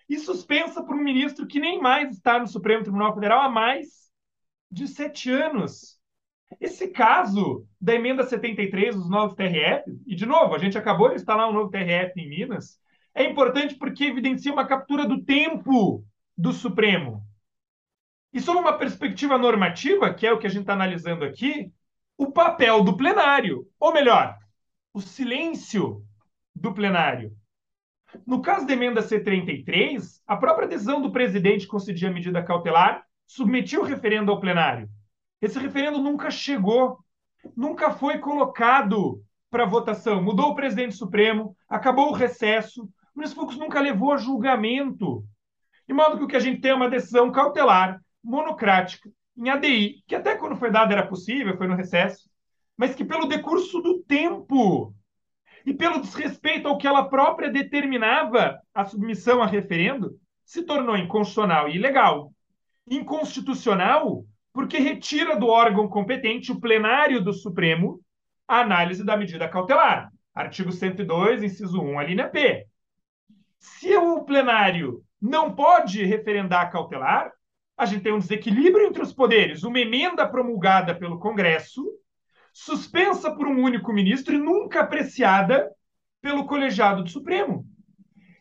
e 0.09 0.19
suspensa 0.19 0.83
por 0.83 0.95
um 0.95 1.03
ministro 1.03 1.47
que 1.47 1.59
nem 1.59 1.81
mais 1.81 2.13
está 2.13 2.39
no 2.39 2.47
Supremo 2.47 2.83
Tribunal 2.83 3.15
Federal 3.15 3.41
há 3.41 3.49
mais 3.49 4.11
de 4.71 4.87
sete 4.87 5.31
anos. 5.31 5.97
Esse 6.61 6.89
caso 6.89 7.67
da 7.81 7.95
emenda 7.95 8.23
73 8.23 8.95
dos 8.95 9.11
novos 9.11 9.35
TRF, 9.35 9.85
e 10.07 10.15
de 10.15 10.25
novo, 10.25 10.55
a 10.55 10.59
gente 10.59 10.79
acabou 10.79 11.09
de 11.09 11.17
instalar 11.17 11.49
um 11.49 11.53
novo 11.53 11.71
TRF 11.71 12.13
em 12.17 12.29
Minas, 12.29 12.79
é 13.15 13.25
importante 13.25 13.75
porque 13.75 14.05
evidencia 14.05 14.53
uma 14.53 14.67
captura 14.67 15.07
do 15.07 15.25
tempo 15.25 16.05
do 16.37 16.53
Supremo. 16.53 17.23
E 18.33 18.41
sob 18.41 18.59
uma 18.59 18.77
perspectiva 18.77 19.39
normativa, 19.39 20.13
que 20.13 20.27
é 20.27 20.33
o 20.33 20.39
que 20.39 20.47
a 20.47 20.51
gente 20.51 20.63
está 20.63 20.75
analisando 20.75 21.25
aqui, 21.25 21.73
o 22.19 22.33
papel 22.33 22.83
do 22.83 22.97
plenário, 22.97 23.67
ou 23.79 23.93
melhor, 23.93 24.37
o 24.93 25.01
silêncio 25.01 26.03
do 26.55 26.73
plenário. 26.73 27.37
No 28.27 28.41
caso 28.41 28.67
da 28.67 28.73
emenda 28.73 29.03
C33, 29.03 30.21
a 30.27 30.37
própria 30.37 30.69
decisão 30.69 31.03
do 31.03 31.13
presidente 31.13 31.67
concedir 31.67 32.09
a 32.09 32.13
medida 32.13 32.43
cautelar 32.43 33.05
submetiu 33.27 33.83
o 33.83 33.85
referendo 33.85 34.31
ao 34.31 34.41
plenário. 34.41 34.89
Esse 35.43 35.59
referendo 35.59 35.99
nunca 35.99 36.31
chegou, 36.31 36.99
nunca 37.57 37.91
foi 37.91 38.19
colocado 38.19 39.23
para 39.51 39.67
votação. 39.67 40.23
Mudou 40.23 40.51
o 40.51 40.55
presidente 40.55 40.95
Supremo, 40.95 41.55
acabou 41.69 42.09
o 42.09 42.15
recesso, 42.15 42.85
o 42.85 43.19
ministro 43.19 43.43
Fux 43.43 43.57
nunca 43.57 43.81
levou 43.81 44.13
a 44.13 44.17
julgamento. 44.17 45.25
De 45.87 45.95
modo 45.95 46.19
que 46.19 46.25
o 46.25 46.27
que 46.27 46.37
a 46.37 46.41
gente 46.41 46.61
tem 46.61 46.71
é 46.71 46.75
uma 46.75 46.91
decisão 46.91 47.31
cautelar, 47.31 48.01
monocrática, 48.23 49.11
em 49.37 49.49
ADI, 49.49 50.03
que 50.07 50.15
até 50.15 50.35
quando 50.37 50.57
foi 50.57 50.71
dada 50.71 50.93
era 50.93 51.07
possível, 51.07 51.57
foi 51.57 51.67
no 51.67 51.77
recesso, 51.77 52.29
mas 52.77 52.95
que 52.95 53.05
pelo 53.05 53.27
decurso 53.27 53.81
do 53.81 54.03
tempo 54.03 54.95
e 55.65 55.75
pelo 55.75 56.01
desrespeito 56.01 56.69
ao 56.69 56.79
que 56.79 56.87
ela 56.87 57.09
própria 57.09 57.51
determinava 57.51 58.59
a 58.75 58.85
submissão 58.85 59.43
a 59.43 59.47
referendo, 59.47 60.19
se 60.45 60.63
tornou 60.63 60.97
inconstitucional 60.97 61.69
e 61.69 61.77
ilegal. 61.77 62.33
Inconstitucional 62.89 64.25
porque 64.53 64.79
retira 64.79 65.37
do 65.37 65.49
órgão 65.49 65.87
competente, 65.87 66.51
o 66.51 66.59
plenário 66.59 67.23
do 67.23 67.33
Supremo, 67.33 68.01
a 68.49 68.61
análise 68.61 69.05
da 69.05 69.15
medida 69.15 69.49
cautelar. 69.49 70.11
Artigo 70.35 70.73
102, 70.73 71.43
inciso 71.43 71.79
1, 71.79 71.99
a 71.99 72.05
linha 72.05 72.29
P. 72.29 72.67
Se 73.59 73.95
o 73.97 74.25
plenário 74.25 75.03
não 75.21 75.55
pode 75.55 76.03
referendar 76.05 76.63
a 76.63 76.71
cautelar, 76.71 77.33
a 77.77 77.85
gente 77.85 78.03
tem 78.03 78.13
um 78.13 78.19
desequilíbrio 78.19 78.87
entre 78.87 79.03
os 79.03 79.13
poderes. 79.13 79.63
Uma 79.63 79.81
emenda 79.81 80.27
promulgada 80.27 80.95
pelo 80.95 81.19
Congresso, 81.19 81.85
suspensa 82.53 83.31
por 83.31 83.47
um 83.47 83.63
único 83.63 83.93
ministro 83.93 84.35
e 84.35 84.39
nunca 84.39 84.81
apreciada 84.81 85.71
pelo 86.23 86.47
colegiado 86.47 87.03
do 87.03 87.11
Supremo. 87.11 87.67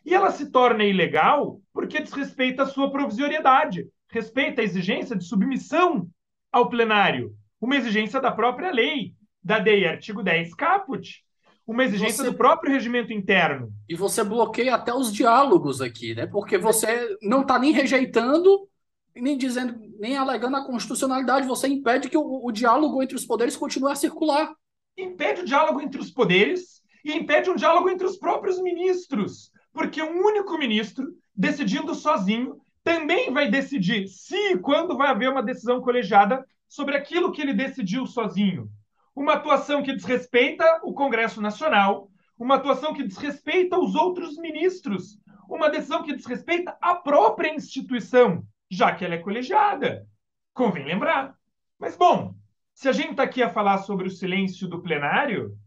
E 0.05 0.13
ela 0.13 0.31
se 0.31 0.51
torna 0.51 0.85
ilegal 0.85 1.59
porque 1.73 1.99
desrespeita 1.99 2.63
a 2.63 2.67
sua 2.67 2.89
provisoriedade, 2.89 3.87
respeita 4.09 4.61
a 4.61 4.63
exigência 4.63 5.15
de 5.15 5.25
submissão 5.25 6.07
ao 6.51 6.69
plenário, 6.69 7.35
uma 7.59 7.75
exigência 7.75 8.21
da 8.21 8.31
própria 8.31 8.71
lei, 8.71 9.13
da 9.43 9.59
DEI, 9.59 9.85
artigo 9.85 10.23
10 10.23 10.53
caput, 10.53 11.21
uma 11.67 11.83
exigência 11.83 12.23
você... 12.23 12.31
do 12.31 12.37
próprio 12.37 12.71
regimento 12.71 13.11
interno. 13.11 13.73
E 13.89 13.95
você 13.95 14.23
bloqueia 14.23 14.75
até 14.75 14.93
os 14.93 15.11
diálogos 15.11 15.81
aqui, 15.81 16.15
né? 16.15 16.25
Porque 16.27 16.57
você 16.57 17.17
não 17.21 17.41
está 17.41 17.59
nem 17.59 17.71
rejeitando 17.71 18.69
nem 19.15 19.37
dizendo, 19.37 19.79
nem 19.97 20.17
alegando 20.17 20.57
a 20.57 20.65
constitucionalidade, 20.65 21.47
você 21.47 21.67
impede 21.67 22.09
que 22.09 22.17
o, 22.17 22.45
o 22.45 22.51
diálogo 22.51 23.01
entre 23.01 23.15
os 23.15 23.25
poderes 23.25 23.55
continue 23.55 23.91
a 23.91 23.95
circular. 23.95 24.53
Impede 24.97 25.41
o 25.41 25.45
diálogo 25.45 25.81
entre 25.81 25.99
os 25.99 26.11
poderes 26.11 26.81
e 27.03 27.13
impede 27.13 27.49
um 27.49 27.55
diálogo 27.55 27.89
entre 27.89 28.05
os 28.05 28.17
próprios 28.17 28.61
ministros, 28.61 29.51
porque 29.73 30.01
um 30.01 30.25
único 30.25 30.57
ministro, 30.57 31.13
decidindo 31.35 31.95
sozinho, 31.95 32.57
também 32.83 33.31
vai 33.31 33.49
decidir 33.49 34.07
se 34.07 34.35
e 34.35 34.57
quando 34.57 34.97
vai 34.97 35.09
haver 35.09 35.29
uma 35.29 35.43
decisão 35.43 35.81
colegiada 35.81 36.45
sobre 36.67 36.95
aquilo 36.95 37.31
que 37.31 37.41
ele 37.41 37.53
decidiu 37.53 38.05
sozinho. 38.05 38.69
Uma 39.15 39.33
atuação 39.33 39.81
que 39.81 39.93
desrespeita 39.93 40.81
o 40.83 40.93
Congresso 40.93 41.41
Nacional, 41.41 42.09
uma 42.37 42.55
atuação 42.55 42.93
que 42.93 43.03
desrespeita 43.03 43.79
os 43.79 43.95
outros 43.95 44.37
ministros, 44.37 45.17
uma 45.49 45.69
decisão 45.69 46.03
que 46.03 46.13
desrespeita 46.13 46.77
a 46.81 46.95
própria 46.95 47.53
instituição 47.53 48.43
já 48.69 48.93
que 48.93 49.05
ela 49.05 49.15
é 49.15 49.19
colegiada. 49.19 50.07
Convém 50.53 50.85
lembrar. 50.85 51.35
Mas, 51.77 51.95
bom, 51.95 52.35
se 52.73 52.89
a 52.89 52.91
gente 52.91 53.11
está 53.11 53.23
aqui 53.23 53.41
a 53.41 53.49
falar 53.49 53.79
sobre 53.79 54.07
o 54.07 54.11
silêncio 54.11 54.67
do 54.67 54.81
plenário, 54.81 55.57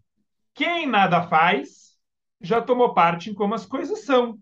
quem 0.55 0.87
nada 0.87 1.27
faz 1.29 1.97
já 2.41 2.61
tomou 2.61 2.95
parte 2.95 3.31
em 3.31 3.35
como 3.35 3.55
as 3.55 3.67
coisas 3.67 4.05
são. 4.05 4.39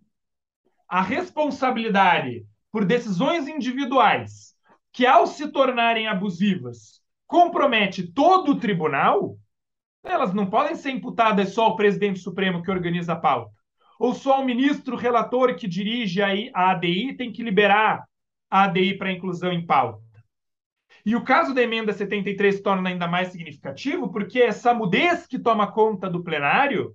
A 0.88 1.02
responsabilidade 1.02 2.46
por 2.70 2.84
decisões 2.84 3.48
individuais 3.48 4.54
que, 4.92 5.06
ao 5.06 5.26
se 5.26 5.48
tornarem 5.48 6.06
abusivas, 6.06 7.00
compromete 7.26 8.06
todo 8.06 8.52
o 8.52 8.58
tribunal, 8.58 9.36
elas 10.02 10.32
não 10.32 10.48
podem 10.48 10.74
ser 10.74 10.90
imputadas 10.90 11.54
só 11.54 11.64
ao 11.64 11.76
presidente 11.76 12.20
supremo 12.20 12.62
que 12.62 12.70
organiza 12.70 13.14
a 13.14 13.20
pauta. 13.20 13.52
Ou 13.98 14.14
só 14.14 14.34
ao 14.34 14.44
ministro 14.44 14.96
relator 14.96 15.54
que 15.56 15.66
dirige 15.66 16.22
a 16.22 16.70
ADI 16.70 17.16
tem 17.16 17.32
que 17.32 17.42
liberar 17.42 18.04
a 18.50 18.64
ADI 18.64 18.96
para 18.96 19.12
inclusão 19.12 19.52
em 19.52 19.64
pauta. 19.64 20.06
E 21.04 21.14
o 21.14 21.22
caso 21.22 21.54
da 21.54 21.62
emenda 21.62 21.92
73 21.92 22.60
torna 22.60 22.88
ainda 22.88 23.06
mais 23.06 23.28
significativo 23.28 24.10
porque 24.10 24.40
essa 24.40 24.74
mudez 24.74 25.26
que 25.26 25.38
toma 25.38 25.70
conta 25.70 26.10
do 26.10 26.22
plenário 26.22 26.94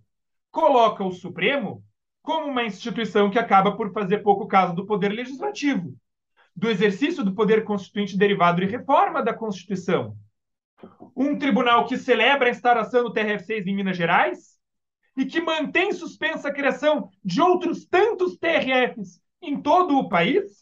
coloca 0.52 1.04
o 1.04 1.12
Supremo 1.12 1.84
como 2.22 2.48
uma 2.48 2.64
instituição 2.64 3.30
que 3.30 3.40
acaba 3.40 3.76
por 3.76 3.92
fazer 3.94 4.20
pouco 4.20 4.48
caso 4.48 4.76
do 4.76 4.86
poder 4.86 5.10
legislativo, 5.10 5.96
do 6.56 6.70
exercício 6.70 7.24
do 7.24 7.34
poder 7.34 7.64
constituinte 7.64 8.18
derivado 8.18 8.62
de 8.62 8.68
reforma 8.68 9.24
da 9.24 9.34
Constituição. 9.34 10.16
Um 11.16 11.38
tribunal 11.38 11.86
que 11.86 11.98
celebra 11.98 12.48
a 12.48 12.52
instauração 12.52 13.04
do 13.04 13.14
TRF6 13.14 13.66
em 13.66 13.76
Minas 13.76 13.98
Gerais 13.98 14.60
e 15.16 15.26
que 15.26 15.42
mantém 15.42 15.92
suspensa 15.94 16.50
a 16.50 16.54
criação 16.54 17.10
de 17.24 17.42
outros 17.42 17.86
tantos 17.86 18.38
TRFs 18.38 19.22
em 19.42 19.60
todo 19.60 19.98
o 19.98 20.10
país, 20.10 20.61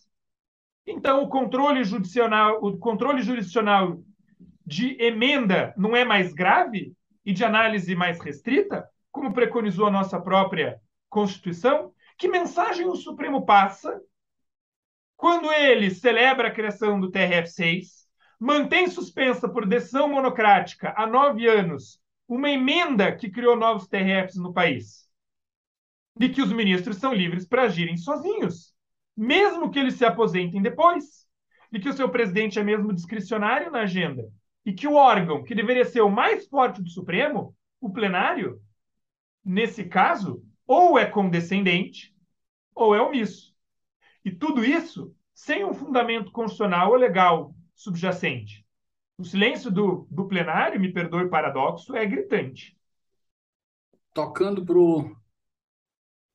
então, 0.85 1.23
o 1.23 1.29
controle 1.29 1.83
judicial, 1.83 2.63
o 2.63 2.77
controle 2.77 3.21
jurisdicional 3.21 4.01
de 4.65 5.01
emenda 5.01 5.73
não 5.77 5.95
é 5.95 6.03
mais 6.03 6.33
grave 6.33 6.93
e 7.25 7.33
de 7.33 7.43
análise 7.43 7.95
mais 7.95 8.19
restrita, 8.19 8.87
como 9.11 9.33
preconizou 9.33 9.87
a 9.87 9.91
nossa 9.91 10.19
própria 10.19 10.79
Constituição? 11.09 11.93
Que 12.17 12.27
mensagem 12.27 12.87
o 12.87 12.95
Supremo 12.95 13.45
passa 13.45 13.99
quando 15.15 15.51
ele 15.51 15.89
celebra 15.89 16.47
a 16.47 16.51
criação 16.51 16.99
do 16.99 17.11
TRF6, 17.11 18.07
mantém 18.39 18.87
suspensa 18.87 19.49
por 19.49 19.67
decisão 19.67 20.07
monocrática 20.07 20.93
há 20.95 21.05
nove 21.05 21.47
anos 21.47 21.99
uma 22.27 22.49
emenda 22.49 23.15
que 23.15 23.29
criou 23.29 23.55
novos 23.55 23.87
TRFs 23.87 24.37
no 24.37 24.53
país? 24.53 25.09
De 26.15 26.29
que 26.29 26.41
os 26.41 26.53
ministros 26.53 26.97
são 26.97 27.13
livres 27.13 27.45
para 27.45 27.63
agirem 27.63 27.97
sozinhos 27.97 28.73
mesmo 29.19 29.69
que 29.69 29.77
eles 29.77 29.95
se 29.95 30.05
aposentem 30.05 30.61
depois, 30.61 31.27
e 31.73 31.77
que 31.77 31.89
o 31.89 31.93
seu 31.93 32.07
presidente 32.09 32.57
é 32.57 32.63
mesmo 32.63 32.93
discricionário 32.93 33.69
na 33.69 33.81
agenda, 33.81 34.31
e 34.65 34.71
que 34.71 34.87
o 34.87 34.93
órgão 34.93 35.43
que 35.43 35.53
deveria 35.53 35.83
ser 35.83 35.99
o 35.99 36.09
mais 36.09 36.47
forte 36.47 36.81
do 36.81 36.89
Supremo, 36.89 37.53
o 37.81 37.91
plenário, 37.91 38.61
nesse 39.43 39.83
caso, 39.83 40.41
ou 40.65 40.97
é 40.97 41.05
condescendente 41.05 42.15
ou 42.73 42.95
é 42.95 43.01
omisso. 43.01 43.53
E 44.23 44.31
tudo 44.31 44.63
isso 44.63 45.13
sem 45.33 45.65
um 45.65 45.73
fundamento 45.73 46.31
constitucional 46.31 46.91
ou 46.91 46.95
legal 46.95 47.53
subjacente. 47.75 48.65
O 49.17 49.25
silêncio 49.25 49.69
do, 49.69 50.07
do 50.09 50.29
plenário, 50.29 50.79
me 50.79 50.93
perdoe 50.93 51.25
o 51.25 51.29
paradoxo, 51.29 51.93
é 51.93 52.05
gritante. 52.05 52.77
tocando 54.13 54.65
pro 54.65 55.15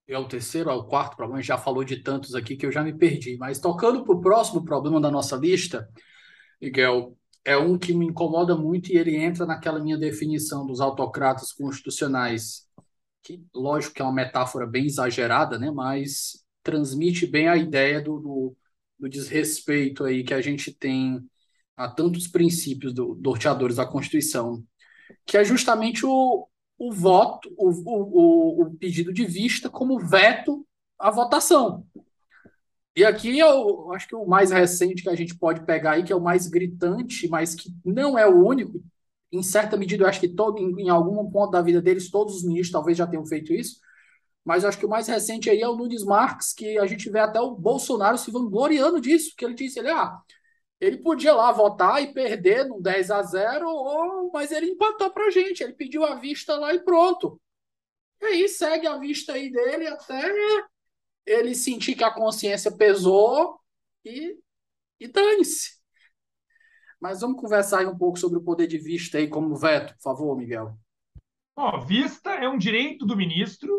é 0.07 0.19
o 0.19 0.29
terceiro, 0.29 0.71
é 0.71 0.75
o 0.75 0.85
quarto 0.85 1.17
problema, 1.17 1.43
já 1.43 1.57
falou 1.57 1.85
de 1.85 2.03
tantos 2.03 2.35
aqui 2.35 2.57
que 2.57 2.67
eu 2.67 2.73
já 2.73 2.83
me 2.83 2.93
perdi, 2.97 3.37
mas 3.39 3.59
tocando 3.59 4.05
para 4.05 4.15
o 4.15 4.21
próximo 4.21 4.65
problema 4.65 5.01
da 5.01 5.11
nossa 5.11 5.37
lista, 5.37 5.89
Miguel, 6.61 7.17
é 7.45 7.57
um 7.57 7.79
que 7.79 7.95
me 7.95 8.07
incomoda 8.07 8.57
muito 8.57 8.91
e 8.93 8.97
ele 8.97 9.17
entra 9.17 9.47
naquela 9.47 9.79
minha 9.83 9.99
definição 9.99 10.67
dos 10.67 10.81
autocratas 10.81 11.53
constitucionais, 11.53 12.67
que 13.23 13.43
lógico 13.55 13.95
que 13.95 14.03
é 14.03 14.05
uma 14.05 14.13
metáfora 14.15 14.67
bem 14.67 14.87
exagerada, 14.87 15.59
né, 15.59 15.71
mas 15.71 16.45
transmite 16.63 17.27
bem 17.27 17.49
a 17.49 17.57
ideia 17.57 18.01
do, 18.01 18.19
do, 18.19 18.57
do 18.99 19.09
desrespeito 19.09 20.05
aí 20.05 20.25
que 20.25 20.35
a 20.35 20.41
gente 20.41 20.73
tem 20.73 21.23
a 21.77 21.89
tantos 21.89 22.27
princípios 22.29 22.95
do, 22.95 23.15
norteadores 23.17 23.77
da 23.77 23.87
Constituição, 23.87 24.65
que 25.27 25.37
é 25.37 25.45
justamente 25.45 26.07
o, 26.07 26.49
o 26.89 26.93
voto, 26.93 27.53
o, 27.57 27.70
o, 27.70 28.62
o 28.62 28.74
pedido 28.76 29.12
de 29.12 29.24
vista 29.24 29.70
como 29.70 29.99
veto 29.99 30.66
à 30.99 31.11
votação. 31.11 31.87
E 32.97 33.05
aqui 33.05 33.39
eu 33.39 33.93
acho 33.93 34.07
que 34.07 34.14
o 34.14 34.26
mais 34.26 34.51
recente 34.51 35.03
que 35.03 35.09
a 35.09 35.16
gente 35.16 35.35
pode 35.37 35.64
pegar 35.64 35.93
aí, 35.93 36.05
que 36.05 36.12
é 36.12 36.16
o 36.16 36.20
mais 36.20 36.47
gritante, 36.47 37.28
mas 37.28 37.55
que 37.55 37.70
não 37.85 38.18
é 38.18 38.26
o 38.26 38.47
único, 38.47 38.80
em 39.32 39.43
certa 39.43 39.76
medida 39.76 40.05
eu 40.05 40.09
acho 40.09 40.20
que 40.20 40.28
todo, 40.28 40.59
em, 40.59 40.85
em 40.85 40.89
algum 40.91 41.28
ponto 41.30 41.51
da 41.51 41.62
vida 41.62 41.82
deles, 41.82 42.11
todos 42.11 42.37
os 42.37 42.45
ministros 42.45 42.70
talvez 42.70 42.97
já 42.97 43.07
tenham 43.07 43.26
feito 43.26 43.53
isso, 43.53 43.80
mas 44.45 44.62
eu 44.62 44.68
acho 44.68 44.78
que 44.78 44.87
o 44.87 44.89
mais 44.89 45.09
recente 45.09 45.51
aí 45.51 45.61
é 45.61 45.68
o 45.68 45.74
Nunes 45.74 46.05
Marques, 46.05 46.53
que 46.53 46.78
a 46.78 46.87
gente 46.87 47.11
vê 47.11 47.18
até 47.18 47.41
o 47.41 47.57
Bolsonaro 47.57 48.18
se 48.18 48.30
vangloriando 48.30 49.01
disso, 49.01 49.35
que 49.37 49.45
ele 49.45 49.55
disse, 49.55 49.78
ele, 49.78 49.89
ah, 49.89 50.18
ele 50.85 50.99
podia 50.99 51.32
lá 51.32 51.51
votar 51.51 52.03
e 52.03 52.12
perder 52.12 52.66
no 52.66 52.78
10 52.78 53.11
a 53.11 53.22
0, 53.22 53.66
ou, 53.66 54.30
mas 54.30 54.53
ele 54.53 54.66
empatou 54.66 55.11
para 55.11 55.26
a 55.26 55.30
gente. 55.30 55.62
Ele 55.62 55.72
pediu 55.72 56.05
a 56.05 56.16
vista 56.16 56.57
lá 56.59 56.74
e 56.74 56.85
pronto. 56.85 57.41
E 58.20 58.26
aí 58.26 58.49
segue 58.49 58.87
a 58.87 58.99
vista 58.99 59.32
aí 59.32 59.51
dele 59.51 59.87
até 59.87 60.30
ele 61.24 61.55
sentir 61.55 61.95
que 61.95 62.05
a 62.05 62.12
consciência 62.12 62.70
pesou 62.70 63.59
e, 64.05 64.39
e 65.01 65.09
dane-se. 65.09 65.78
Mas 67.01 67.22
vamos 67.22 67.41
conversar 67.41 67.80
aí 67.80 67.87
um 67.87 67.97
pouco 67.97 68.18
sobre 68.18 68.39
o 68.39 68.43
poder 68.43 68.66
de 68.66 68.76
vista 68.76 69.16
aí 69.16 69.26
como 69.26 69.57
veto, 69.57 69.95
por 69.95 70.03
favor, 70.03 70.37
Miguel. 70.37 70.76
Ó, 71.57 71.80
vista 71.80 72.30
é 72.35 72.47
um 72.47 72.59
direito 72.59 73.07
do 73.07 73.16
ministro, 73.16 73.72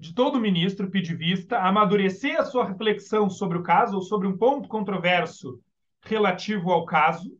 de 0.00 0.12
todo 0.12 0.40
ministro 0.40 0.90
pedir 0.90 1.16
vista, 1.16 1.58
amadurecer 1.58 2.40
a 2.40 2.44
sua 2.44 2.64
reflexão 2.64 3.30
sobre 3.30 3.58
o 3.58 3.62
caso 3.62 3.94
ou 3.96 4.02
sobre 4.02 4.26
um 4.26 4.36
ponto 4.36 4.68
controverso 4.68 5.62
relativo 6.02 6.70
ao 6.70 6.84
caso, 6.84 7.30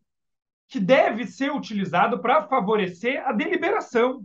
que 0.69 0.81
deve 0.81 1.27
ser 1.27 1.53
utilizado 1.53 2.21
para 2.21 2.49
favorecer 2.49 3.23
a 3.27 3.33
deliberação, 3.33 4.25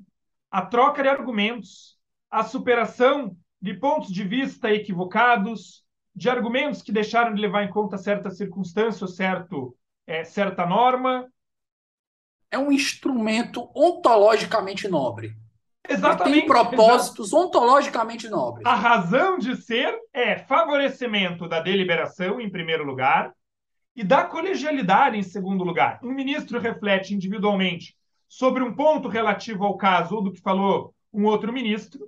a 0.50 0.62
troca 0.62 1.04
de 1.04 1.10
argumentos, 1.10 1.98
a 2.30 2.44
superação 2.44 3.36
de 3.62 3.74
pontos 3.74 4.12
de 4.12 4.24
vista 4.24 4.72
equivocados, 4.72 5.84
de 6.16 6.30
argumentos 6.30 6.82
que 6.82 6.92
deixaram 6.92 7.34
de 7.34 7.42
levar 7.42 7.64
em 7.64 7.70
conta 7.70 7.98
certa 7.98 8.30
circunstância 8.30 9.04
ou 9.04 9.08
certo, 9.08 9.76
é, 10.06 10.24
certa 10.24 10.66
norma. 10.66 11.28
É 12.50 12.58
um 12.58 12.72
instrumento 12.72 13.70
ontologicamente 13.76 14.88
nobre. 14.88 15.36
Exatamente. 15.90 16.30
Ele 16.30 16.40
tem 16.42 16.48
propósitos 16.48 17.28
exatamente. 17.28 17.48
ontologicamente 17.48 18.30
nobres. 18.30 18.66
A 18.66 18.76
razão 18.76 19.38
de 19.38 19.56
ser 19.56 19.98
é 20.14 20.38
favorecimento 20.38 21.48
da 21.48 21.62
deliberação, 21.62 22.42
em 22.42 22.50
primeiro 22.50 22.84
lugar, 22.84 23.34
e 23.98 24.04
da 24.04 24.24
colegialidade, 24.24 25.18
em 25.18 25.24
segundo 25.24 25.64
lugar. 25.64 26.00
Um 26.04 26.14
ministro 26.14 26.60
reflete 26.60 27.16
individualmente 27.16 27.98
sobre 28.30 28.62
um 28.62 28.76
ponto 28.76 29.08
relativo 29.08 29.66
ao 29.66 29.76
caso 29.76 30.18
ou 30.18 30.22
do 30.22 30.32
que 30.32 30.40
falou 30.40 30.94
um 31.12 31.26
outro 31.26 31.52
ministro, 31.52 32.08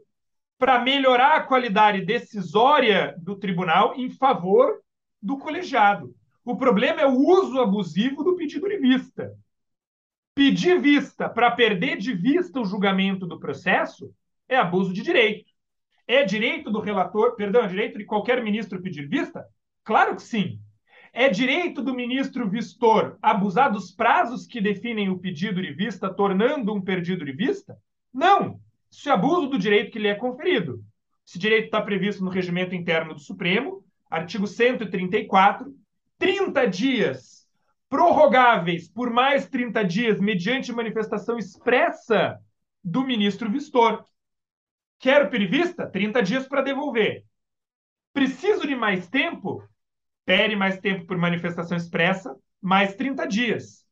para 0.56 0.78
melhorar 0.78 1.38
a 1.38 1.44
qualidade 1.44 2.06
decisória 2.06 3.16
do 3.18 3.36
tribunal 3.36 3.96
em 3.96 4.08
favor 4.08 4.82
do 5.20 5.40
colegiado. 5.40 6.14
O 6.46 6.56
problema 6.56 7.02
é 7.02 7.08
o 7.08 7.18
uso 7.18 7.60
abusivo 7.60 8.24
do 8.24 8.36
pedido 8.36 8.68
de 8.68 8.78
vista. 8.78 9.34
Pedir 10.36 10.80
vista 10.80 11.28
para 11.28 11.50
perder 11.50 11.98
de 11.98 12.14
vista 12.14 12.60
o 12.60 12.66
julgamento 12.66 13.26
do 13.26 13.40
processo 13.40 14.14
é 14.48 14.58
abuso 14.58 14.94
de 14.94 15.02
direito. 15.02 15.50
É 16.06 16.24
direito 16.24 16.70
do 16.70 16.82
relator, 16.82 17.36
perdão, 17.36 17.64
é 17.64 17.68
direito 17.68 17.98
de 17.98 18.06
qualquer 18.06 18.44
ministro 18.44 18.82
pedir 18.82 19.08
vista? 19.08 19.44
Claro 19.84 20.16
que 20.16 20.22
sim. 20.22 20.60
É 21.12 21.30
direito 21.30 21.82
do 21.82 21.94
ministro 21.94 22.50
vistor 22.50 23.18
abusar 23.22 23.72
dos 23.72 23.92
prazos 23.92 24.46
que 24.46 24.62
definem 24.62 25.10
o 25.10 25.18
pedido 25.18 25.62
de 25.62 25.74
vista, 25.74 26.14
tornando 26.14 26.74
um 26.74 26.82
perdido 26.82 27.26
de 27.26 27.32
vista? 27.32 27.78
Não! 28.14 28.60
Isso 28.92 29.10
é 29.10 29.12
abuso 29.12 29.48
do 29.48 29.58
direito 29.58 29.92
que 29.92 30.00
lhe 30.00 30.08
é 30.08 30.16
conferido. 30.16 30.84
Esse 31.28 31.38
direito 31.38 31.66
está 31.66 31.82
previsto 31.82 32.24
no 32.24 32.32
regimento 32.32 32.74
interno 32.74 33.14
do 33.14 33.20
Supremo, 33.20 33.84
artigo 34.10 34.48
134, 34.48 35.72
30 36.18 36.66
dias 36.68 37.48
prorrogáveis 37.88 38.88
por 38.88 39.10
mais 39.10 39.48
30 39.48 39.84
dias 39.84 40.20
mediante 40.20 40.72
manifestação 40.72 41.38
expressa 41.38 42.40
do 42.84 43.04
ministro 43.04 43.50
vistor. 43.52 44.04
Quero 45.00 45.30
perivista? 45.30 45.88
30 45.88 46.22
dias 46.22 46.48
para 46.48 46.62
devolver. 46.62 47.24
Preciso 48.14 48.68
de 48.68 48.76
mais 48.76 49.08
tempo? 49.08 49.64
Pede 50.30 50.56
mais 50.56 50.78
tempo 50.78 51.08
por 51.08 51.18
manifestação 51.18 51.76
expressa, 51.76 52.36
mais 52.62 52.94
30 52.94 53.26
dias. 53.26 53.84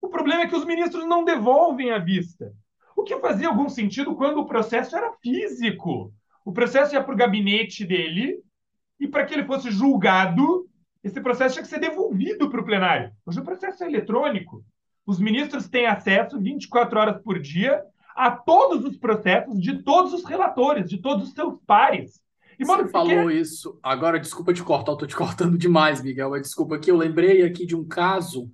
O 0.00 0.08
problema 0.08 0.42
é 0.42 0.46
que 0.46 0.54
os 0.54 0.64
ministros 0.64 1.04
não 1.04 1.24
devolvem 1.24 1.90
a 1.90 1.98
vista. 1.98 2.52
O 2.96 3.02
que 3.02 3.18
fazia 3.18 3.48
algum 3.48 3.68
sentido 3.68 4.14
quando 4.14 4.38
o 4.38 4.46
processo 4.46 4.96
era 4.96 5.12
físico. 5.14 6.14
O 6.44 6.52
processo 6.52 6.94
ia 6.94 7.02
para 7.02 7.12
o 7.12 7.16
gabinete 7.16 7.84
dele 7.84 8.38
e 9.00 9.08
para 9.08 9.26
que 9.26 9.34
ele 9.34 9.44
fosse 9.44 9.72
julgado, 9.72 10.68
esse 11.02 11.20
processo 11.20 11.54
tinha 11.54 11.64
que 11.64 11.68
ser 11.68 11.80
devolvido 11.80 12.48
para 12.48 12.60
o 12.60 12.64
plenário. 12.64 13.10
Hoje 13.26 13.40
o 13.40 13.44
processo 13.44 13.82
é 13.82 13.88
eletrônico. 13.88 14.64
Os 15.04 15.18
ministros 15.18 15.68
têm 15.68 15.86
acesso 15.86 16.40
24 16.40 16.96
horas 16.96 17.22
por 17.24 17.40
dia 17.40 17.82
a 18.14 18.30
todos 18.30 18.84
os 18.84 18.96
processos 18.96 19.60
de 19.60 19.82
todos 19.82 20.12
os 20.12 20.24
relatores, 20.24 20.88
de 20.88 20.98
todos 20.98 21.26
os 21.26 21.34
seus 21.34 21.58
pares. 21.66 22.22
E, 22.58 22.64
mano, 22.64 22.84
Você 22.84 22.90
falou 22.90 23.30
isso. 23.30 23.78
Agora, 23.82 24.18
desculpa 24.18 24.52
te 24.52 24.62
cortar, 24.62 24.92
eu 24.92 24.96
tô 24.96 25.06
te 25.06 25.16
cortando 25.16 25.58
demais, 25.58 26.02
Miguel. 26.02 26.30
Mas 26.30 26.42
desculpa 26.42 26.78
que 26.78 26.90
eu 26.90 26.96
lembrei 26.96 27.42
aqui 27.42 27.66
de 27.66 27.76
um 27.76 27.86
caso. 27.86 28.50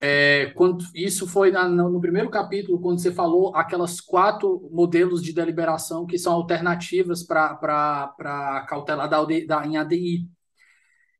É, 0.00 0.52
quando 0.54 0.84
isso 0.94 1.26
foi 1.26 1.50
na, 1.50 1.66
no 1.66 2.00
primeiro 2.00 2.28
capítulo, 2.28 2.78
quando 2.78 3.00
você 3.00 3.10
falou 3.10 3.56
aquelas 3.56 4.02
quatro 4.02 4.68
modelos 4.70 5.22
de 5.22 5.32
deliberação 5.32 6.04
que 6.04 6.18
são 6.18 6.34
alternativas 6.34 7.22
para 7.22 8.66
cautelar 8.68 9.08
da, 9.08 9.24
da, 9.46 9.66
em 9.66 9.78
ADI. 9.78 10.28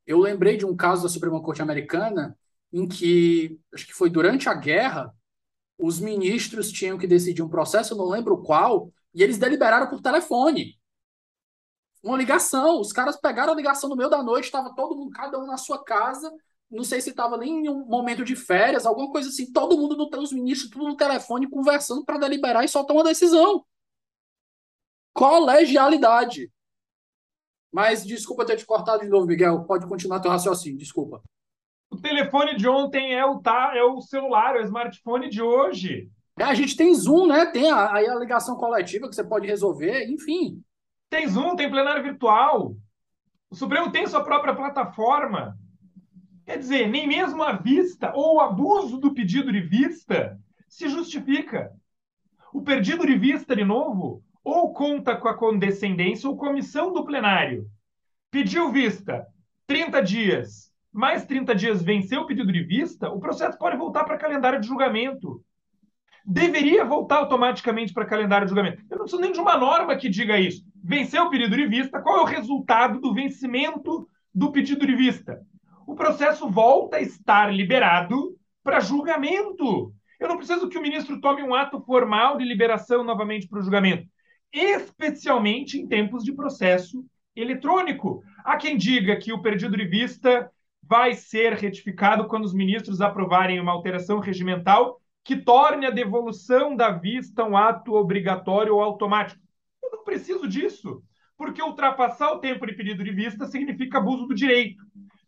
Eu 0.05 0.19
lembrei 0.19 0.55
de 0.55 0.67
um 0.67 0.75
caso 0.75 1.01
da 1.01 1.09
Suprema 1.09 1.41
Corte 1.41 1.63
Americana 1.63 2.37
em 2.71 2.87
que, 2.87 3.59
acho 3.73 3.87
que 3.87 3.93
foi 3.93 4.09
durante 4.09 4.47
a 4.47 4.53
guerra, 4.53 5.11
os 5.79 5.99
ministros 5.99 6.71
tinham 6.71 6.97
que 6.97 7.07
decidir 7.07 7.41
um 7.41 7.49
processo, 7.49 7.93
eu 7.93 7.97
não 7.97 8.07
lembro 8.07 8.37
qual, 8.37 8.91
e 9.15 9.23
eles 9.23 9.39
deliberaram 9.39 9.87
por 9.89 10.01
telefone 10.01 10.77
uma 12.05 12.17
ligação. 12.17 12.79
Os 12.79 12.93
caras 12.93 13.17
pegaram 13.17 13.53
a 13.53 13.55
ligação 13.55 13.89
no 13.89 13.95
meio 13.95 14.09
da 14.09 14.21
noite, 14.21 14.45
estava 14.45 14.73
todo 14.75 14.95
mundo, 14.95 15.11
cada 15.11 15.39
um 15.39 15.45
na 15.45 15.57
sua 15.57 15.83
casa. 15.83 16.31
Não 16.69 16.83
sei 16.83 17.01
se 17.01 17.09
estava 17.09 17.37
nem 17.37 17.65
em 17.65 17.69
um 17.69 17.85
momento 17.85 18.23
de 18.23 18.35
férias, 18.35 18.85
alguma 18.85 19.11
coisa 19.11 19.29
assim. 19.29 19.51
Todo 19.51 19.77
mundo, 19.77 19.95
no, 19.97 20.09
os 20.21 20.31
ministros, 20.31 20.69
tudo 20.69 20.85
no 20.85 20.95
telefone, 20.95 21.49
conversando 21.49 22.05
para 22.05 22.19
deliberar 22.19 22.63
e 22.63 22.67
soltar 22.67 22.95
uma 22.95 23.03
decisão. 23.03 23.65
Colegialidade. 25.13 26.51
Mas 27.71 28.05
desculpa 28.05 28.45
ter 28.45 28.57
te 28.57 28.65
cortado 28.65 29.03
de 29.03 29.09
novo, 29.09 29.25
Miguel. 29.25 29.63
Pode 29.65 29.87
continuar 29.87 30.19
teu 30.19 30.31
raciocínio, 30.31 30.77
desculpa. 30.77 31.21
O 31.89 31.97
telefone 31.97 32.55
de 32.55 32.67
ontem 32.67 33.13
é 33.13 33.25
o, 33.25 33.39
tá, 33.39 33.73
é 33.75 33.83
o 33.83 34.01
celular, 34.01 34.55
é 34.55 34.59
o 34.59 34.65
smartphone 34.65 35.29
de 35.29 35.41
hoje. 35.41 36.09
É, 36.37 36.43
a 36.43 36.53
gente 36.53 36.75
tem 36.75 36.93
Zoom, 36.93 37.27
né? 37.27 37.45
Tem 37.45 37.71
aí 37.71 38.07
a, 38.07 38.13
a 38.13 38.19
ligação 38.19 38.55
coletiva 38.57 39.07
que 39.07 39.15
você 39.15 39.23
pode 39.23 39.47
resolver, 39.47 40.05
enfim. 40.09 40.61
Tem 41.15 41.29
Zoom, 41.29 41.55
tem 41.55 41.71
plenário 41.71 42.03
virtual. 42.03 42.75
O 43.49 43.55
Supremo 43.55 43.89
tem 43.89 44.05
sua 44.05 44.21
própria 44.21 44.53
plataforma. 44.53 45.57
Quer 46.45 46.57
dizer, 46.57 46.89
nem 46.89 47.07
mesmo 47.07 47.41
a 47.41 47.53
vista 47.53 48.11
ou 48.13 48.35
o 48.35 48.41
abuso 48.41 48.97
do 48.97 49.13
pedido 49.13 49.49
de 49.49 49.61
vista 49.61 50.37
se 50.67 50.89
justifica. 50.89 51.71
O 52.51 52.61
pedido 52.61 53.07
de 53.07 53.17
vista, 53.17 53.55
de 53.55 53.63
novo, 53.63 54.21
ou 54.43 54.73
conta 54.73 55.15
com 55.15 55.29
a 55.29 55.37
condescendência 55.37 56.29
ou 56.29 56.35
comissão 56.35 56.91
do 56.91 57.05
plenário. 57.05 57.65
Pediu 58.29 58.69
vista, 58.69 59.25
30 59.67 60.01
dias, 60.01 60.69
mais 60.91 61.25
30 61.25 61.55
dias 61.55 61.81
venceu 61.81 62.23
o 62.23 62.27
pedido 62.27 62.51
de 62.51 62.61
vista, 62.61 63.09
o 63.09 63.21
processo 63.21 63.57
pode 63.57 63.77
voltar 63.77 64.03
para 64.03 64.17
calendário 64.17 64.59
de 64.59 64.67
julgamento. 64.67 65.41
Deveria 66.25 66.83
voltar 66.83 67.19
automaticamente 67.19 67.93
para 67.93 68.05
calendário 68.05 68.45
de 68.45 68.53
julgamento. 68.53 68.81
Eu 68.89 68.97
não 68.97 69.05
preciso 69.05 69.21
nem 69.21 69.31
de 69.31 69.39
uma 69.39 69.57
norma 69.57 69.95
que 69.95 70.09
diga 70.09 70.37
isso 70.37 70.74
venceu 70.85 71.23
o 71.23 71.29
pedido 71.31 71.55
de 71.55 71.65
vista, 71.65 71.99
qual 71.99 72.19
é 72.19 72.21
o 72.21 72.25
resultado 72.25 72.99
do 72.99 73.11
vencimento 73.11 74.07
do 74.33 74.51
pedido 74.51 74.85
de 74.85 74.95
vista? 74.95 75.41
O 75.87 75.95
processo 75.95 76.47
volta 76.47 76.97
a 76.97 77.01
estar 77.01 77.51
liberado 77.51 78.35
para 78.63 78.79
julgamento. 78.79 79.91
Eu 80.19 80.27
não 80.27 80.37
preciso 80.37 80.69
que 80.69 80.77
o 80.77 80.81
ministro 80.81 81.19
tome 81.19 81.41
um 81.41 81.55
ato 81.55 81.81
formal 81.81 82.37
de 82.37 82.45
liberação 82.45 83.03
novamente 83.03 83.47
para 83.47 83.59
o 83.59 83.61
julgamento, 83.63 84.07
especialmente 84.53 85.79
em 85.79 85.87
tempos 85.87 86.23
de 86.23 86.33
processo 86.33 87.03
eletrônico. 87.35 88.23
Há 88.43 88.55
quem 88.55 88.77
diga 88.77 89.15
que 89.17 89.33
o 89.33 89.41
perdido 89.41 89.75
de 89.75 89.85
vista 89.85 90.51
vai 90.83 91.15
ser 91.15 91.53
retificado 91.53 92.27
quando 92.27 92.45
os 92.45 92.53
ministros 92.53 93.01
aprovarem 93.01 93.59
uma 93.59 93.71
alteração 93.71 94.19
regimental 94.19 95.01
que 95.23 95.35
torne 95.35 95.87
a 95.87 95.91
devolução 95.91 96.75
da 96.75 96.91
vista 96.91 97.43
um 97.43 97.57
ato 97.57 97.95
obrigatório 97.95 98.75
ou 98.75 98.81
automático. 98.81 99.44
Preciso 100.05 100.47
disso, 100.47 101.03
porque 101.35 101.61
ultrapassar 101.61 102.31
o 102.31 102.39
tempo 102.39 102.65
de 102.65 102.73
pedido 102.73 103.03
de 103.03 103.11
vista 103.11 103.47
significa 103.47 103.97
abuso 103.97 104.27
do 104.27 104.35
direito, 104.35 104.81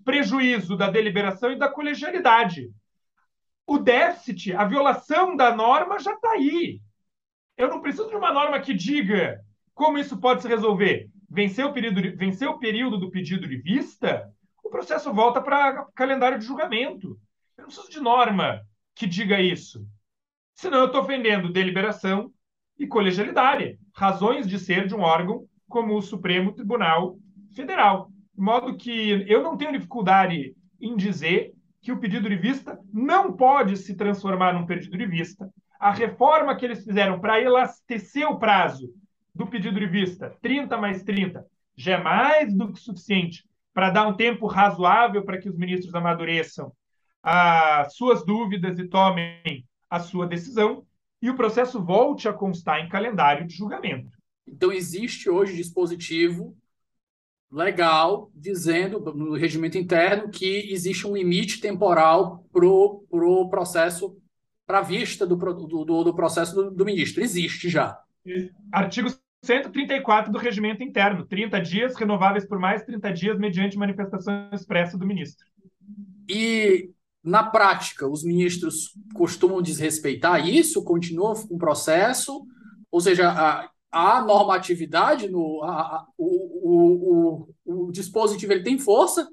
prejuízo 0.05 0.77
da 0.77 0.89
deliberação 0.89 1.51
e 1.51 1.57
da 1.57 1.67
colegialidade. 1.67 2.69
O 3.65 3.77
déficit, 3.77 4.53
a 4.53 4.63
violação 4.63 5.35
da 5.35 5.53
norma 5.53 5.99
já 5.99 6.13
está 6.13 6.31
aí. 6.31 6.79
Eu 7.57 7.67
não 7.67 7.81
preciso 7.81 8.07
de 8.07 8.15
uma 8.15 8.31
norma 8.31 8.59
que 8.61 8.73
diga 8.73 9.41
como 9.73 9.97
isso 9.97 10.17
pode 10.17 10.43
se 10.43 10.47
resolver. 10.47 11.09
Venceu 11.29 11.67
o 11.67 11.73
período, 11.73 12.01
de, 12.01 12.45
o 12.45 12.59
período 12.59 12.97
do 12.97 13.11
pedido 13.11 13.47
de 13.47 13.57
vista, 13.57 14.31
o 14.63 14.69
processo 14.69 15.11
volta 15.11 15.41
para 15.41 15.85
calendário 15.95 16.39
de 16.39 16.45
julgamento. 16.45 17.19
Eu 17.57 17.63
não 17.63 17.65
preciso 17.65 17.89
de 17.89 17.99
norma 17.99 18.61
que 18.95 19.07
diga 19.07 19.41
isso. 19.41 19.85
Senão 20.53 20.79
eu 20.79 20.85
estou 20.85 21.01
ofendendo 21.01 21.51
deliberação 21.51 22.31
e 22.79 22.87
colegialidade, 22.87 23.77
razões 23.97 24.47
de 24.47 24.59
ser 24.59 24.85
de 24.85 24.93
um 24.93 25.01
órgão 25.01 25.45
como 25.67 25.97
o 25.97 26.01
Supremo 26.03 26.53
Tribunal 26.53 27.17
Federal. 27.55 28.11
De 28.35 28.39
modo 28.41 28.77
que 28.77 29.25
eu 29.27 29.41
não 29.41 29.57
tenho 29.57 29.71
dificuldade 29.71 30.55
em 30.79 30.95
dizer 30.95 31.51
que 31.81 31.91
o 31.91 31.97
pedido 31.97 32.29
de 32.29 32.35
vista 32.35 32.79
não 32.93 33.33
pode 33.33 33.75
se 33.75 33.95
transformar 33.95 34.53
num 34.53 34.67
pedido 34.67 34.95
de 34.95 35.05
vista. 35.07 35.51
A 35.79 35.91
reforma 35.91 36.55
que 36.55 36.63
eles 36.63 36.85
fizeram 36.85 37.19
para 37.19 37.41
elastecer 37.41 38.29
o 38.29 38.37
prazo 38.37 38.87
do 39.33 39.47
pedido 39.47 39.79
de 39.79 39.87
vista, 39.87 40.35
30 40.43 40.77
mais 40.77 41.01
30, 41.01 41.43
já 41.75 41.93
é 41.93 42.03
mais 42.03 42.53
do 42.53 42.71
que 42.71 42.79
suficiente 42.79 43.47
para 43.73 43.89
dar 43.89 44.07
um 44.07 44.15
tempo 44.15 44.45
razoável 44.45 45.25
para 45.25 45.39
que 45.39 45.49
os 45.49 45.57
ministros 45.57 45.93
amadureçam 45.95 46.71
as 47.23 47.95
suas 47.95 48.23
dúvidas 48.23 48.77
e 48.77 48.87
tomem 48.87 49.65
a 49.89 49.99
sua 49.99 50.27
decisão, 50.27 50.85
e 51.21 51.29
o 51.29 51.35
processo 51.35 51.83
volte 51.83 52.27
a 52.27 52.33
constar 52.33 52.79
em 52.79 52.89
calendário 52.89 53.47
de 53.47 53.55
julgamento. 53.55 54.11
Então, 54.47 54.71
existe 54.71 55.29
hoje 55.29 55.55
dispositivo 55.55 56.55
legal 57.51 58.29
dizendo 58.35 58.99
no 59.13 59.35
regimento 59.35 59.77
interno 59.77 60.29
que 60.29 60.71
existe 60.71 61.07
um 61.07 61.15
limite 61.15 61.61
temporal 61.61 62.45
para 62.51 62.65
o 62.65 63.05
pro 63.09 63.49
processo, 63.49 64.17
para 64.65 64.79
a 64.79 64.81
vista 64.81 65.25
do, 65.25 65.35
do, 65.35 66.03
do 66.03 66.15
processo 66.15 66.55
do, 66.55 66.71
do 66.71 66.85
ministro. 66.85 67.23
Existe 67.23 67.69
já. 67.69 67.97
Artigo 68.71 69.09
134 69.43 70.31
do 70.31 70.37
regimento 70.37 70.83
interno, 70.83 71.25
30 71.25 71.61
dias 71.61 71.95
renováveis 71.95 72.45
por 72.45 72.59
mais 72.59 72.83
30 72.83 73.13
dias 73.13 73.37
mediante 73.37 73.77
manifestação 73.77 74.49
expressa 74.51 74.97
do 74.97 75.05
ministro. 75.05 75.45
E 76.27 76.91
na 77.27 77.43
prática, 77.43 78.07
os 78.07 78.23
ministros 78.23 78.93
costumam 79.13 79.61
desrespeitar 79.61 80.47
isso, 80.47 80.83
continuam 80.83 81.35
com 81.35 81.55
o 81.55 81.59
processo, 81.59 82.45
ou 82.89 83.01
seja, 83.01 83.29
a, 83.29 83.69
a 83.91 84.21
normatividade, 84.21 85.27
no, 85.27 85.61
a, 85.61 85.81
a, 85.81 86.07
o, 86.17 87.49
o, 87.65 87.87
o, 87.87 87.91
dispositivo 87.91 88.53
ele 88.53 88.63
tem 88.63 88.79
força. 88.79 89.27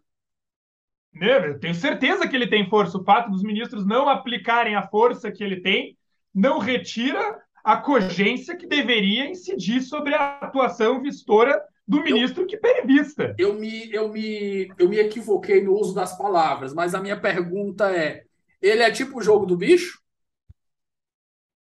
Eu 1.21 1.61
tenho 1.61 1.75
certeza 1.75 2.27
que 2.27 2.35
ele 2.35 2.49
tem 2.49 2.69
força. 2.69 2.99
O 2.99 3.05
fato 3.05 3.31
dos 3.31 3.45
ministros 3.45 3.87
não 3.87 4.09
aplicarem 4.09 4.75
a 4.75 4.89
força 4.89 5.31
que 5.31 5.45
ele 5.45 5.61
tem 5.61 5.97
não 6.35 6.59
retira 6.59 7.41
a 7.63 7.77
cogência 7.77 8.57
que 8.57 8.67
deveria 8.67 9.31
incidir 9.31 9.81
sobre 9.83 10.17
a 10.17 10.39
atuação 10.39 11.01
vistora 11.01 11.63
do 11.87 12.03
ministro 12.03 12.43
eu, 12.43 12.47
que 12.47 12.57
prevista. 12.57 13.35
Eu 13.39 13.55
me, 13.55 13.93
eu, 13.93 14.09
me, 14.09 14.73
eu 14.79 14.89
me 14.89 14.99
equivoquei 14.99 15.63
no 15.63 15.75
uso 15.79 15.95
das 15.95 16.17
palavras, 16.17 16.73
mas 16.73 16.95
a 16.95 17.01
minha 17.01 17.21
pergunta 17.21 17.91
é: 17.91 18.25
ele 18.61 18.83
é 18.83 18.91
tipo 18.91 19.19
o 19.19 19.23
jogo 19.23 19.47
do 19.47 19.57
bicho? 19.57 20.01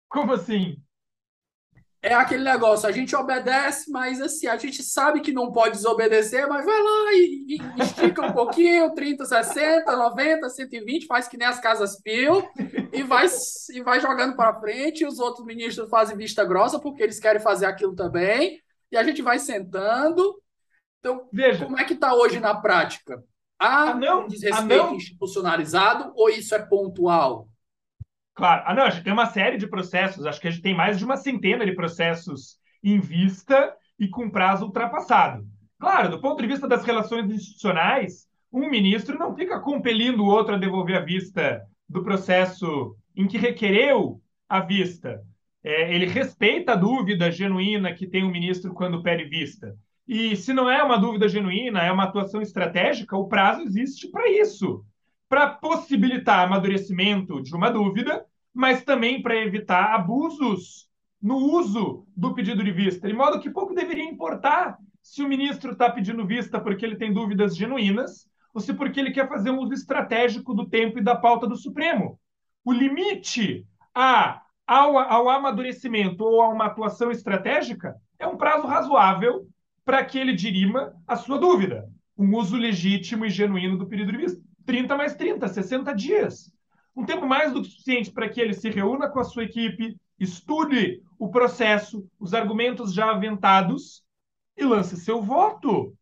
Como 0.08 0.32
assim? 0.32 0.76
É 2.02 2.14
aquele 2.14 2.42
negócio, 2.42 2.88
a 2.88 2.92
gente 2.92 3.14
obedece, 3.14 3.90
mas 3.90 4.22
assim, 4.22 4.46
a 4.46 4.56
gente 4.56 4.82
sabe 4.82 5.20
que 5.20 5.32
não 5.32 5.52
pode 5.52 5.76
desobedecer, 5.76 6.48
mas 6.48 6.64
vai 6.64 6.82
lá 6.82 7.12
e, 7.12 7.58
e 7.58 7.82
estica 7.82 8.26
um 8.26 8.32
pouquinho, 8.32 8.94
30, 8.94 9.26
60, 9.26 9.96
90, 9.96 10.48
120, 10.48 11.06
faz 11.06 11.28
que 11.28 11.36
nem 11.36 11.46
as 11.46 11.60
casas 11.60 12.00
Pio 12.00 12.42
e 12.90 13.02
vai, 13.02 13.26
e 13.74 13.82
vai 13.82 14.00
jogando 14.00 14.34
para 14.34 14.58
frente. 14.58 15.02
E 15.02 15.06
os 15.06 15.18
outros 15.18 15.44
ministros 15.44 15.90
fazem 15.90 16.16
vista 16.16 16.42
grossa 16.42 16.78
porque 16.78 17.02
eles 17.02 17.20
querem 17.20 17.40
fazer 17.40 17.66
aquilo 17.66 17.94
também, 17.94 18.58
e 18.90 18.96
a 18.96 19.02
gente 19.02 19.22
vai 19.22 19.38
sentando. 19.38 20.40
Então, 20.98 21.28
Veja, 21.32 21.64
como 21.64 21.78
é 21.78 21.84
que 21.84 21.94
está 21.94 22.14
hoje 22.14 22.40
na 22.40 22.54
prática? 22.54 23.22
Há 23.58 23.92
um 23.92 24.26
desrespeito 24.26 24.94
institucionalizado 24.94 26.12
ou 26.14 26.30
isso 26.30 26.54
é 26.54 26.58
pontual? 26.58 27.48
Claro. 28.34 28.62
Ah, 28.66 28.74
não, 28.74 28.84
a 28.84 28.90
gente 28.90 29.04
tem 29.04 29.12
uma 29.12 29.26
série 29.26 29.58
de 29.58 29.66
processos, 29.66 30.24
acho 30.24 30.40
que 30.40 30.48
a 30.48 30.50
gente 30.50 30.62
tem 30.62 30.74
mais 30.74 30.98
de 30.98 31.04
uma 31.04 31.16
centena 31.16 31.66
de 31.66 31.74
processos 31.74 32.56
em 32.82 32.98
vista 32.98 33.74
e 33.98 34.08
com 34.08 34.30
prazo 34.30 34.64
ultrapassado. 34.64 35.46
Claro, 35.78 36.10
do 36.10 36.20
ponto 36.20 36.40
de 36.40 36.48
vista 36.48 36.66
das 36.66 36.84
relações 36.84 37.30
institucionais, 37.30 38.26
um 38.52 38.68
ministro 38.68 39.18
não 39.18 39.34
fica 39.34 39.60
compelindo 39.60 40.22
o 40.22 40.26
outro 40.26 40.54
a 40.54 40.58
devolver 40.58 40.96
a 40.96 41.04
vista 41.04 41.62
do 41.88 42.02
processo 42.02 42.96
em 43.14 43.26
que 43.26 43.36
requereu 43.36 44.20
a 44.48 44.60
vista. 44.60 45.22
É, 45.62 45.94
ele 45.94 46.06
respeita 46.06 46.72
a 46.72 46.76
dúvida 46.76 47.30
genuína 47.30 47.92
que 47.92 48.06
tem 48.06 48.24
o 48.24 48.30
ministro 48.30 48.72
quando 48.72 49.02
pede 49.02 49.24
vista. 49.24 49.76
E 50.08 50.34
se 50.36 50.52
não 50.52 50.70
é 50.70 50.82
uma 50.82 50.98
dúvida 50.98 51.28
genuína, 51.28 51.82
é 51.82 51.92
uma 51.92 52.04
atuação 52.04 52.40
estratégica, 52.40 53.16
o 53.16 53.28
prazo 53.28 53.62
existe 53.62 54.10
para 54.10 54.28
isso 54.30 54.84
para 55.28 55.48
possibilitar 55.48 56.40
amadurecimento 56.44 57.40
de 57.40 57.54
uma 57.54 57.70
dúvida 57.70 58.26
mas 58.52 58.82
também 58.84 59.22
para 59.22 59.36
evitar 59.36 59.94
abusos 59.94 60.88
no 61.22 61.36
uso 61.36 62.06
do 62.16 62.34
pedido 62.34 62.64
de 62.64 62.72
vista, 62.72 63.06
de 63.06 63.14
modo 63.14 63.40
que 63.40 63.50
pouco 63.50 63.74
deveria 63.74 64.04
importar 64.04 64.78
se 65.02 65.22
o 65.22 65.28
ministro 65.28 65.72
está 65.72 65.90
pedindo 65.90 66.26
vista 66.26 66.60
porque 66.60 66.84
ele 66.84 66.96
tem 66.96 67.12
dúvidas 67.12 67.56
genuínas 67.56 68.28
ou 68.52 68.60
se 68.60 68.74
porque 68.74 68.98
ele 68.98 69.12
quer 69.12 69.28
fazer 69.28 69.50
um 69.50 69.60
uso 69.60 69.72
estratégico 69.72 70.54
do 70.54 70.68
tempo 70.68 70.98
e 70.98 71.02
da 71.02 71.14
pauta 71.14 71.46
do 71.46 71.56
Supremo. 71.56 72.18
O 72.64 72.72
limite 72.72 73.66
a, 73.94 74.42
ao, 74.72 74.98
ao 74.98 75.28
amadurecimento 75.28 76.24
ou 76.24 76.42
a 76.42 76.48
uma 76.48 76.66
atuação 76.66 77.10
estratégica 77.10 77.96
é 78.18 78.26
um 78.26 78.36
prazo 78.36 78.66
razoável 78.66 79.46
para 79.84 80.04
que 80.04 80.18
ele 80.18 80.34
dirima 80.34 80.94
a 81.06 81.16
sua 81.16 81.38
dúvida. 81.38 81.88
Um 82.16 82.36
uso 82.36 82.56
legítimo 82.56 83.24
e 83.24 83.30
genuíno 83.30 83.78
do 83.78 83.86
pedido 83.86 84.12
de 84.12 84.18
vista. 84.18 84.40
30 84.66 84.96
mais 84.96 85.14
30, 85.14 85.48
60 85.48 85.94
dias 85.94 86.52
um 86.94 87.04
tempo 87.04 87.26
mais 87.26 87.52
do 87.52 87.62
que 87.62 87.68
suficiente 87.68 88.10
para 88.10 88.28
que 88.28 88.40
ele 88.40 88.54
se 88.54 88.68
reúna 88.68 89.08
com 89.08 89.20
a 89.20 89.24
sua 89.24 89.44
equipe, 89.44 89.96
estude 90.18 91.02
o 91.18 91.30
processo, 91.30 92.06
os 92.18 92.34
argumentos 92.34 92.92
já 92.92 93.10
aventados 93.10 94.02
e 94.56 94.64
lance 94.64 94.96
seu 94.96 95.22
voto. 95.22 95.94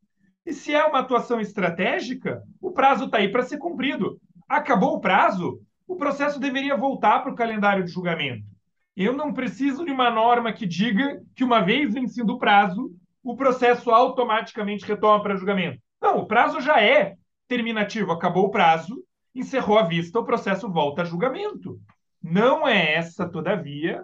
E 0.44 0.52
se 0.52 0.74
é 0.74 0.84
uma 0.84 1.00
atuação 1.00 1.40
estratégica, 1.40 2.42
o 2.60 2.72
prazo 2.72 3.04
está 3.04 3.18
aí 3.18 3.30
para 3.30 3.44
ser 3.44 3.58
cumprido. 3.58 4.20
Acabou 4.48 4.94
o 4.94 5.00
prazo, 5.00 5.60
o 5.86 5.94
processo 5.94 6.40
deveria 6.40 6.76
voltar 6.76 7.20
para 7.20 7.32
o 7.32 7.36
calendário 7.36 7.84
de 7.84 7.92
julgamento. 7.92 8.57
Eu 9.00 9.12
não 9.12 9.32
preciso 9.32 9.84
de 9.84 9.92
uma 9.92 10.10
norma 10.10 10.52
que 10.52 10.66
diga 10.66 11.22
que, 11.36 11.44
uma 11.44 11.60
vez 11.60 11.94
vencido 11.94 12.32
o 12.32 12.38
prazo, 12.38 12.90
o 13.22 13.36
processo 13.36 13.92
automaticamente 13.92 14.84
retoma 14.84 15.22
para 15.22 15.36
julgamento. 15.36 15.80
Não, 16.02 16.18
o 16.18 16.26
prazo 16.26 16.60
já 16.60 16.82
é 16.82 17.14
terminativo, 17.46 18.10
acabou 18.10 18.46
o 18.46 18.50
prazo, 18.50 19.00
encerrou 19.32 19.78
a 19.78 19.84
vista, 19.84 20.18
o 20.18 20.24
processo 20.24 20.68
volta 20.68 21.02
a 21.02 21.04
julgamento. 21.04 21.78
Não 22.20 22.66
é 22.66 22.94
essa, 22.94 23.28
todavia, 23.28 24.02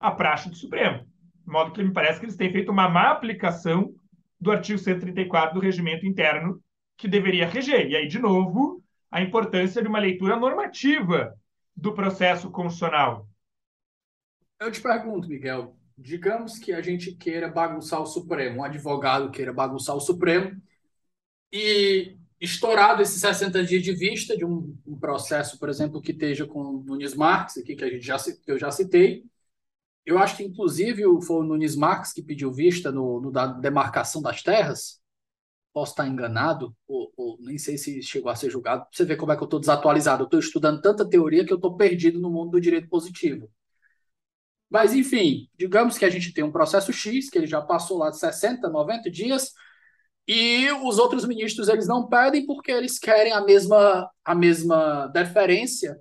a 0.00 0.10
praxe 0.10 0.50
do 0.50 0.56
Supremo. 0.56 1.04
De 1.46 1.52
modo 1.52 1.70
que 1.70 1.84
me 1.84 1.92
parece 1.92 2.18
que 2.18 2.26
eles 2.26 2.36
têm 2.36 2.50
feito 2.50 2.72
uma 2.72 2.88
má 2.88 3.12
aplicação 3.12 3.94
do 4.40 4.50
artigo 4.50 4.80
134 4.80 5.54
do 5.54 5.60
regimento 5.60 6.06
interno, 6.06 6.60
que 6.96 7.06
deveria 7.06 7.46
reger. 7.46 7.88
E 7.88 7.94
aí, 7.94 8.08
de 8.08 8.18
novo, 8.18 8.82
a 9.12 9.22
importância 9.22 9.80
de 9.80 9.86
uma 9.86 10.00
leitura 10.00 10.34
normativa 10.34 11.32
do 11.76 11.92
processo 11.92 12.50
constitucional. 12.50 13.28
Eu 14.64 14.72
te 14.72 14.80
pergunto, 14.80 15.28
Miguel, 15.28 15.76
digamos 15.96 16.58
que 16.58 16.72
a 16.72 16.80
gente 16.80 17.12
queira 17.12 17.48
bagunçar 17.48 18.00
o 18.00 18.06
Supremo, 18.06 18.60
um 18.60 18.64
advogado 18.64 19.30
queira 19.30 19.52
bagunçar 19.52 19.94
o 19.94 20.00
Supremo, 20.00 20.58
e 21.52 22.16
estourado 22.40 23.02
esses 23.02 23.20
60 23.20 23.62
dias 23.62 23.82
de 23.82 23.92
vista 23.94 24.34
de 24.34 24.42
um, 24.42 24.74
um, 24.86 24.98
processo, 24.98 25.58
por 25.58 25.68
exemplo, 25.68 26.00
que 26.00 26.12
esteja 26.12 26.46
com 26.46 26.60
o 26.60 26.82
Nunes 26.82 27.14
Marques, 27.14 27.58
aqui, 27.58 27.76
que, 27.76 27.84
a 27.84 27.90
gente 27.90 28.06
já, 28.06 28.16
que 28.18 28.50
eu 28.50 28.58
já 28.58 28.70
citei. 28.70 29.24
Eu 30.06 30.18
acho 30.18 30.38
que, 30.38 30.44
inclusive, 30.44 31.02
foi 31.22 31.36
o 31.36 31.44
Nunes 31.44 31.76
Marques 31.76 32.14
que 32.14 32.22
pediu 32.22 32.50
vista 32.50 32.90
no, 32.90 33.20
no 33.20 33.30
da 33.30 33.46
demarcação 33.46 34.22
das 34.22 34.42
terras. 34.42 34.98
posso 35.74 35.92
estar 35.92 36.08
enganado, 36.08 36.74
ou, 36.88 37.12
ou, 37.18 37.38
nem 37.40 37.58
sei 37.58 37.76
se 37.76 38.02
chegou 38.02 38.30
a 38.30 38.36
ser 38.36 38.50
julgado. 38.50 38.86
Você 38.90 39.04
vê 39.04 39.14
como 39.14 39.32
é 39.32 39.36
que 39.36 39.42
eu 39.42 39.46
estou 39.46 39.60
desatualizado. 39.60 40.22
Eu 40.22 40.26
estou 40.26 40.40
estudando 40.40 40.80
tanta 40.80 41.08
teoria 41.08 41.44
que 41.44 41.52
eu 41.52 41.56
estou 41.56 41.76
perdido 41.76 42.18
no 42.18 42.30
mundo 42.30 42.52
do 42.52 42.60
direito 42.60 42.88
positivo. 42.88 43.50
Mas, 44.74 44.92
enfim, 44.92 45.48
digamos 45.56 45.96
que 45.96 46.04
a 46.04 46.10
gente 46.10 46.34
tem 46.34 46.42
um 46.42 46.50
processo 46.50 46.92
X, 46.92 47.30
que 47.30 47.38
ele 47.38 47.46
já 47.46 47.62
passou 47.62 47.96
lá 47.96 48.10
de 48.10 48.18
60, 48.18 48.68
90 48.68 49.08
dias, 49.08 49.52
e 50.26 50.68
os 50.82 50.98
outros 50.98 51.24
ministros 51.24 51.68
eles 51.68 51.86
não 51.86 52.08
pedem 52.08 52.44
porque 52.44 52.72
eles 52.72 52.98
querem 52.98 53.32
a 53.32 53.40
mesma, 53.40 54.10
a 54.24 54.34
mesma 54.34 55.06
deferência 55.06 55.96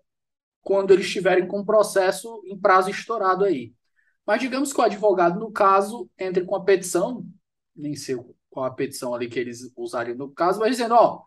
quando 0.60 0.90
eles 0.90 1.06
estiverem 1.06 1.48
com 1.48 1.60
o 1.60 1.66
processo 1.68 2.42
em 2.48 2.60
prazo 2.60 2.90
estourado 2.90 3.46
aí. 3.46 3.76
Mas 4.26 4.42
digamos 4.42 4.74
que 4.74 4.82
o 4.82 4.84
advogado, 4.84 5.40
no 5.40 5.52
caso, 5.52 6.10
entre 6.18 6.44
com 6.44 6.56
a 6.56 6.66
petição, 6.66 7.24
nem 7.76 7.96
sei 7.96 8.18
qual 8.50 8.66
a 8.66 8.72
petição 8.74 9.14
ali 9.14 9.30
que 9.30 9.38
eles 9.38 9.72
usariam 9.78 10.18
no 10.18 10.32
caso, 10.32 10.60
mas 10.60 10.72
dizendo, 10.72 10.96
ó, 10.96 11.22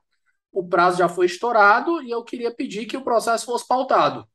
o 0.50 0.66
prazo 0.66 0.98
já 0.98 1.08
foi 1.08 1.26
estourado 1.26 2.02
e 2.02 2.10
eu 2.10 2.24
queria 2.24 2.52
pedir 2.52 2.86
que 2.86 2.96
o 2.96 3.04
processo 3.04 3.46
fosse 3.46 3.68
pautado. 3.68 4.26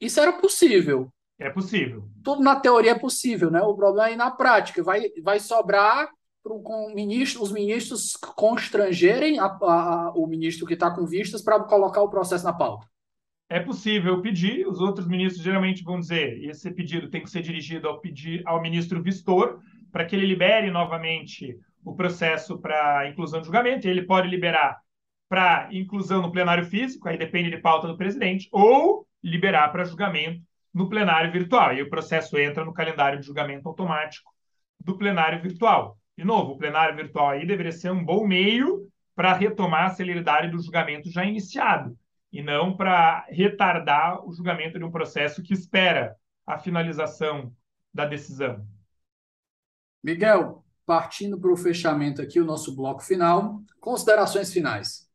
Isso 0.00 0.20
era 0.20 0.32
possível. 0.32 1.12
É 1.42 1.50
possível. 1.50 2.04
Tudo 2.22 2.40
na 2.40 2.54
teoria 2.54 2.92
é 2.92 2.98
possível, 2.98 3.50
né? 3.50 3.60
O 3.60 3.74
problema 3.74 4.10
é 4.10 4.16
na 4.16 4.30
prática. 4.30 4.80
Vai, 4.80 5.10
vai 5.24 5.40
sobrar 5.40 6.08
para 6.40 6.54
ministro, 6.94 7.42
os 7.42 7.50
ministros 7.50 8.16
constrangerem 8.16 9.40
a, 9.40 9.46
a, 9.46 10.12
o 10.14 10.26
ministro 10.28 10.66
que 10.66 10.74
está 10.74 10.88
com 10.90 11.04
vistas 11.04 11.42
para 11.42 11.58
colocar 11.64 12.00
o 12.00 12.08
processo 12.08 12.44
na 12.44 12.52
pauta. 12.52 12.86
É 13.48 13.58
possível 13.58 14.22
pedir, 14.22 14.66
os 14.66 14.80
outros 14.80 15.06
ministros 15.06 15.42
geralmente 15.42 15.82
vão 15.82 15.98
dizer, 15.98 16.42
esse 16.44 16.70
pedido 16.70 17.10
tem 17.10 17.22
que 17.22 17.30
ser 17.30 17.42
dirigido 17.42 17.88
ao, 17.88 18.00
pedir, 18.00 18.42
ao 18.46 18.62
ministro 18.62 19.02
vistor, 19.02 19.60
para 19.90 20.04
que 20.04 20.14
ele 20.14 20.26
libere 20.26 20.70
novamente 20.70 21.58
o 21.84 21.94
processo 21.94 22.56
para 22.58 23.08
inclusão 23.08 23.40
de 23.40 23.46
julgamento, 23.46 23.88
ele 23.88 24.02
pode 24.02 24.28
liberar 24.28 24.80
para 25.28 25.68
inclusão 25.72 26.22
no 26.22 26.30
plenário 26.30 26.64
físico, 26.64 27.08
aí 27.08 27.18
depende 27.18 27.50
de 27.50 27.58
pauta 27.58 27.88
do 27.88 27.96
presidente, 27.96 28.48
ou 28.52 29.06
liberar 29.22 29.68
para 29.70 29.84
julgamento 29.84 30.40
no 30.72 30.88
plenário 30.88 31.30
virtual. 31.32 31.74
E 31.74 31.82
o 31.82 31.90
processo 31.90 32.38
entra 32.38 32.64
no 32.64 32.72
calendário 32.72 33.18
de 33.18 33.26
julgamento 33.26 33.68
automático 33.68 34.32
do 34.80 34.96
plenário 34.96 35.40
virtual. 35.40 35.98
De 36.16 36.24
novo, 36.24 36.52
o 36.52 36.58
plenário 36.58 36.96
virtual 36.96 37.30
aí 37.30 37.46
deveria 37.46 37.72
ser 37.72 37.90
um 37.90 38.04
bom 38.04 38.26
meio 38.26 38.88
para 39.14 39.32
retomar 39.32 39.86
a 39.86 39.94
celeridade 39.94 40.50
do 40.50 40.60
julgamento 40.60 41.10
já 41.10 41.24
iniciado, 41.24 41.96
e 42.32 42.42
não 42.42 42.76
para 42.76 43.26
retardar 43.28 44.26
o 44.26 44.32
julgamento 44.32 44.78
de 44.78 44.84
um 44.84 44.90
processo 44.90 45.42
que 45.42 45.52
espera 45.52 46.16
a 46.46 46.58
finalização 46.58 47.54
da 47.92 48.06
decisão. 48.06 48.66
Miguel, 50.02 50.64
partindo 50.86 51.38
para 51.38 51.52
o 51.52 51.56
fechamento 51.56 52.22
aqui, 52.22 52.40
o 52.40 52.44
nosso 52.44 52.74
bloco 52.74 53.02
final, 53.02 53.62
considerações 53.80 54.52
finais. 54.52 55.08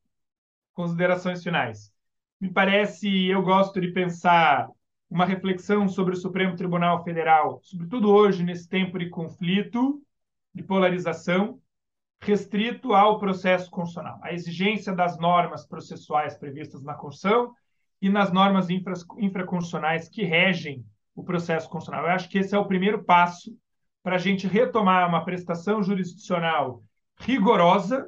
Considerações 0.73 1.43
finais. 1.43 1.91
Me 2.39 2.51
parece, 2.51 3.25
eu 3.25 3.41
gosto 3.41 3.81
de 3.81 3.91
pensar 3.91 4.69
uma 5.09 5.25
reflexão 5.25 5.87
sobre 5.87 6.13
o 6.13 6.17
Supremo 6.17 6.55
Tribunal 6.55 7.03
Federal, 7.03 7.59
sobretudo 7.63 8.11
hoje, 8.11 8.43
nesse 8.43 8.67
tempo 8.67 8.99
de 8.99 9.09
conflito, 9.09 10.01
de 10.53 10.63
polarização, 10.63 11.59
restrito 12.19 12.93
ao 12.93 13.19
processo 13.19 13.69
constitucional, 13.69 14.19
à 14.21 14.33
exigência 14.33 14.93
das 14.93 15.17
normas 15.17 15.65
processuais 15.65 16.35
previstas 16.35 16.83
na 16.83 16.93
Constituição 16.93 17.53
e 18.01 18.09
nas 18.09 18.31
normas 18.31 18.69
infra, 18.69 18.93
infraconstitucionais 19.17 20.09
que 20.09 20.23
regem 20.23 20.85
o 21.15 21.23
processo 21.23 21.69
constitucional. 21.69 22.07
Eu 22.07 22.15
acho 22.15 22.29
que 22.29 22.39
esse 22.39 22.55
é 22.55 22.59
o 22.59 22.65
primeiro 22.65 23.03
passo 23.03 23.55
para 24.03 24.15
a 24.15 24.19
gente 24.19 24.47
retomar 24.47 25.07
uma 25.07 25.23
prestação 25.23 25.81
jurisdicional 25.81 26.83
rigorosa, 27.19 28.07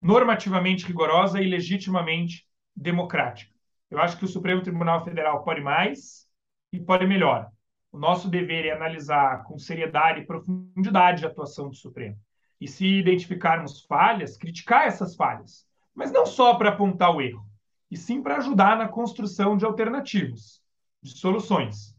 normativamente 0.00 0.86
rigorosa 0.86 1.40
e 1.40 1.48
legitimamente 1.48 2.46
democrática. 2.74 3.59
Eu 3.90 4.00
acho 4.00 4.16
que 4.16 4.24
o 4.24 4.28
Supremo 4.28 4.62
Tribunal 4.62 5.04
Federal 5.04 5.42
pode 5.42 5.60
mais 5.60 6.26
e 6.72 6.78
pode 6.78 7.06
melhor. 7.06 7.50
O 7.92 7.98
nosso 7.98 8.28
dever 8.28 8.64
é 8.66 8.70
analisar 8.70 9.42
com 9.44 9.58
seriedade 9.58 10.20
e 10.20 10.26
profundidade 10.26 11.24
a 11.24 11.28
atuação 11.28 11.68
do 11.68 11.74
Supremo. 11.74 12.16
E 12.60 12.68
se 12.68 12.86
identificarmos 12.86 13.84
falhas, 13.86 14.36
criticar 14.36 14.86
essas 14.86 15.16
falhas. 15.16 15.66
Mas 15.94 16.12
não 16.12 16.24
só 16.24 16.54
para 16.54 16.68
apontar 16.68 17.14
o 17.14 17.20
erro, 17.20 17.44
e 17.90 17.96
sim 17.96 18.22
para 18.22 18.36
ajudar 18.36 18.78
na 18.78 18.86
construção 18.86 19.56
de 19.56 19.64
alternativas, 19.64 20.62
de 21.02 21.10
soluções. 21.10 21.96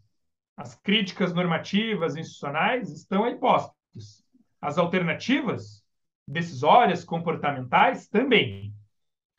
As 0.55 0.75
críticas 0.75 1.33
normativas 1.33 2.15
institucionais 2.15 2.89
estão 2.89 3.25
aí 3.25 3.35
postas. 3.35 4.23
As 4.61 4.77
alternativas 4.77 5.83
decisórias, 6.25 7.03
comportamentais, 7.03 8.07
também. 8.07 8.73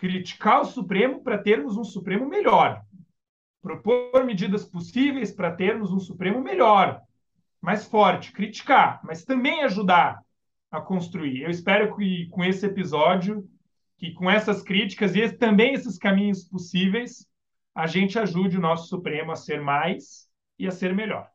Criticar 0.02 0.62
o 0.62 0.64
Supremo 0.64 1.22
para 1.22 1.38
termos 1.38 1.76
um 1.76 1.84
Supremo 1.84 2.28
melhor, 2.28 2.84
propor 3.62 4.24
medidas 4.24 4.64
possíveis 4.64 5.30
para 5.30 5.54
termos 5.54 5.92
um 5.92 6.00
Supremo 6.00 6.40
melhor, 6.40 7.00
mais 7.60 7.86
forte, 7.86 8.32
criticar, 8.32 9.00
mas 9.04 9.24
também 9.24 9.62
ajudar 9.62 10.20
a 10.72 10.80
construir. 10.80 11.42
Eu 11.42 11.50
espero 11.50 11.94
que 11.94 12.26
com 12.30 12.42
esse 12.42 12.66
episódio, 12.66 13.48
que 13.96 14.12
com 14.12 14.28
essas 14.28 14.60
críticas 14.60 15.14
e 15.14 15.20
esse, 15.20 15.36
também 15.36 15.72
esses 15.72 15.96
caminhos 15.98 16.42
possíveis, 16.42 17.24
a 17.72 17.86
gente 17.86 18.18
ajude 18.18 18.58
o 18.58 18.60
nosso 18.60 18.88
Supremo 18.88 19.30
a 19.30 19.36
ser 19.36 19.60
mais 19.60 20.28
e 20.58 20.66
a 20.66 20.72
ser 20.72 20.96
melhor. 20.96 21.30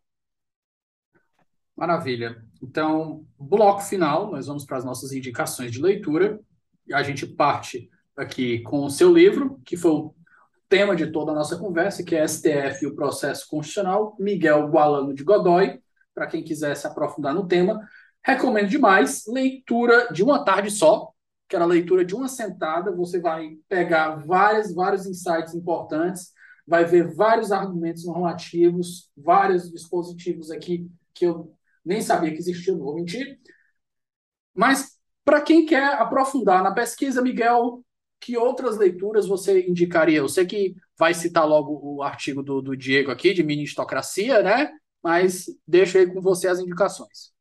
Maravilha. 1.73 2.43
Então, 2.61 3.25
bloco 3.39 3.79
final, 3.79 4.29
nós 4.29 4.47
vamos 4.47 4.65
para 4.65 4.75
as 4.75 4.83
nossas 4.83 5.13
indicações 5.13 5.71
de 5.71 5.81
leitura. 5.81 6.37
A 6.91 7.01
gente 7.01 7.25
parte 7.25 7.89
aqui 8.17 8.59
com 8.63 8.83
o 8.83 8.89
seu 8.89 9.13
livro, 9.13 9.61
que 9.63 9.77
foi 9.77 9.91
o 9.91 10.15
tema 10.67 10.95
de 10.95 11.11
toda 11.11 11.31
a 11.31 11.35
nossa 11.35 11.57
conversa, 11.57 12.03
que 12.03 12.15
é 12.15 12.27
STF 12.27 12.83
e 12.83 12.87
o 12.87 12.95
processo 12.95 13.47
constitucional, 13.47 14.15
Miguel 14.19 14.67
Gualano 14.67 15.13
de 15.13 15.23
Godoy, 15.23 15.79
para 16.13 16.27
quem 16.27 16.43
quiser 16.43 16.75
se 16.75 16.87
aprofundar 16.87 17.33
no 17.33 17.47
tema. 17.47 17.79
Recomendo 18.25 18.67
demais, 18.67 19.23
leitura 19.27 20.09
de 20.11 20.23
uma 20.23 20.43
tarde 20.43 20.71
só, 20.71 21.11
que 21.47 21.55
era 21.55 21.63
a 21.63 21.67
leitura 21.67 22.03
de 22.03 22.13
uma 22.13 22.27
sentada, 22.27 22.91
você 22.91 23.21
vai 23.21 23.57
pegar 23.69 24.15
vários, 24.25 24.73
vários 24.73 25.05
insights 25.05 25.53
importantes, 25.53 26.33
vai 26.67 26.83
ver 26.83 27.15
vários 27.15 27.51
argumentos 27.51 28.05
normativos, 28.05 29.09
vários 29.15 29.71
dispositivos 29.71 30.51
aqui 30.51 30.89
que 31.13 31.25
eu 31.25 31.53
nem 31.85 32.01
sabia 32.01 32.31
que 32.31 32.39
existiam, 32.39 32.77
não 32.77 32.83
vou 32.83 32.95
mentir. 32.95 33.39
Mas, 34.53 34.97
para 35.23 35.39
quem 35.39 35.65
quer 35.65 35.93
aprofundar 35.93 36.61
na 36.61 36.73
pesquisa, 36.73 37.21
Miguel, 37.21 37.81
que 38.19 38.37
outras 38.37 38.77
leituras 38.77 39.27
você 39.27 39.67
indicaria? 39.67 40.17
Eu 40.17 40.29
sei 40.29 40.45
que 40.45 40.75
vai 40.97 41.13
citar 41.13 41.47
logo 41.47 41.79
o 41.83 42.01
artigo 42.01 42.41
do, 42.41 42.61
do 42.61 42.75
Diego 42.75 43.11
aqui, 43.11 43.33
de 43.33 43.43
ministocracia, 43.43 44.41
né? 44.41 44.69
Mas 45.03 45.45
deixo 45.67 45.97
aí 45.97 46.07
com 46.07 46.21
você 46.21 46.47
as 46.47 46.59
indicações. 46.59 47.31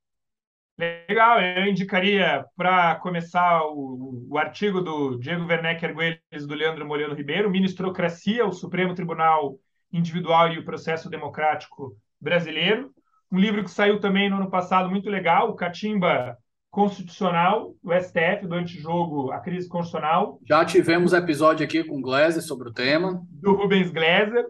Legal, 0.79 1.41
eu 1.41 1.67
indicaria 1.67 2.45
para 2.55 2.97
começar 2.97 3.63
o, 3.65 4.27
o, 4.29 4.37
artigo 4.37 4.83
do 4.83 5.19
Diego 5.19 5.47
Werneck 5.47 5.83
Arguelles 5.87 6.21
e 6.31 6.47
do 6.47 6.55
Leandro 6.55 6.87
Molino 6.87 7.15
Ribeiro, 7.15 7.51
Ministrocracia, 7.51 8.45
o 8.45 8.53
Supremo 8.53 8.95
Tribunal 8.95 9.59
Individual 9.91 10.53
e 10.53 10.59
o 10.59 10.65
Processo 10.67 11.09
Democrático 11.09 11.97
Brasileiro. 12.21 12.93
Um 13.33 13.39
livro 13.39 13.65
que 13.65 13.71
saiu 13.71 13.99
também 13.99 14.29
no 14.29 14.37
ano 14.37 14.51
passado, 14.51 14.91
muito 14.91 15.09
legal, 15.09 15.49
o 15.49 15.57
Catimba 15.57 16.37
constitucional 16.71 17.75
do 17.83 17.93
STF, 17.93 18.47
do 18.47 18.55
antijogo 18.55 19.31
A 19.31 19.41
Crise 19.41 19.69
Constitucional. 19.69 20.39
Já 20.47 20.65
tivemos 20.65 21.13
episódio 21.13 21.65
aqui 21.65 21.83
com 21.83 22.01
Gleiser 22.01 22.43
sobre 22.43 22.69
o 22.69 22.73
tema. 22.73 23.23
Do 23.31 23.55
Rubens 23.55 23.91
Gleiser. 23.91 24.45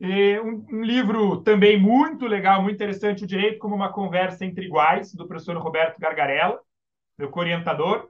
Um, 0.00 0.64
um, 0.72 0.82
livro 0.82 1.42
também 1.42 1.80
muito 1.80 2.24
legal, 2.26 2.62
muito 2.62 2.76
interessante, 2.76 3.24
O 3.24 3.26
Direito 3.26 3.58
como 3.58 3.74
uma 3.74 3.92
Conversa 3.92 4.44
entre 4.44 4.66
Iguais, 4.66 5.12
do 5.12 5.26
professor 5.26 5.56
Roberto 5.56 5.98
Gargarella, 5.98 6.60
meu 7.18 7.30
orientador, 7.34 8.08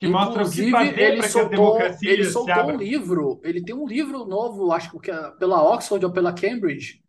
que 0.00 0.06
Inclusive, 0.06 0.10
mostra 0.10 0.42
o 0.42 0.50
que 0.50 0.70
fazer 0.70 1.18
para 1.18 1.28
que 1.28 1.38
a 1.38 1.44
democracia 1.44 2.10
Ele 2.10 2.24
soltou 2.24 2.64
um 2.64 2.76
livro, 2.76 3.40
ele 3.44 3.62
tem 3.62 3.74
um 3.74 3.86
livro 3.86 4.24
novo, 4.24 4.72
acho 4.72 4.98
que 4.98 5.10
é 5.10 5.30
pela 5.32 5.62
Oxford 5.62 6.04
ou 6.04 6.12
pela 6.12 6.32
Cambridge, 6.32 7.02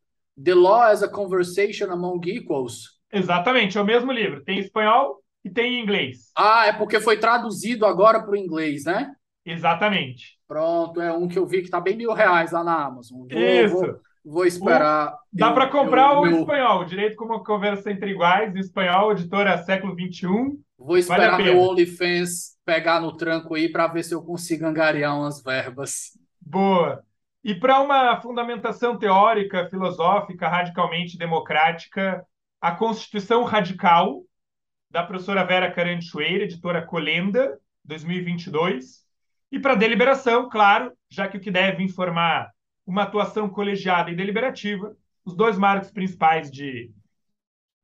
The 0.43 0.53
Law 0.53 0.81
as 0.83 1.01
a 1.01 1.07
Conversation 1.07 1.89
Among 1.89 2.29
Equals. 2.29 2.99
Exatamente, 3.11 3.77
é 3.77 3.81
o 3.81 3.85
mesmo 3.85 4.11
livro. 4.11 4.43
Tem 4.43 4.59
espanhol, 4.59 5.22
e 5.43 5.49
tem 5.49 5.75
em 5.75 5.83
inglês. 5.83 6.31
Ah, 6.35 6.67
é 6.67 6.73
porque 6.73 6.99
foi 6.99 7.17
traduzido 7.17 7.85
agora 7.85 8.21
para 8.21 8.31
o 8.31 8.35
inglês, 8.35 8.85
né? 8.85 9.11
Exatamente. 9.45 10.37
Pronto, 10.47 11.01
é 11.01 11.11
um 11.11 11.27
que 11.27 11.37
eu 11.37 11.45
vi 11.45 11.59
que 11.59 11.65
está 11.65 11.79
bem 11.79 11.97
mil 11.97 12.13
reais 12.13 12.51
lá 12.51 12.63
na 12.63 12.85
Amazon. 12.85 13.27
Vou, 13.27 13.27
Isso. 13.29 13.73
Vou, 13.73 13.99
vou 14.23 14.45
esperar. 14.45 15.17
dá 15.31 15.51
para 15.51 15.67
comprar 15.67 16.13
eu, 16.13 16.19
o 16.19 16.25
meu... 16.25 16.39
espanhol, 16.39 16.85
direito 16.85 17.15
como 17.17 17.43
conversa 17.43 17.91
entre 17.91 18.11
iguais, 18.11 18.55
espanhol, 18.55 19.11
editora 19.11 19.57
século 19.63 19.93
XXI. 19.93 20.27
Vou 20.77 20.97
esperar 20.97 21.31
vale 21.31 21.43
meu 21.43 21.59
OnlyFans 21.59 22.57
pegar 22.65 22.99
no 22.99 23.15
tranco 23.15 23.55
aí 23.55 23.69
para 23.69 23.87
ver 23.87 24.03
se 24.03 24.13
eu 24.13 24.21
consigo 24.21 24.65
angariar 24.65 25.17
umas 25.17 25.41
verbas. 25.43 26.17
Boa. 26.39 27.03
E 27.43 27.53
para 27.53 27.81
uma 27.81 28.21
fundamentação 28.21 28.97
teórica, 28.97 29.67
filosófica, 29.69 30.47
radicalmente 30.47 31.17
democrática, 31.17 32.25
a 32.61 32.71
Constituição 32.71 33.43
Radical, 33.43 34.21
da 34.93 35.03
professora 35.03 35.43
Vera 35.43 35.71
Caranchoeira, 35.71 36.43
editora 36.43 36.85
Colenda, 36.85 37.59
2022. 37.83 39.03
E 39.51 39.59
para 39.59 39.73
deliberação, 39.73 40.47
claro, 40.47 40.95
já 41.09 41.27
que 41.27 41.35
o 41.35 41.39
que 41.39 41.49
deve 41.49 41.81
informar 41.83 42.51
uma 42.85 43.01
atuação 43.01 43.49
colegiada 43.49 44.11
e 44.11 44.15
deliberativa, 44.15 44.95
os 45.25 45.35
dois 45.35 45.57
marcos 45.57 45.89
principais 45.89 46.51
de 46.51 46.91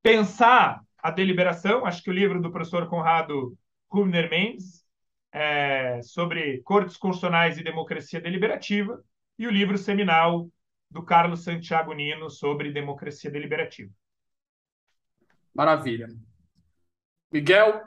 pensar 0.03 0.81
a 0.99 1.09
deliberação, 1.09 1.83
acho 1.83 2.03
que 2.03 2.11
o 2.11 2.13
livro 2.13 2.39
do 2.39 2.51
professor 2.51 2.87
Conrado 2.87 3.57
Rubner 3.89 4.29
Mendes, 4.29 4.85
é, 5.31 6.03
sobre 6.03 6.61
cortes 6.61 6.95
constitucionais 6.95 7.57
e 7.57 7.63
democracia 7.63 8.21
deliberativa, 8.21 9.03
e 9.35 9.47
o 9.47 9.51
livro 9.51 9.79
seminal 9.79 10.47
do 10.91 11.01
Carlos 11.01 11.43
Santiago 11.43 11.91
Nino 11.91 12.29
sobre 12.29 12.71
democracia 12.71 13.31
deliberativa. 13.31 13.91
Maravilha. 15.55 16.07
Miguel, 17.31 17.83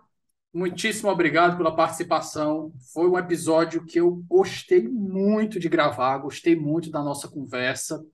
muitíssimo 0.53 1.11
obrigado 1.11 1.57
pela 1.57 1.75
participação. 1.75 2.73
Foi 2.93 3.09
um 3.09 3.19
episódio 3.19 3.85
que 3.85 3.99
eu 3.99 4.23
gostei 4.29 4.87
muito 4.89 5.59
de 5.59 5.69
gravar, 5.69 6.19
gostei 6.19 6.55
muito 6.55 6.91
da 6.91 7.03
nossa 7.03 7.29
conversa. 7.29 8.05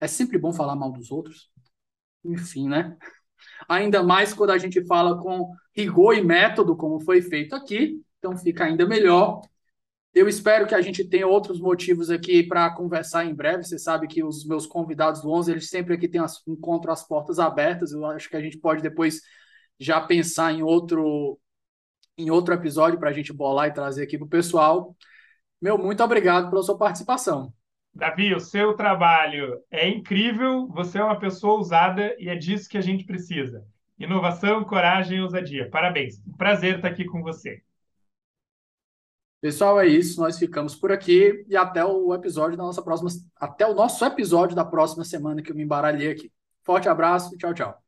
É 0.00 0.06
sempre 0.06 0.38
bom 0.38 0.52
falar 0.52 0.74
mal 0.74 0.90
dos 0.90 1.10
outros. 1.10 1.50
Enfim, 2.24 2.68
né? 2.68 2.96
Ainda 3.68 4.02
mais 4.02 4.32
quando 4.32 4.50
a 4.50 4.58
gente 4.58 4.84
fala 4.86 5.20
com 5.20 5.52
rigor 5.76 6.16
e 6.16 6.22
método, 6.22 6.76
como 6.76 7.00
foi 7.00 7.20
feito 7.20 7.54
aqui. 7.54 8.00
Então 8.18 8.36
fica 8.36 8.64
ainda 8.64 8.86
melhor. 8.86 9.42
Eu 10.14 10.28
espero 10.28 10.66
que 10.66 10.74
a 10.74 10.80
gente 10.80 11.04
tenha 11.04 11.26
outros 11.26 11.60
motivos 11.60 12.10
aqui 12.10 12.42
para 12.42 12.70
conversar 12.74 13.26
em 13.26 13.34
breve. 13.34 13.64
Você 13.64 13.78
sabe 13.78 14.06
que 14.06 14.24
os 14.24 14.46
meus 14.46 14.66
convidados 14.66 15.20
do 15.20 15.30
11, 15.30 15.50
eles 15.50 15.68
sempre 15.68 15.94
aqui 15.94 16.08
têm 16.08 16.20
as, 16.20 16.40
encontram 16.46 16.92
as 16.92 17.06
portas 17.06 17.38
abertas. 17.38 17.92
Eu 17.92 18.06
acho 18.06 18.28
que 18.30 18.36
a 18.36 18.40
gente 18.40 18.58
pode 18.58 18.82
depois 18.82 19.20
já 19.78 20.00
pensar 20.00 20.52
em 20.52 20.62
outro 20.62 21.38
em 22.16 22.30
outro 22.30 22.54
episódio 22.54 22.98
para 22.98 23.10
a 23.10 23.12
gente 23.12 23.32
bolar 23.32 23.68
e 23.68 23.72
trazer 23.72 24.02
aqui 24.02 24.18
para 24.18 24.26
o 24.26 24.30
pessoal. 24.30 24.96
Meu, 25.60 25.78
muito 25.78 26.02
obrigado 26.02 26.50
pela 26.50 26.62
sua 26.62 26.76
participação. 26.76 27.52
Davi, 27.94 28.34
o 28.34 28.40
seu 28.40 28.74
trabalho 28.74 29.60
é 29.70 29.88
incrível, 29.88 30.66
você 30.68 30.98
é 30.98 31.04
uma 31.04 31.18
pessoa 31.18 31.54
ousada 31.54 32.14
e 32.18 32.28
é 32.28 32.36
disso 32.36 32.68
que 32.68 32.78
a 32.78 32.82
gente 32.82 33.04
precisa. 33.04 33.66
Inovação, 33.98 34.64
coragem 34.64 35.18
e 35.18 35.20
ousadia. 35.20 35.68
Parabéns. 35.70 36.20
Um 36.26 36.32
prazer 36.32 36.76
estar 36.76 36.88
aqui 36.88 37.04
com 37.04 37.22
você. 37.22 37.62
Pessoal, 39.40 39.80
é 39.80 39.86
isso. 39.86 40.20
Nós 40.20 40.38
ficamos 40.38 40.74
por 40.74 40.90
aqui 40.90 41.44
e 41.48 41.56
até 41.56 41.84
o 41.84 42.14
episódio 42.14 42.56
da 42.56 42.64
nossa 42.64 42.82
próxima, 42.82 43.10
até 43.36 43.66
o 43.66 43.74
nosso 43.74 44.04
episódio 44.04 44.56
da 44.56 44.64
próxima 44.64 45.04
semana 45.04 45.42
que 45.42 45.50
eu 45.50 45.56
me 45.56 45.62
embaralhei 45.64 46.10
aqui. 46.10 46.32
Forte 46.64 46.88
abraço, 46.88 47.36
tchau, 47.36 47.52
tchau. 47.52 47.81